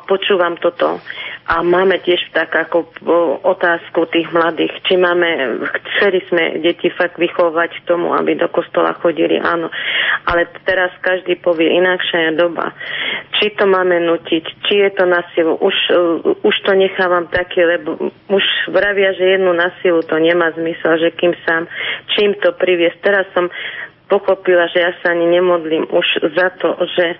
[0.07, 1.03] Počúvam toto
[1.51, 2.95] a máme tiež tak ako
[3.43, 8.95] otázku tých mladých, či máme, chceli sme deti fakt vychovať k tomu, aby do kostola
[9.03, 9.67] chodili, áno.
[10.31, 12.71] Ale teraz každý povie, inakšia je doba.
[13.35, 15.59] Či to máme nutiť, či je to na silu.
[15.59, 17.99] Už, uh, už to nechávam také, lebo
[18.31, 21.67] už vravia, že jednu na silu to nemá zmysel, že kým sám,
[22.15, 23.03] čím to priviesť.
[23.03, 23.51] Teraz som
[24.07, 27.19] pochopila, že ja sa ani nemodlím už za to, že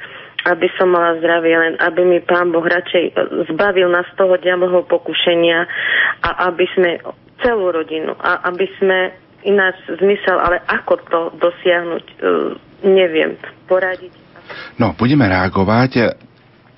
[0.49, 3.13] aby som mala zdravie, len aby mi Pán Boh radšej e,
[3.53, 5.59] zbavil nás toho diabloho pokušenia
[6.25, 6.91] a aby sme
[7.45, 8.99] celú rodinu a aby sme
[9.45, 12.15] ináč zmysel, ale ako to dosiahnuť, e,
[12.89, 13.37] neviem,
[13.69, 14.13] poradiť.
[14.81, 16.17] No, budeme reagovať.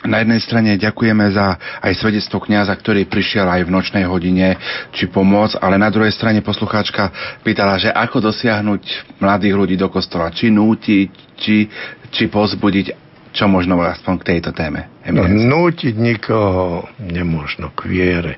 [0.03, 4.59] Na jednej strane ďakujeme za aj svedectvo kňaza, ktorý prišiel aj v nočnej hodine,
[4.91, 7.15] či pomôcť, ale na druhej strane poslucháčka
[7.47, 8.83] pýtala, že ako dosiahnuť
[9.23, 11.71] mladých ľudí do kostola, či nútiť, či,
[12.11, 14.93] či pozbudiť čo možno aspoň k tejto téme?
[15.09, 18.35] No, nútiť nikoho nemôžno k viere,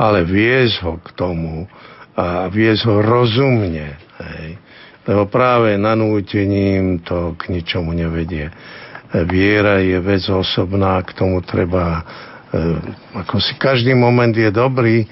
[0.00, 1.68] ale viesť ho k tomu
[2.16, 4.00] a viesť ho rozumne.
[4.18, 4.58] Hej.
[5.08, 8.52] Lebo práve nanútením to k ničomu nevedie.
[9.26, 12.04] Viera je vec osobná, k tomu treba,
[12.52, 12.62] e,
[13.16, 15.08] ako si každý moment je dobrý,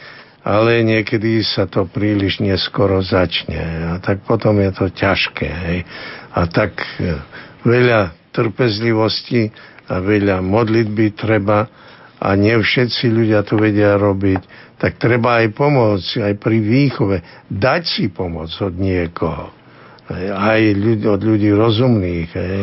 [0.47, 3.59] ale niekedy sa to príliš neskoro začne.
[3.91, 5.49] A tak potom je to ťažké.
[5.49, 5.79] Hej.
[6.31, 7.19] A tak e,
[7.67, 9.51] veľa trpezlivosti
[9.91, 11.67] a veľa modlitby treba
[12.19, 17.17] a nie všetci ľudia to vedia robiť, tak treba aj pomôcť, aj pri výchove,
[17.51, 19.51] dať si pomoc od niekoho.
[20.35, 20.63] Aj
[21.05, 22.31] od ľudí rozumných.
[22.33, 22.63] Hej.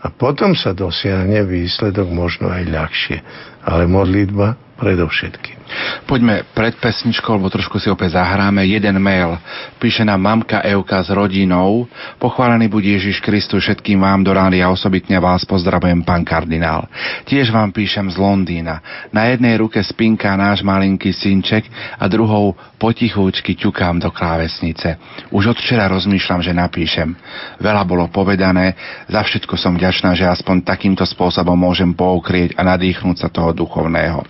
[0.00, 3.18] A potom sa dosiahne výsledok možno aj ľahšie.
[3.64, 5.59] Ale modlitba predovšetkým.
[6.04, 8.66] Poďme pred pesničkou, lebo trošku si opäť zahráme.
[8.66, 9.38] Jeden mail.
[9.78, 11.86] Píše nám mamka Euka s rodinou.
[12.18, 16.90] Pochválený buď Ježiš Kristus všetkým vám do rády a osobitne vás pozdravujem, pán kardinál.
[17.28, 18.82] Tiež vám píšem z Londýna.
[19.14, 21.68] Na jednej ruke spinká náš malinký synček
[22.00, 24.96] a druhou potichúčky ťukám do klávesnice.
[25.28, 27.12] Už od včera rozmýšľam, že napíšem.
[27.60, 28.72] Veľa bolo povedané,
[29.04, 34.24] za všetko som vďačná, že aspoň takýmto spôsobom môžem poukrieť a nadýchnúť sa toho duchovného.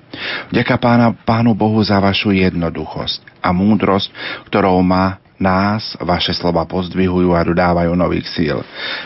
[0.50, 4.10] Vďaka pána, pánu Bohu za vašu jednoduchosť a múdrosť,
[4.50, 8.58] ktorou má nás vaše slova pozdvihujú a dodávajú nových síl.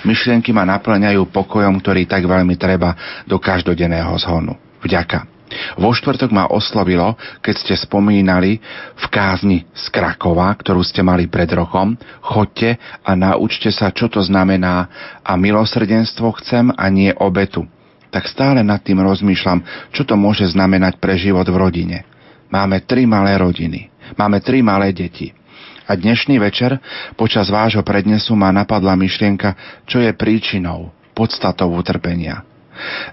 [0.09, 2.97] Myšlienky ma naplňajú pokojom, ktorý tak veľmi treba
[3.29, 4.57] do každodenného zhonu.
[4.81, 5.29] Vďaka.
[5.77, 8.59] Vo štvrtok ma oslovilo, keď ste spomínali
[8.97, 11.95] v kázni z Krakova, ktorú ste mali pred rokom,
[12.25, 14.89] chodte a naučte sa, čo to znamená
[15.23, 17.69] a milosrdenstvo chcem a nie obetu
[18.15, 22.07] tak stále nad tým rozmýšľam, čo to môže znamenať pre život v rodine.
[22.55, 23.91] Máme tri malé rodiny.
[24.15, 25.35] Máme tri malé deti.
[25.91, 26.79] A dnešný večer
[27.19, 32.54] počas vášho prednesu ma napadla myšlienka, čo je príčinou, podstatou utrpenia.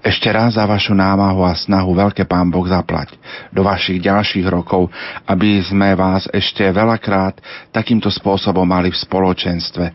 [0.02, 3.16] Ešte raz za vašu námahu a snahu veľké pán Boh zaplať
[3.54, 4.90] do vašich ďalších rokov,
[5.26, 7.38] aby sme vás ešte veľakrát
[7.72, 9.86] takýmto spôsobom mali v spoločenstve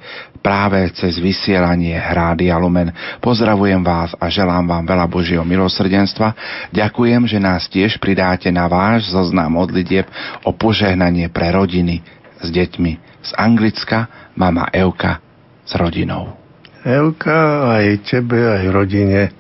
[0.41, 2.95] práve cez vysielanie Hrády a Lumen.
[3.19, 6.35] Pozdravujem vás a želám vám veľa Božieho milosrdenstva.
[6.71, 10.07] Ďakujem, že nás tiež pridáte na váš zoznam modlitieb
[10.47, 11.99] o požehnanie pre rodiny
[12.39, 12.93] s deťmi
[13.27, 15.19] z Anglicka, mama Euka
[15.67, 16.39] s rodinou.
[16.87, 19.35] Euka, aj tebe, aj rodine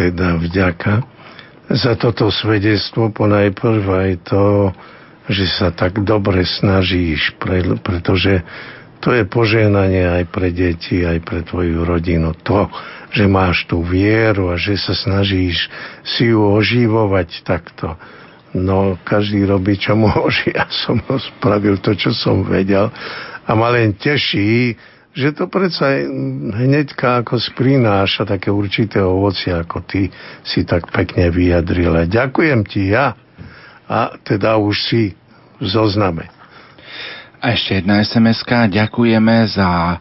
[0.00, 1.04] teda vďaka
[1.68, 4.72] za toto svedectvo, ponajprv aj to,
[5.28, 7.36] že sa tak dobre snažíš,
[7.84, 8.42] pretože
[8.98, 12.34] to je požehnanie aj pre deti, aj pre tvoju rodinu.
[12.42, 12.66] To,
[13.14, 15.70] že máš tú vieru a že sa snažíš
[16.02, 17.94] si ju oživovať takto.
[18.50, 20.50] No, každý robí, čo môže.
[20.50, 20.98] Ja som
[21.38, 22.90] spravil to, čo som vedel.
[23.46, 24.74] A ma len teší,
[25.10, 26.06] že to predsa
[26.54, 30.06] hneďka ako sprináša také určité ovoci, ako ty
[30.46, 32.06] si tak pekne vyjadril.
[32.06, 33.18] Ďakujem ti ja.
[33.90, 35.02] A teda už si
[35.58, 36.30] v zozname.
[37.42, 39.98] A ešte jedna sms Ďakujeme za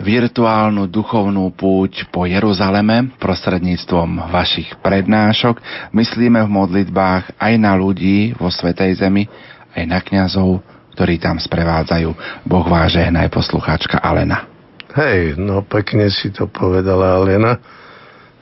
[0.00, 5.60] virtuálnu duchovnú púť po Jeruzaleme prostredníctvom vašich prednášok.
[5.92, 9.28] Myslíme v modlitbách aj na ľudí vo Svetej Zemi,
[9.76, 10.64] aj na kňazov,
[11.00, 12.12] ktorí tam sprevádzajú.
[12.44, 14.44] Boh vás žehnaj, poslucháčka Alena.
[14.92, 17.56] Hej, no pekne si to povedala Alena,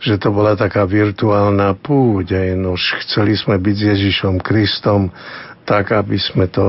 [0.02, 2.34] že to bola taká virtuálna púť.
[2.34, 5.14] Aj, no, chceli sme byť s Ježišom Kristom
[5.62, 6.66] tak, aby sme, to,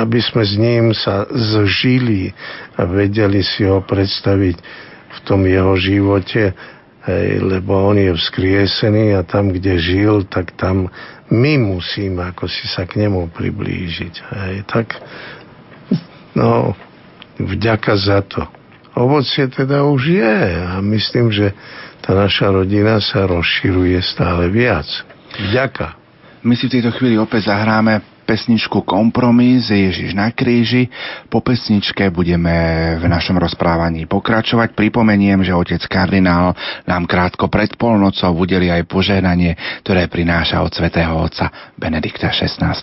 [0.00, 2.32] aby sme s ním sa zžili
[2.80, 4.56] a vedeli si ho predstaviť
[5.12, 6.56] v tom jeho živote,
[7.08, 10.88] hej, lebo on je vzkriesený a tam, kde žil, tak tam
[11.32, 14.14] my musíme ako si sa k nemu priblížiť.
[14.14, 14.54] Hej.
[14.68, 14.86] Tak,
[16.36, 16.76] no,
[17.40, 18.44] vďaka za to.
[18.94, 20.38] Ovocie teda už je
[20.70, 21.50] a myslím, že
[21.98, 24.86] tá naša rodina sa rozširuje stále viac.
[25.50, 25.98] Vďaka.
[26.44, 30.88] My si v tejto chvíli opäť zahráme pesničku Kompromis Ježiš na kríži.
[31.28, 32.52] Po pesničke budeme
[32.98, 34.72] v našom rozprávaní pokračovať.
[34.72, 36.56] Pripomeniem, že otec kardinál
[36.88, 39.54] nám krátko pred polnocou udeli aj požehnanie,
[39.84, 42.80] ktoré prináša od svätého otca Benedikta XVI.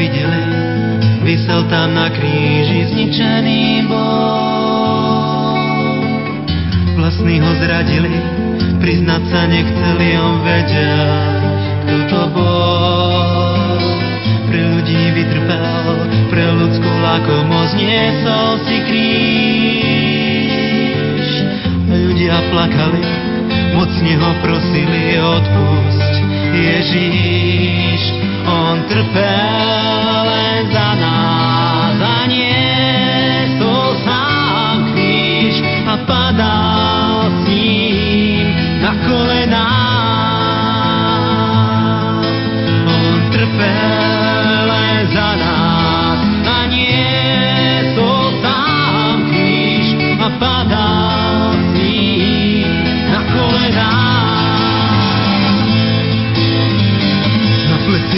[0.00, 0.42] Videli,
[1.20, 4.39] vysel tam na kríži zničený bol.
[7.10, 8.22] Vlastní ho zradili,
[8.78, 11.10] priznať sa nechceli, on vedel,
[11.82, 13.82] kto to bol.
[14.46, 19.90] Pre ľudí vytrpel, pre ľudskú lakomosť niesol si kríž.
[21.90, 23.02] Ľudia plakali,
[23.74, 26.14] mocne ho prosili, odpusť
[26.54, 28.22] Ježíš.
[28.46, 31.19] On trpel len za nás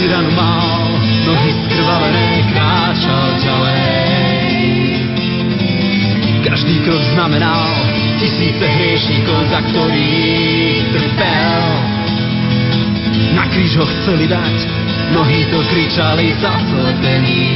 [0.03, 0.83] Na pleci ran mal,
[1.23, 3.87] nohy skrvavené, kráčal ďalej.
[6.43, 7.63] Každý krok znamenal
[8.19, 11.63] tisíce hriešníkov, za ktorých trpel.
[13.31, 14.55] Na kríž ho chceli dať,
[15.15, 17.47] nohy to kričali zaslepení.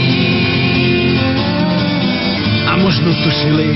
[2.63, 3.75] A možno tušili,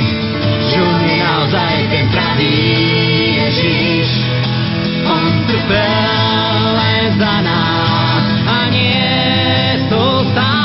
[0.71, 2.55] že on je naozaj ten pravý
[3.35, 4.07] Ježiš.
[5.11, 7.90] On trpel len za nás
[8.47, 10.60] a niesol sám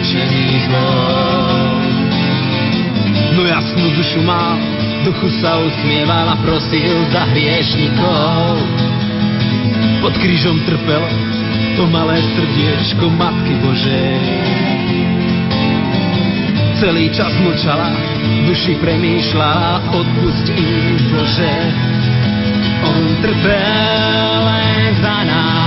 [0.00, 1.80] videli zničený zlom.
[3.36, 4.56] No jasnú dušu mal,
[5.04, 8.56] duchu sa usmieval a prosil za hriešnikov.
[10.00, 11.04] Pod krížom trpel
[11.76, 14.24] to malé srdiečko Matky Božej.
[16.80, 17.92] Celý čas mlčala,
[18.48, 21.54] duši premýšľala, odpusť im Bože.
[22.88, 25.59] On trpel len za nás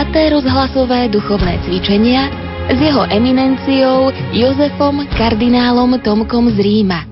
[0.00, 2.32] Piaté rozhlasové duchovné cvičenia
[2.72, 7.04] s jeho eminenciou Jozefom kardinálom Tomkom z Ríma.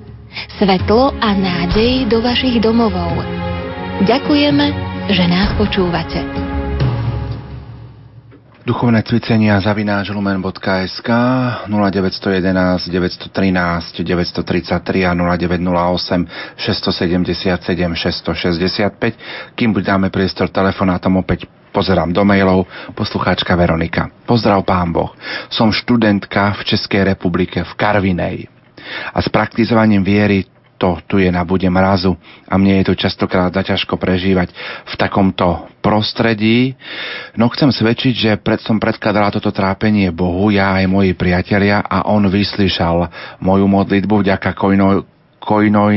[0.56, 3.12] Svetlo a nádej do vašich domovov.
[4.08, 4.72] Ďakujeme,
[5.04, 6.24] že nás počúvate.
[8.64, 11.08] Duchovné cvičenia zavináč lumen.sk
[11.68, 19.52] 0911 913 933 a 0908 677 665.
[19.52, 24.10] Kým dáme priestor telefonátom opäť pozerám do mailov, poslucháčka Veronika.
[24.24, 25.12] Pozdrav pán Boh.
[25.52, 28.36] Som študentka v Českej republike v Karvinej.
[29.12, 30.48] A s praktizovaním viery
[30.78, 32.14] to tu je na bude mrazu
[32.46, 34.54] a mne je to častokrát zaťažko prežívať
[34.86, 36.78] v takomto prostredí.
[37.34, 42.06] No chcem svedčiť, že pred som predkladala toto trápenie Bohu, ja aj moji priatelia a
[42.06, 43.10] on vyslyšal
[43.42, 44.54] moju modlitbu vďaka
[45.48, 45.96] Kojnoj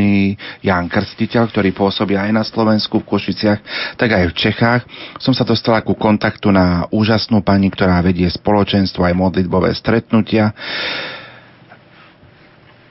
[0.63, 3.59] Jan Krstiteľ, ktorý pôsobí aj na Slovensku, v Košiciach,
[3.99, 4.81] tak aj v Čechách.
[5.19, 10.55] Som sa dostala ku kontaktu na úžasnú pani, ktorá vedie spoločenstvo aj modlitbové stretnutia.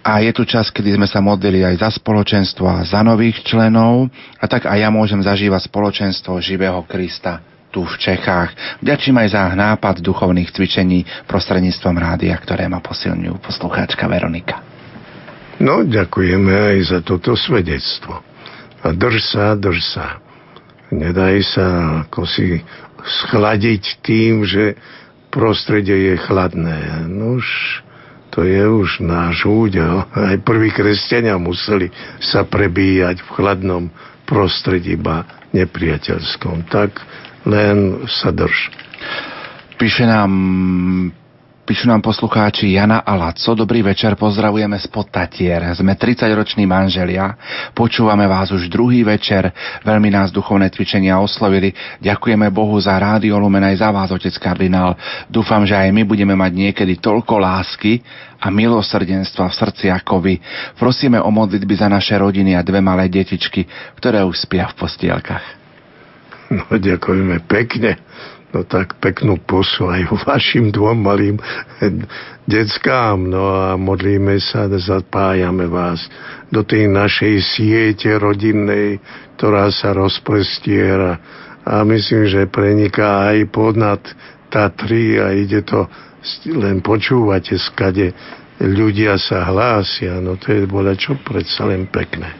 [0.05, 4.12] A je tu čas, kedy sme sa modlili aj za spoločenstvo a za nových členov.
[4.36, 7.40] A tak aj ja môžem zažívať spoločenstvo živého Krista
[7.72, 8.82] tu v Čechách.
[8.84, 14.69] Vďačím aj za nápad duchovných cvičení prostredníctvom rádia, ktoré ma posilňujú poslucháčka Veronika.
[15.60, 18.24] No, ďakujeme aj za toto svedectvo.
[18.80, 20.24] A drž sa, drž sa.
[20.89, 21.66] Nedaj sa
[22.08, 22.64] ako si
[23.28, 24.80] schladiť tým, že
[25.28, 27.06] prostredie je chladné.
[27.06, 27.44] Nož,
[28.32, 30.08] to je už náš údel.
[30.16, 31.92] Aj prví kresťania museli
[32.24, 33.84] sa prebíjať v chladnom
[34.24, 36.72] prostredí, iba nepriateľskom.
[36.72, 37.05] Tak
[37.44, 38.72] len sa drž.
[39.76, 40.32] Píše nám
[41.70, 43.55] Píšu nám poslucháči Jana a Laco.
[43.55, 45.62] Dobrý večer, pozdravujeme z Tatier.
[45.78, 47.39] Sme 30-roční manželia,
[47.78, 49.55] počúvame vás už druhý večer,
[49.86, 51.70] veľmi nás duchovné cvičenia oslovili.
[52.02, 54.99] Ďakujeme Bohu za rádio Lumen aj za vás, otec kardinál.
[55.31, 58.02] Dúfam, že aj my budeme mať niekedy toľko lásky
[58.42, 60.42] a milosrdenstva v srdci ako vy.
[60.74, 63.62] Prosíme o modlitby za naše rodiny a dve malé detičky,
[63.94, 65.47] ktoré už spia v postielkach.
[66.50, 67.94] No, ďakujeme pekne.
[68.50, 71.38] No tak peknú pusu aj vašim dvom malým
[72.50, 73.30] deckám.
[73.30, 76.10] No a modlíme sa, zapájame vás
[76.50, 78.98] do tej našej siete rodinnej,
[79.38, 81.22] ktorá sa rozprestiera
[81.64, 84.02] a myslím, že preniká aj podnad
[84.50, 85.86] Tatry a ide to,
[86.50, 88.10] len počúvate skade,
[88.58, 92.34] ľudia sa hlásia, no to je bola čo predsa len pekné.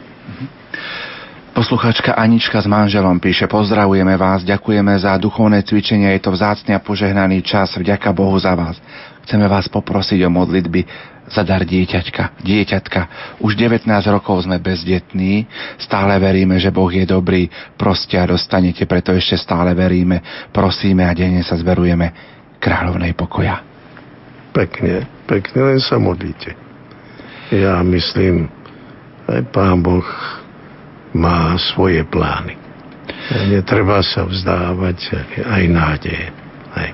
[1.51, 6.81] Posluchačka Anička s manželom píše, pozdravujeme vás, ďakujeme za duchovné cvičenie, je to vzácný a
[6.81, 8.79] požehnaný čas, vďaka Bohu za vás.
[9.27, 10.87] Chceme vás poprosiť o modlitby
[11.27, 13.01] za dar dieťaťka, dieťatka.
[13.43, 13.83] Už 19
[14.15, 19.75] rokov sme bezdetní, stále veríme, že Boh je dobrý, proste a dostanete, preto ešte stále
[19.75, 20.23] veríme,
[20.55, 22.15] prosíme a denne sa zverujeme
[22.63, 23.59] kráľovnej pokoja.
[24.55, 26.55] Pekne, pekne, len sa modlíte.
[27.51, 28.47] Ja myslím,
[29.27, 30.07] aj Pán Boh
[31.15, 32.57] má svoje plány.
[33.51, 34.99] Netreba sa vzdávať
[35.45, 36.27] aj nádeje.
[36.75, 36.91] Aj.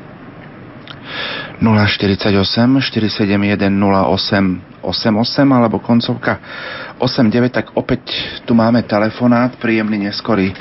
[1.60, 2.36] 048
[2.80, 6.38] 471 08 88 alebo koncovka
[7.02, 8.06] 89, tak opäť
[8.46, 10.54] tu máme telefonát, príjemný neskorý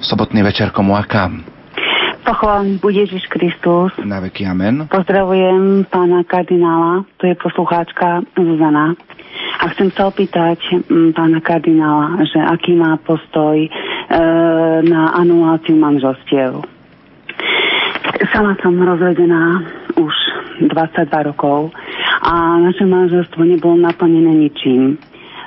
[0.00, 1.44] sobotný večer komu a kam.
[2.26, 3.94] Pochválený bude Ježiš Kristus.
[4.02, 4.90] Na veky amen.
[4.90, 8.98] Pozdravujem pána kardinála, to je poslucháčka Zuzana.
[9.60, 10.58] A chcem sa opýtať
[10.88, 13.70] m, pána kardinála, že aký má postoj e,
[14.84, 16.62] na anuláciu manželstiev.
[18.32, 19.64] Sama som rozvedená
[19.96, 20.14] už
[20.68, 21.72] 22 rokov
[22.22, 24.96] a naše manželstvo nebolo naplnené ničím.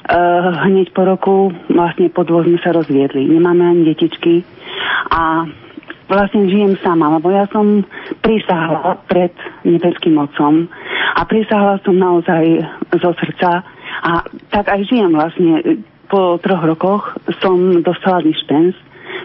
[0.09, 3.29] Uh, hneď po roku, vlastne po dvoch sme sa rozviedli.
[3.29, 4.41] Nemáme ani detičky
[5.13, 5.45] a
[6.09, 7.85] vlastne žijem sama, lebo ja som
[8.25, 9.29] prisahala pred
[9.61, 10.65] nebeským mocom
[11.13, 12.65] a prisahala som naozaj
[12.97, 13.61] zo srdca
[14.03, 15.83] a tak aj žijem vlastne.
[16.09, 17.03] Po troch rokoch
[17.37, 18.73] som dostala dispens,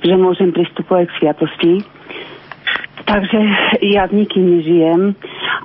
[0.05, 1.73] že môžem pristupovať k sviatosti.
[3.09, 3.41] Takže
[3.89, 5.17] ja s nikým nežijem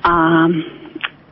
[0.03, 0.47] a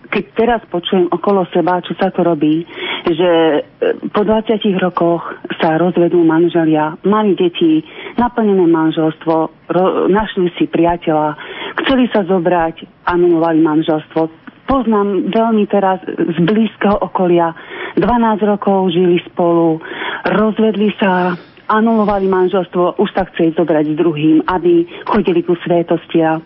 [0.08, 2.64] keď teraz počujem okolo seba, čo sa to robí,
[3.06, 3.62] že e,
[4.10, 5.24] po 20 rokoch
[5.60, 7.84] sa rozvedú manželia, mali deti,
[8.16, 9.36] naplnené manželstvo,
[9.68, 11.36] ro, našli si priateľa,
[11.84, 14.47] chceli sa zobrať, anulovali manželstvo.
[14.68, 17.56] Poznám veľmi teraz z blízkeho okolia
[17.96, 18.04] 12
[18.44, 19.80] rokov žili spolu,
[20.28, 21.40] rozvedli sa,
[21.72, 26.40] anulovali manželstvo, už sa chceli zobrať s druhým, aby chodili ku svetostia.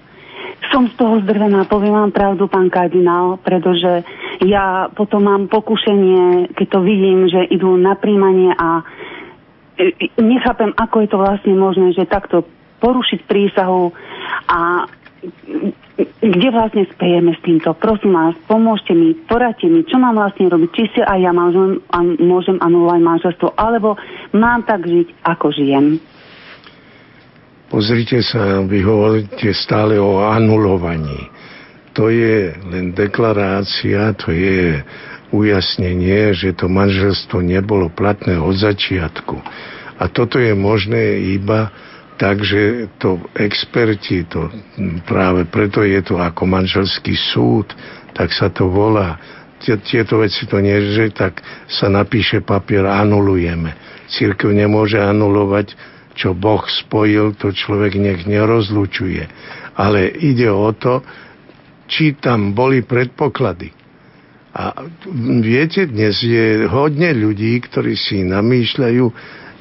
[0.70, 4.06] Som z toho zdrvená, poviem vám pravdu, pán kardinál, pretože
[4.46, 8.82] ja potom mám pokušenie, keď to vidím, že idú na príjmanie a
[9.78, 12.46] e, e, nechápem, ako je to vlastne možné, že takto
[12.82, 13.94] porušiť prísahu
[14.50, 14.86] a
[16.22, 17.74] kde vlastne spejeme s týmto.
[17.78, 20.70] Prosím vás, pomôžte mi, poradte mi, čo mám vlastne robiť.
[20.74, 21.82] Či si aj ja môžem,
[22.22, 23.98] môžem anulovať manželstvo, alebo
[24.36, 25.86] mám tak žiť, ako žijem.
[27.72, 31.32] Pozrite sa, vy hovoríte stále o anulovaní.
[31.96, 34.84] To je len deklarácia, to je
[35.32, 39.40] ujasnenie, že to manželstvo nebolo platné od začiatku.
[40.00, 41.72] A toto je možné iba
[42.22, 44.46] Takže to experti, to
[45.10, 47.74] práve preto je to ako manželský súd,
[48.14, 49.18] tak sa to volá.
[49.58, 53.74] Tieto veci to nie, že tak sa napíše papier, anulujeme.
[54.06, 55.74] Církev nemôže anulovať,
[56.14, 59.26] čo Boh spojil, to človek nech nerozlučuje.
[59.74, 61.02] Ale ide o to,
[61.90, 63.74] či tam boli predpoklady.
[64.52, 64.78] A
[65.42, 69.06] viete, dnes je hodne ľudí, ktorí si namýšľajú,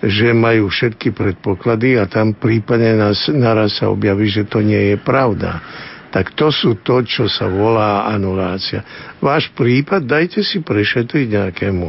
[0.01, 4.97] že majú všetky predpoklady a tam prípadne nás, naraz sa objaví, že to nie je
[4.97, 5.61] pravda.
[6.11, 8.83] Tak to sú to, čo sa volá anulácia.
[9.23, 11.87] Váš prípad dajte si prešetriť nejakému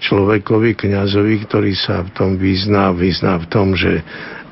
[0.00, 4.00] človekovi, kňazovi, ktorý sa v tom vyzná, vyzná v tom, že,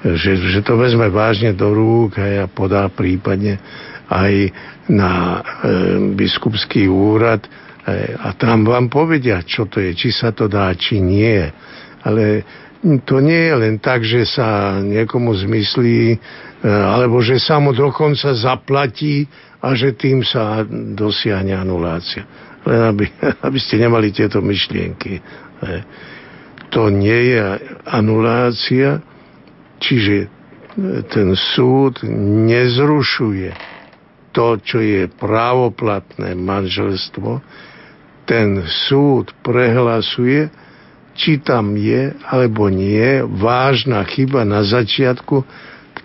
[0.05, 3.59] že, že to vezme vážne do rúk a podá prípadne
[4.07, 4.53] aj
[4.93, 5.41] na e,
[6.15, 7.49] biskupský úrad e,
[8.17, 11.49] a tam vám povedia, čo to je, či sa to dá, či nie.
[12.05, 12.45] Ale
[12.79, 16.19] to nie je len tak, že sa niekomu zmyslí, e,
[16.67, 19.27] alebo že sa mu dokonca zaplatí
[19.59, 20.63] a že tým sa
[20.95, 22.23] dosiahne anulácia
[22.69, 23.05] len aby,
[23.47, 25.25] aby ste nemali tieto myšlienky.
[26.69, 27.41] To nie je
[27.89, 29.01] anulácia,
[29.81, 30.29] čiže
[31.11, 32.05] ten súd
[32.47, 33.51] nezrušuje
[34.31, 37.43] to, čo je právoplatné manželstvo.
[38.29, 40.53] Ten súd prehlasuje,
[41.19, 45.43] či tam je alebo nie vážna chyba na začiatku,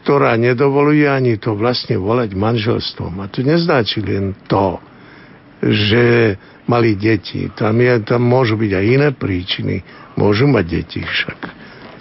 [0.02, 3.22] ktorá nedovoluje ani to vlastne volať manželstvom.
[3.22, 4.82] A to neznačí len to,
[5.62, 6.36] že
[6.66, 7.48] mali deti.
[7.54, 9.76] Tam, je, tam môžu byť aj iné príčiny.
[10.18, 11.40] Môžu mať deti však.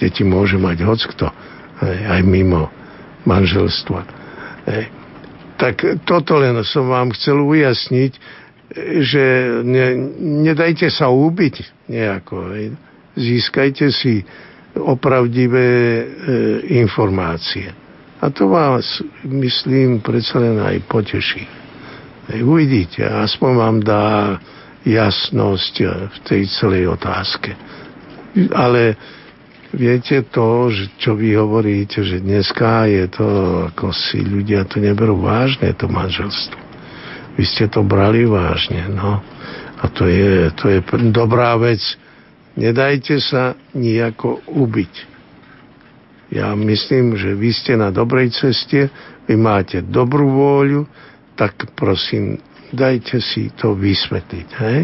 [0.00, 1.28] Deti môžu mať hockto.
[1.84, 2.72] Aj mimo
[3.28, 4.00] manželstva.
[5.60, 8.12] Tak toto len som vám chcel ujasniť,
[9.04, 9.24] že
[9.62, 9.88] ne,
[10.48, 12.36] nedajte sa ubiť nejako.
[12.56, 12.66] Hej.
[13.12, 14.24] Získajte si
[14.78, 16.04] opravdivé e,
[16.80, 17.68] informácie.
[18.22, 21.44] A to vás, myslím, predsa len aj poteší.
[22.40, 24.38] Uvidíte, aspoň vám dá
[24.86, 25.74] jasnosť
[26.06, 27.50] v tej celej otázke.
[28.54, 28.94] Ale
[29.74, 33.26] viete to, že čo vy hovoríte, že dneska je to,
[33.74, 36.58] ako si ľudia to neberú vážne, to manželstvo.
[37.34, 39.18] Vy ste to brali vážne, no.
[39.82, 40.78] A to je, to je
[41.10, 41.82] dobrá vec.
[42.52, 44.94] Nedajte sa nejako ubiť.
[46.32, 48.88] Ja myslím, že vy ste na dobrej ceste,
[49.28, 50.88] vy máte dobrú vôľu,
[51.36, 52.40] tak prosím,
[52.72, 54.80] dajte si to vysvetliť, hej?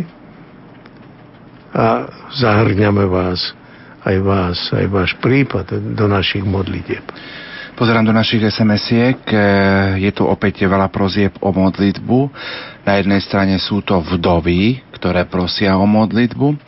[1.72, 3.56] A zahrňame vás,
[4.04, 7.04] aj vás, aj váš prípad do našich modlitieb.
[7.78, 9.38] Pozerám do našich SMS-iek, e,
[10.02, 12.18] je tu opäť veľa prozieb o modlitbu.
[12.82, 16.58] Na jednej strane sú to vdovy, ktoré prosia o modlitbu.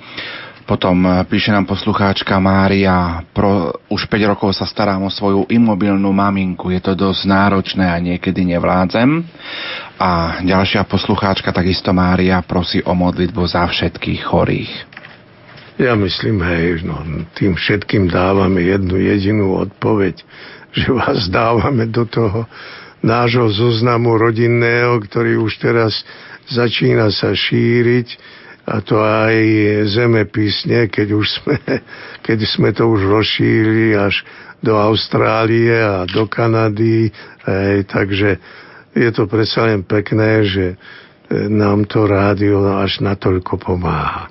[0.71, 6.15] Potom e, píše nám poslucháčka Mária, pro, už 5 rokov sa starám o svoju imobilnú
[6.15, 9.19] maminku, je to dosť náročné a niekedy nevládzem.
[9.99, 14.73] A ďalšia poslucháčka, takisto Mária, prosí o modlitbu za všetkých chorých.
[15.83, 17.03] Ja myslím, hej, no,
[17.35, 20.23] tým všetkým dávame jednu jedinú odpoveď,
[20.71, 22.47] že vás dávame do toho
[23.03, 26.07] nášho zoznamu rodinného, ktorý už teraz
[26.47, 28.39] začína sa šíriť
[28.71, 29.35] a to aj
[29.91, 31.59] zemepisne, keď už sme,
[32.27, 34.23] keď sme to už rozšírili až
[34.63, 37.11] do Austrálie a do Kanady,
[37.49, 38.39] hej, takže
[38.95, 40.77] je to predsa len pekné, že e,
[41.51, 44.31] nám to rádio až natoľko pomáha.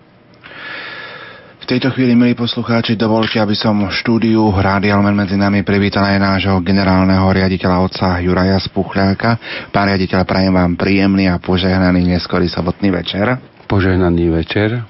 [1.60, 6.18] V tejto chvíli, milí poslucháči, dovolte, aby som štúdiu Rádia Lumen medzi nami privítal aj
[6.18, 9.38] nášho generálneho riaditeľa otca Juraja Spuchľáka.
[9.70, 13.59] Pán riaditeľ, prajem vám príjemný a požehnaný neskorý sobotný večer.
[13.70, 14.82] Požehnaný večer.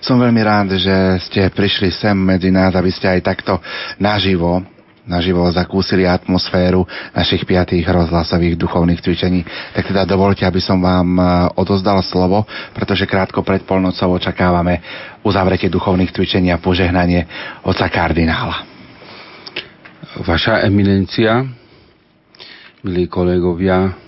[0.00, 3.60] Som veľmi rád, že ste prišli sem medzi nás, aby ste aj takto
[4.00, 4.64] naživo
[5.04, 9.44] naživo zakúsili atmosféru našich piatých rozhlasových duchovných cvičení.
[9.76, 11.22] Tak teda dovolte, aby som vám e,
[11.60, 14.80] odozdal slovo, pretože krátko pred polnocou očakávame
[15.20, 17.28] uzavretie duchovných cvičení a požehnanie
[17.68, 18.64] oca kardinála.
[20.24, 21.44] Vaša eminencia,
[22.80, 24.03] milí kolegovia,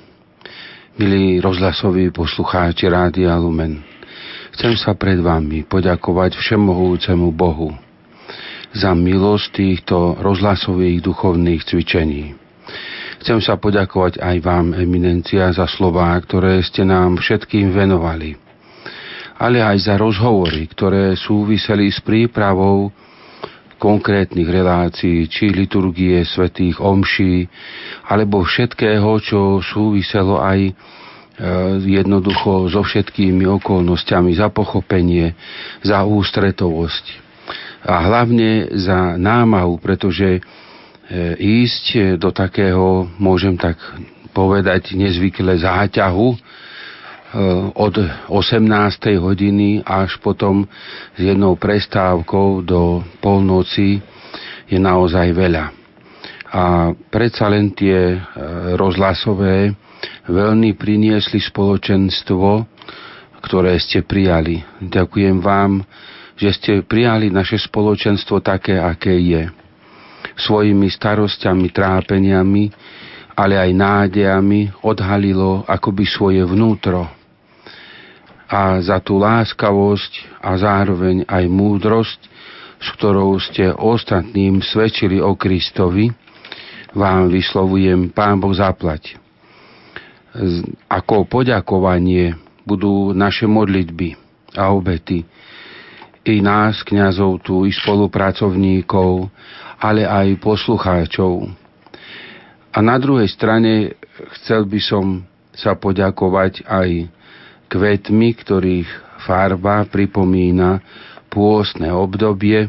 [0.96, 3.84] Milí rozhlasoví poslucháči Rádia Lumen,
[4.56, 7.76] chcem sa pred vami poďakovať Všemohúcemu Bohu
[8.72, 12.32] za milosť týchto rozhlasových duchovných cvičení.
[13.20, 18.32] Chcem sa poďakovať aj vám, eminencia, za slová, ktoré ste nám všetkým venovali,
[19.36, 22.88] ale aj za rozhovory, ktoré súviseli s prípravou
[23.76, 27.44] konkrétnych relácií, či liturgie svetých omší,
[28.08, 30.72] alebo všetkého, čo súviselo aj e,
[31.84, 35.36] jednoducho so všetkými okolnostiami, za pochopenie,
[35.84, 37.04] za ústretovosť.
[37.86, 40.40] A hlavne za námahu, pretože e,
[41.36, 43.76] ísť do takého, môžem tak
[44.32, 46.28] povedať, nezvykle záťahu,
[47.74, 47.94] od
[48.30, 49.18] 18.
[49.18, 50.62] hodiny až potom
[51.14, 53.98] s jednou prestávkou do polnoci
[54.66, 55.64] je naozaj veľa.
[56.50, 56.62] A
[57.10, 58.20] predsa len tie eh,
[58.78, 59.74] rozhlasové
[60.30, 62.66] veľmi priniesli spoločenstvo,
[63.42, 64.62] ktoré ste prijali.
[64.82, 65.82] Ďakujem vám,
[66.36, 69.42] že ste prijali naše spoločenstvo také, aké je.
[70.36, 72.64] Svojimi starosťami, trápeniami,
[73.36, 77.04] ale aj nádejami odhalilo akoby svoje vnútro.
[78.48, 82.20] A za tú láskavosť a zároveň aj múdrosť,
[82.80, 86.08] s ktorou ste ostatným svedčili o Kristovi,
[86.96, 89.20] vám vyslovujem Pán Boh zaplať.
[90.88, 92.32] Ako poďakovanie
[92.64, 94.16] budú naše modlitby
[94.56, 95.28] a obety,
[96.26, 99.30] i nás, kňazov tu, i spolupracovníkov,
[99.78, 101.46] ale aj poslucháčov.
[102.76, 103.96] A na druhej strane
[104.36, 105.24] chcel by som
[105.56, 107.08] sa poďakovať aj
[107.72, 108.88] kvetmi, ktorých
[109.24, 110.84] farba pripomína
[111.32, 112.68] pôstne obdobie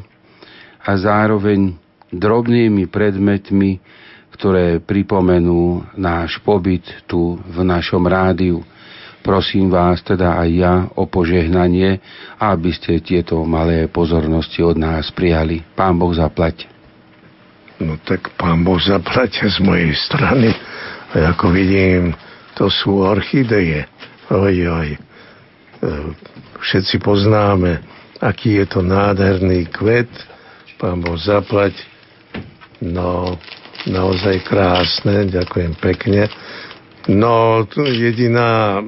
[0.80, 1.76] a zároveň
[2.16, 3.84] drobnými predmetmi,
[4.32, 8.64] ktoré pripomenú náš pobyt tu v našom rádiu.
[9.20, 12.00] Prosím vás teda aj ja o požehnanie,
[12.40, 15.68] aby ste tieto malé pozornosti od nás prijali.
[15.76, 16.77] Pán Boh zaplať.
[17.78, 20.50] No tak pán Boh zaplať z mojej strany.
[21.14, 22.18] A ako vidím,
[22.58, 23.86] to sú orchideje.
[24.34, 24.90] Oj, oj.
[24.94, 25.00] E,
[26.58, 27.86] všetci poznáme,
[28.18, 30.10] aký je to nádherný kvet.
[30.82, 31.78] Pán Boh zaplať.
[32.82, 33.38] No,
[33.86, 35.30] naozaj krásne.
[35.30, 36.34] Ďakujem pekne.
[37.08, 38.82] No, jediná,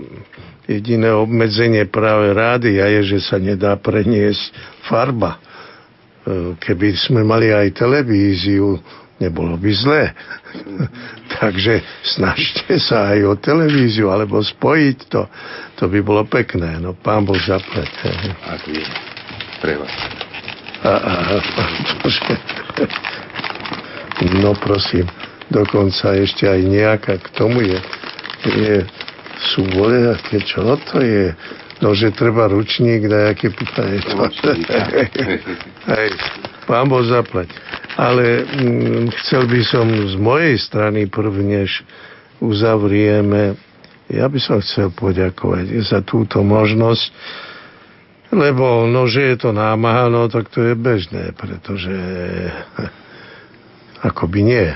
[0.65, 4.49] jediné obmedzenie práve rádia je, že sa nedá preniesť
[4.89, 5.37] farba.
[6.59, 8.77] Keby sme mali aj televíziu,
[9.17, 10.03] nebolo by zlé.
[11.41, 15.21] Takže snažte sa aj o televíziu, alebo spojiť to.
[15.79, 16.77] To by bolo pekné.
[16.77, 17.89] No, pán Boh zaplať.
[18.45, 18.83] Ak je
[19.59, 19.93] pre vás.
[20.79, 21.35] A, a, a,
[24.39, 25.03] no prosím,
[25.51, 27.79] dokonca ešte aj nejaká k tomu je
[28.47, 28.87] je,
[29.51, 31.35] sú vole, aké čo to je?
[31.79, 34.03] No, že treba ručník, dajaké pýtanie.
[35.87, 36.09] Hej,
[36.67, 37.55] pán Boh zaplať.
[37.95, 41.87] Ale hm, chcel by som z mojej strany prvnež
[42.43, 43.55] uzavrieme,
[44.09, 47.13] ja by som chcel poďakovať za túto možnosť,
[48.35, 51.93] lebo no, že je to námaha, no tak to je bežné, pretože
[54.09, 54.67] akoby nie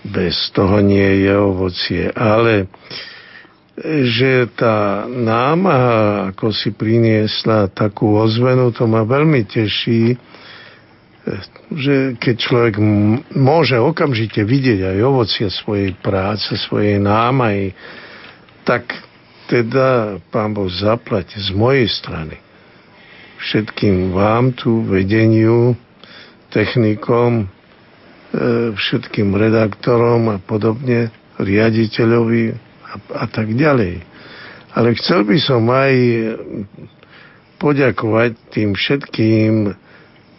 [0.00, 2.08] bez toho nie je ovocie.
[2.16, 2.72] Ale
[3.84, 10.20] že tá námaha, ako si priniesla takú ozvenu, to ma veľmi teší,
[11.70, 12.74] že keď človek
[13.36, 17.72] môže okamžite vidieť aj ovocie svojej práce, svojej námahy,
[18.64, 18.88] tak
[19.48, 22.38] teda Pán Boh zaplať z mojej strany
[23.40, 25.72] všetkým vám tu, vedeniu,
[26.52, 27.48] technikom,
[28.30, 31.10] E, všetkým redaktorom a podobne,
[31.42, 34.02] riaditeľovi a, a tak ďalej.
[34.74, 35.94] Ale chcel by som aj
[37.58, 39.74] poďakovať tým všetkým,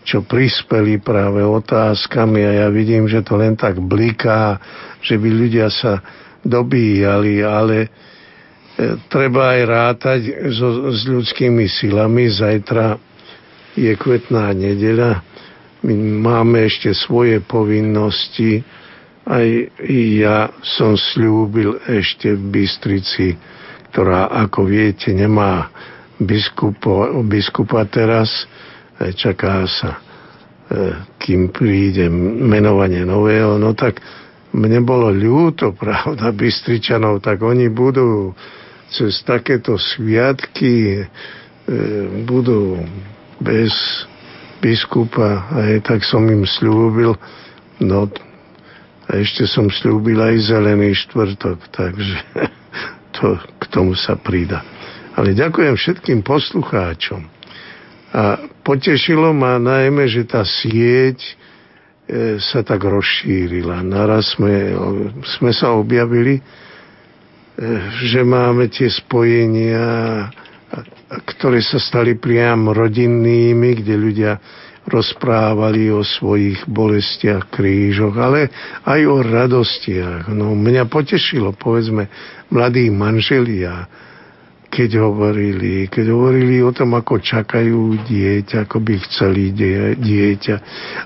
[0.02, 4.58] čo prispeli práve otázkami a ja vidím, že to len tak bliká,
[5.04, 6.02] že by ľudia sa
[6.42, 7.90] dobíjali, ale e,
[9.14, 12.34] treba aj rátať so, s ľudskými silami.
[12.34, 12.98] Zajtra
[13.78, 15.22] je kvetná nedeľa
[15.82, 18.62] my máme ešte svoje povinnosti.
[19.22, 19.48] Aj
[19.92, 23.38] ja som slúbil ešte v Bystrici,
[23.94, 25.70] ktorá, ako viete, nemá
[26.18, 28.50] biskupo, biskupa teraz.
[28.98, 30.02] E, čaká sa, e,
[31.22, 33.62] kým príde menovanie nového.
[33.62, 34.02] No tak
[34.58, 38.34] mne bolo ľúto, pravda, Bystričanov, tak oni budú
[38.92, 41.04] cez takéto sviatky e,
[42.28, 42.82] budú
[43.40, 43.72] bez
[44.62, 47.18] biskupa, aj tak som im slúbil,
[47.82, 48.06] no
[49.12, 52.16] a ešte som slúbil aj zelený štvrtok, takže
[53.20, 54.64] to k tomu sa prida.
[55.20, 57.28] Ale ďakujem všetkým poslucháčom.
[58.16, 61.34] A potešilo ma najmä, že tá sieť e,
[62.40, 63.84] sa tak rozšírila.
[63.84, 64.72] Naraz sme,
[65.40, 66.44] sme sa objavili, e,
[68.08, 70.32] že máme tie spojenia
[71.12, 74.32] ktoré sa stali priam rodinnými, kde ľudia
[74.86, 78.50] rozprávali o svojich bolestiach, krížoch, ale
[78.82, 80.30] aj o radostiach.
[80.34, 82.10] No, mňa potešilo, povedzme,
[82.50, 83.86] mladí manželia,
[84.72, 90.56] keď hovorili, keď hovorili o tom, ako čakajú dieťa, ako by chceli die, dieťa,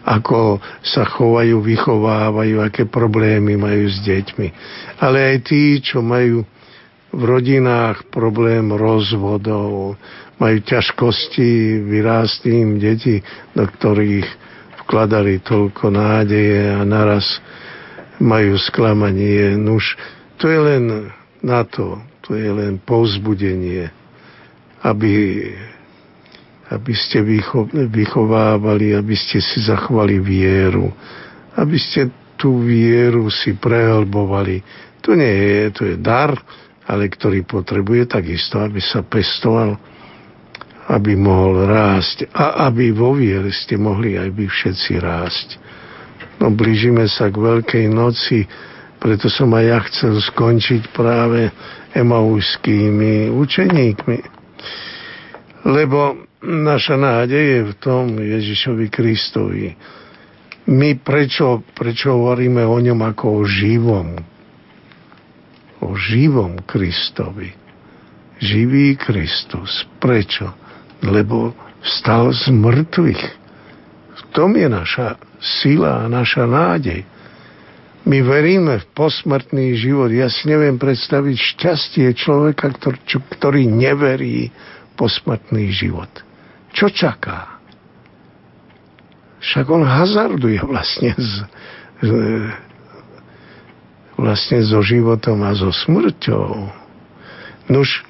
[0.05, 4.47] ako sa chovajú, vychovávajú, aké problémy majú s deťmi.
[5.01, 6.45] Ale aj tí, čo majú
[7.15, 9.97] v rodinách problém rozvodov,
[10.35, 13.23] majú ťažkosti, vyrásť im deti,
[13.55, 14.27] do ktorých
[14.85, 17.39] vkladali toľko nádeje a naraz
[18.19, 19.55] majú sklamanie.
[19.55, 19.95] Nuž,
[20.37, 20.83] to je len
[21.39, 23.87] na to, to je len povzbudenie,
[24.83, 25.13] aby,
[26.69, 30.91] aby ste vycho, vychovávali, aby ste si zachovali vieru,
[31.55, 34.59] aby ste tú vieru si prehlbovali.
[35.01, 36.35] To nie je, to je dar,
[36.85, 39.79] ale ktorý potrebuje takisto, aby sa pestoval,
[40.85, 45.47] aby mohol rásť a aby vo viere ste mohli aj vy všetci rásť.
[46.37, 48.45] No blížime sa k Veľkej noci,
[49.01, 51.49] preto som aj ja chcel skončiť práve
[51.95, 54.19] emauskými učeníkmi.
[55.65, 59.73] Lebo naša nádej je v tom Ježišovi Kristovi.
[60.69, 64.17] My prečo, prečo hovoríme o ňom ako o živom?
[65.81, 67.53] O živom Kristovi.
[68.37, 69.85] Živý Kristus.
[69.97, 70.64] Prečo?
[71.05, 71.53] Lebo
[71.85, 73.23] vstal z mŕtvych.
[74.15, 77.05] V tom je naša sila a naša nádej.
[78.05, 80.13] My veríme v posmrtný život.
[80.13, 82.99] Ja si neviem predstaviť šťastie človeka, ktorý,
[83.33, 84.53] ktorý neverí
[84.93, 86.09] posmrtný život.
[86.73, 87.57] Čo čaká?
[89.41, 91.45] Však on hazarduje vlastne s,
[94.17, 96.49] vlastne so životom a so smrťou.
[97.69, 98.05] Nuž,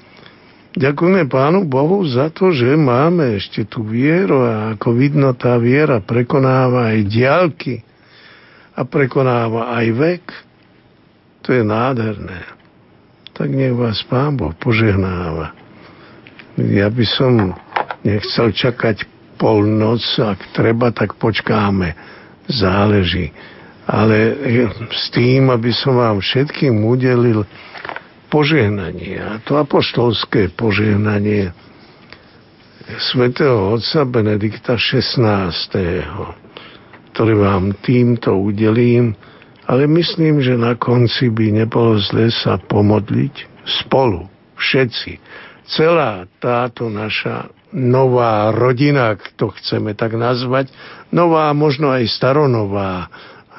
[0.76, 6.04] ďakujeme Pánu Bohu za to, že máme ešte tú vieru a ako vidno tá viera
[6.04, 7.82] prekonáva aj diálky
[8.76, 10.24] a prekonáva aj vek.
[11.48, 12.44] To je nádherné.
[13.36, 15.56] Tak nech vás Pán Boh požehnáva.
[16.56, 17.52] Ja by som
[18.04, 19.04] nechcel čakať
[19.36, 21.92] polnoc, ak treba, tak počkáme.
[22.48, 23.36] Záleží.
[23.86, 24.34] Ale
[24.90, 27.44] s tým, aby som vám všetkým udelil
[28.28, 31.54] požehnanie, a to apoštolské požehnanie
[33.02, 35.50] svätého otca Benedikta XVI,
[37.14, 39.18] ktorý vám týmto udelím,
[39.66, 45.18] ale myslím, že na konci by nebolo zle sa pomodliť spolu, všetci.
[45.66, 50.70] Celá táto naša nová rodina, ak to chceme tak nazvať,
[51.10, 53.10] nová, možno aj staronová,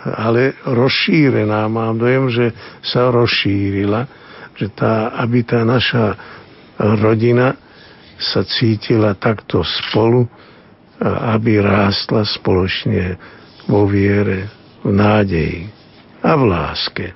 [0.06, 1.66] ale rozšírená.
[1.66, 2.46] Mám dojem, že
[2.86, 4.06] sa rozšírila,
[4.56, 6.16] že tá, aby tá naša
[6.80, 7.56] rodina
[8.16, 10.24] sa cítila takto spolu,
[11.04, 13.20] aby rástla spoločne
[13.68, 14.48] vo viere,
[14.80, 15.68] v nádeji
[16.24, 17.06] a v láske.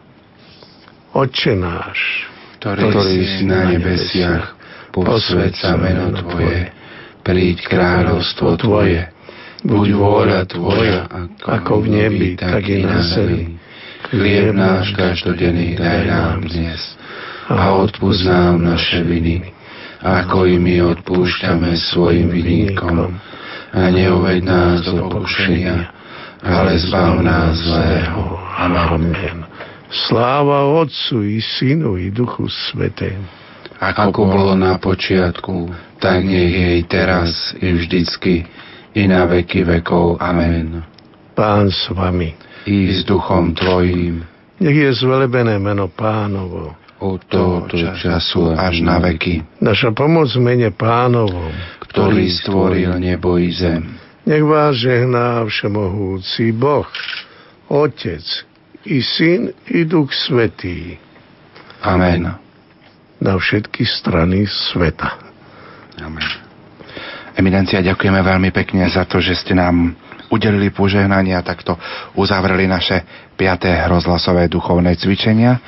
[1.16, 2.28] Oče náš,
[2.60, 4.46] ktorý, ktorý si na nebesiach,
[4.92, 6.68] posved sa meno Tvoje,
[7.24, 9.08] príď kráľovstvo Tvoje.
[9.64, 11.08] Buď vôľa Tvoja,
[11.44, 13.56] ako v nebi, tak i na zemi.
[14.12, 17.00] Chlieb náš každodenný daj nám dnes
[17.50, 19.42] a odpúsť nám naše viny,
[19.98, 23.10] ako i my odpúšťame svojim vinníkom.
[23.70, 25.90] A neuveď nás do pokušenia,
[26.46, 28.38] ale zbav nás zlého.
[28.54, 29.46] Amen.
[29.90, 33.26] Sláva Otcu i Synu i Duchu Svetému.
[33.80, 38.44] Ako bolo na počiatku, tak nech je i teraz, i vždycky,
[38.94, 40.20] i na veky vekov.
[40.20, 40.84] Amen.
[41.32, 42.36] Pán s vami.
[42.68, 44.20] I s duchom tvojím.
[44.60, 46.76] Nech je zvelebené meno pánovo.
[47.00, 49.40] Od tohoto času až na veky.
[49.64, 51.52] Naša pomoc mene pánovom.
[51.88, 53.96] Ktorý stvoril nebo i zem.
[54.28, 56.86] Nech vás žehná všemohúci Boh,
[57.72, 58.22] Otec,
[58.84, 61.00] i Syn, i Duch Svetý.
[61.80, 62.36] Amen.
[63.16, 65.16] Na všetky strany sveta.
[66.04, 66.28] Amen.
[67.32, 69.96] Eminencia, ďakujeme veľmi pekne za to, že ste nám
[70.30, 71.74] udelili požehnanie a takto
[72.14, 73.02] uzavreli naše
[73.34, 73.90] 5.
[73.90, 75.58] rozhlasové duchovné cvičenia.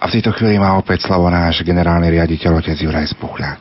[0.00, 3.60] A v tejto chvíli má opäť slovo náš generálny riaditeľ otec Juraj Spuchľák.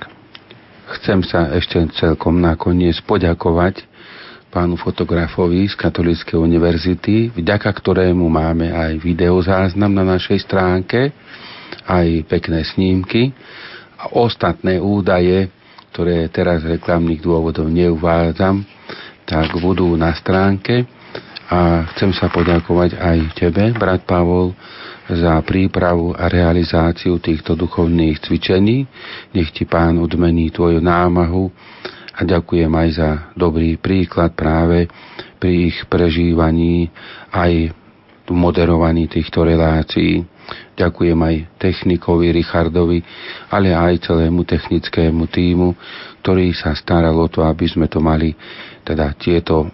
[0.99, 3.83] Chcem sa ešte celkom nakoniec poďakovať
[4.55, 11.11] pánu fotografovi z Katolíckej univerzity, vďaka ktorému máme aj videozáznam na našej stránke,
[11.83, 13.35] aj pekné snímky
[13.99, 15.51] a ostatné údaje,
[15.91, 18.63] ktoré teraz reklamných dôvodov neuvádzam,
[19.25, 20.85] tak budú na stránke
[21.45, 24.53] a chcem sa poďakovať aj tebe, brat Pavol,
[25.05, 28.89] za prípravu a realizáciu týchto duchovných cvičení.
[29.37, 31.53] Nech ti pán odmení tvoju námahu
[32.17, 34.89] a ďakujem aj za dobrý príklad práve
[35.37, 36.89] pri ich prežívaní
[37.29, 37.69] aj
[38.33, 40.25] moderovaní týchto relácií.
[40.75, 42.99] Ďakujem aj technikovi Richardovi,
[43.47, 45.71] ale aj celému technickému týmu,
[46.19, 48.35] ktorý sa staral o to, aby sme to mali
[48.83, 49.71] teda tieto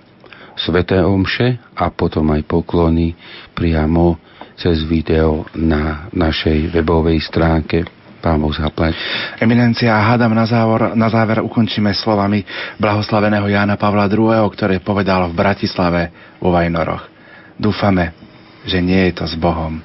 [0.54, 3.18] sveté omše a potom aj poklony
[3.58, 4.22] priamo
[4.54, 7.82] cez video na našej webovej stránke.
[8.22, 8.94] Pán Boh zaplať.
[9.42, 12.46] Eminencia, hádam na záver, na záver ukončíme slovami
[12.78, 16.02] blahoslaveného Jána Pavla II., ktoré povedal v Bratislave
[16.38, 17.10] vo Vajnoroch.
[17.58, 18.14] Dúfame,
[18.62, 19.82] že nie je to s Bohom,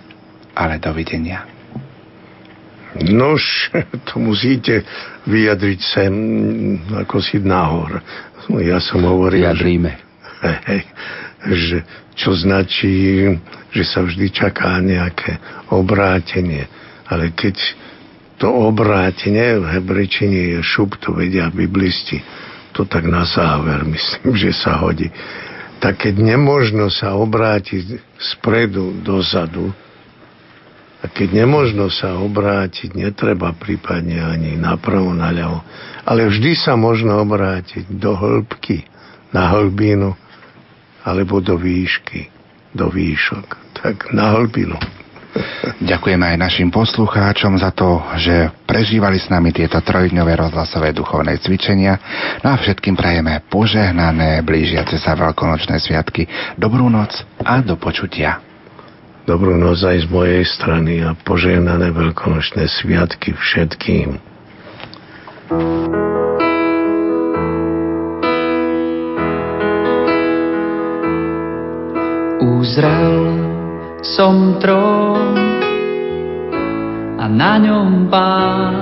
[0.57, 1.44] ale dovidenia.
[2.97, 3.68] Nož,
[4.09, 4.81] to musíte
[5.28, 6.12] vyjadriť sem
[6.97, 8.01] ako si nahor.
[8.57, 9.44] Ja som hovoril...
[9.44, 9.93] Vyjadríme.
[10.41, 10.83] Že, hej,
[11.52, 11.78] že,
[12.17, 13.28] čo značí,
[13.68, 15.36] že sa vždy čaká nejaké
[15.68, 16.65] obrátenie.
[17.05, 17.60] Ale keď
[18.41, 22.20] to obrátenie v hebrečine je šup, to vedia biblisti,
[22.73, 25.09] to tak na záver myslím, že sa hodí.
[25.81, 29.73] Tak keď nemožno sa obrátiť spredu dozadu,
[31.07, 35.62] a keď nemožno sa obrátiť, netreba prípadne ani napravo, naľavo,
[36.02, 38.83] ale vždy sa možno obrátiť do hĺbky,
[39.31, 40.18] na hĺbinu,
[41.07, 42.26] alebo do výšky,
[42.75, 43.78] do výšok.
[43.78, 44.75] Tak na hĺbinu.
[45.78, 51.94] Ďakujeme aj našim poslucháčom za to, že prežívali s nami tieto trojdňové rozhlasové duchovné cvičenia.
[52.43, 56.26] No a všetkým prajeme požehnané, blížiace sa veľkonočné sviatky.
[56.59, 57.15] Dobrú noc
[57.47, 58.45] a do počutia.
[59.26, 64.22] Dobrú noc aj z mojej strany a požehnané veľkonočné sviatky všetkým.
[72.38, 73.18] Uzrel
[74.06, 75.34] som trón
[77.18, 78.78] a na ňom pán.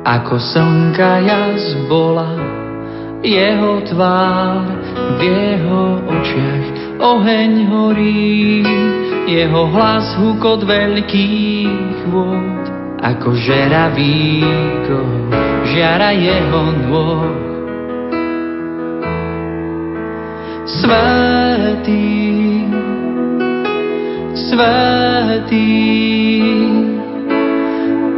[0.00, 2.40] Ako slnka jas bola
[3.20, 4.64] jeho tvár,
[5.16, 8.62] v jeho očiach oheň horí,
[9.26, 12.64] jeho hlas hukot veľkých vôd,
[13.02, 15.00] ako žeravíko
[15.66, 17.34] žiara jeho nôh.
[20.66, 22.66] Svetý,
[24.34, 25.70] svetý,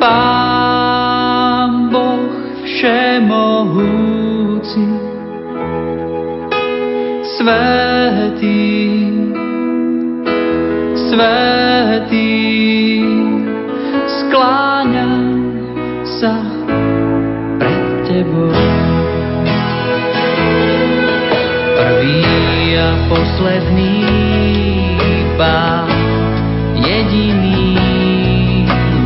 [0.00, 2.24] Pán Boh
[2.64, 4.80] všemohúci,
[7.38, 8.66] svetý,
[11.06, 12.34] svetý,
[14.10, 15.54] skláňam
[16.18, 16.34] sa
[17.62, 18.50] pred Tebou.
[21.78, 22.26] Prvý
[22.74, 24.02] a posledný
[25.38, 25.86] Pán,
[26.74, 27.78] jediný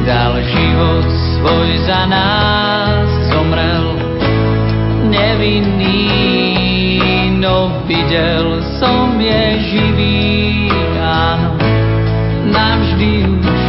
[0.09, 1.05] dal život
[1.37, 4.01] svoj za nás, zomrel
[5.13, 6.42] nevinný,
[7.43, 10.71] no videl som je živý,
[11.03, 11.59] áno,
[12.47, 13.63] navždy už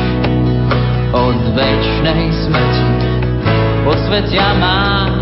[1.10, 2.86] od večnej smrti
[3.82, 5.13] posvetia má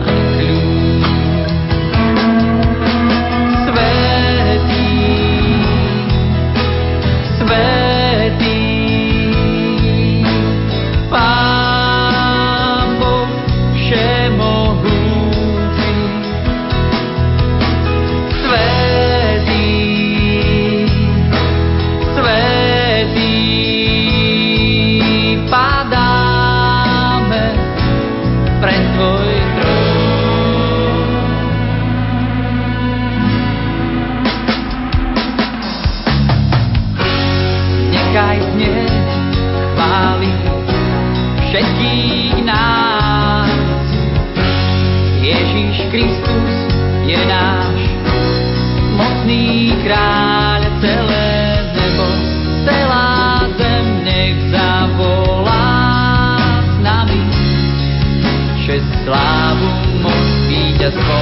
[60.82, 61.20] just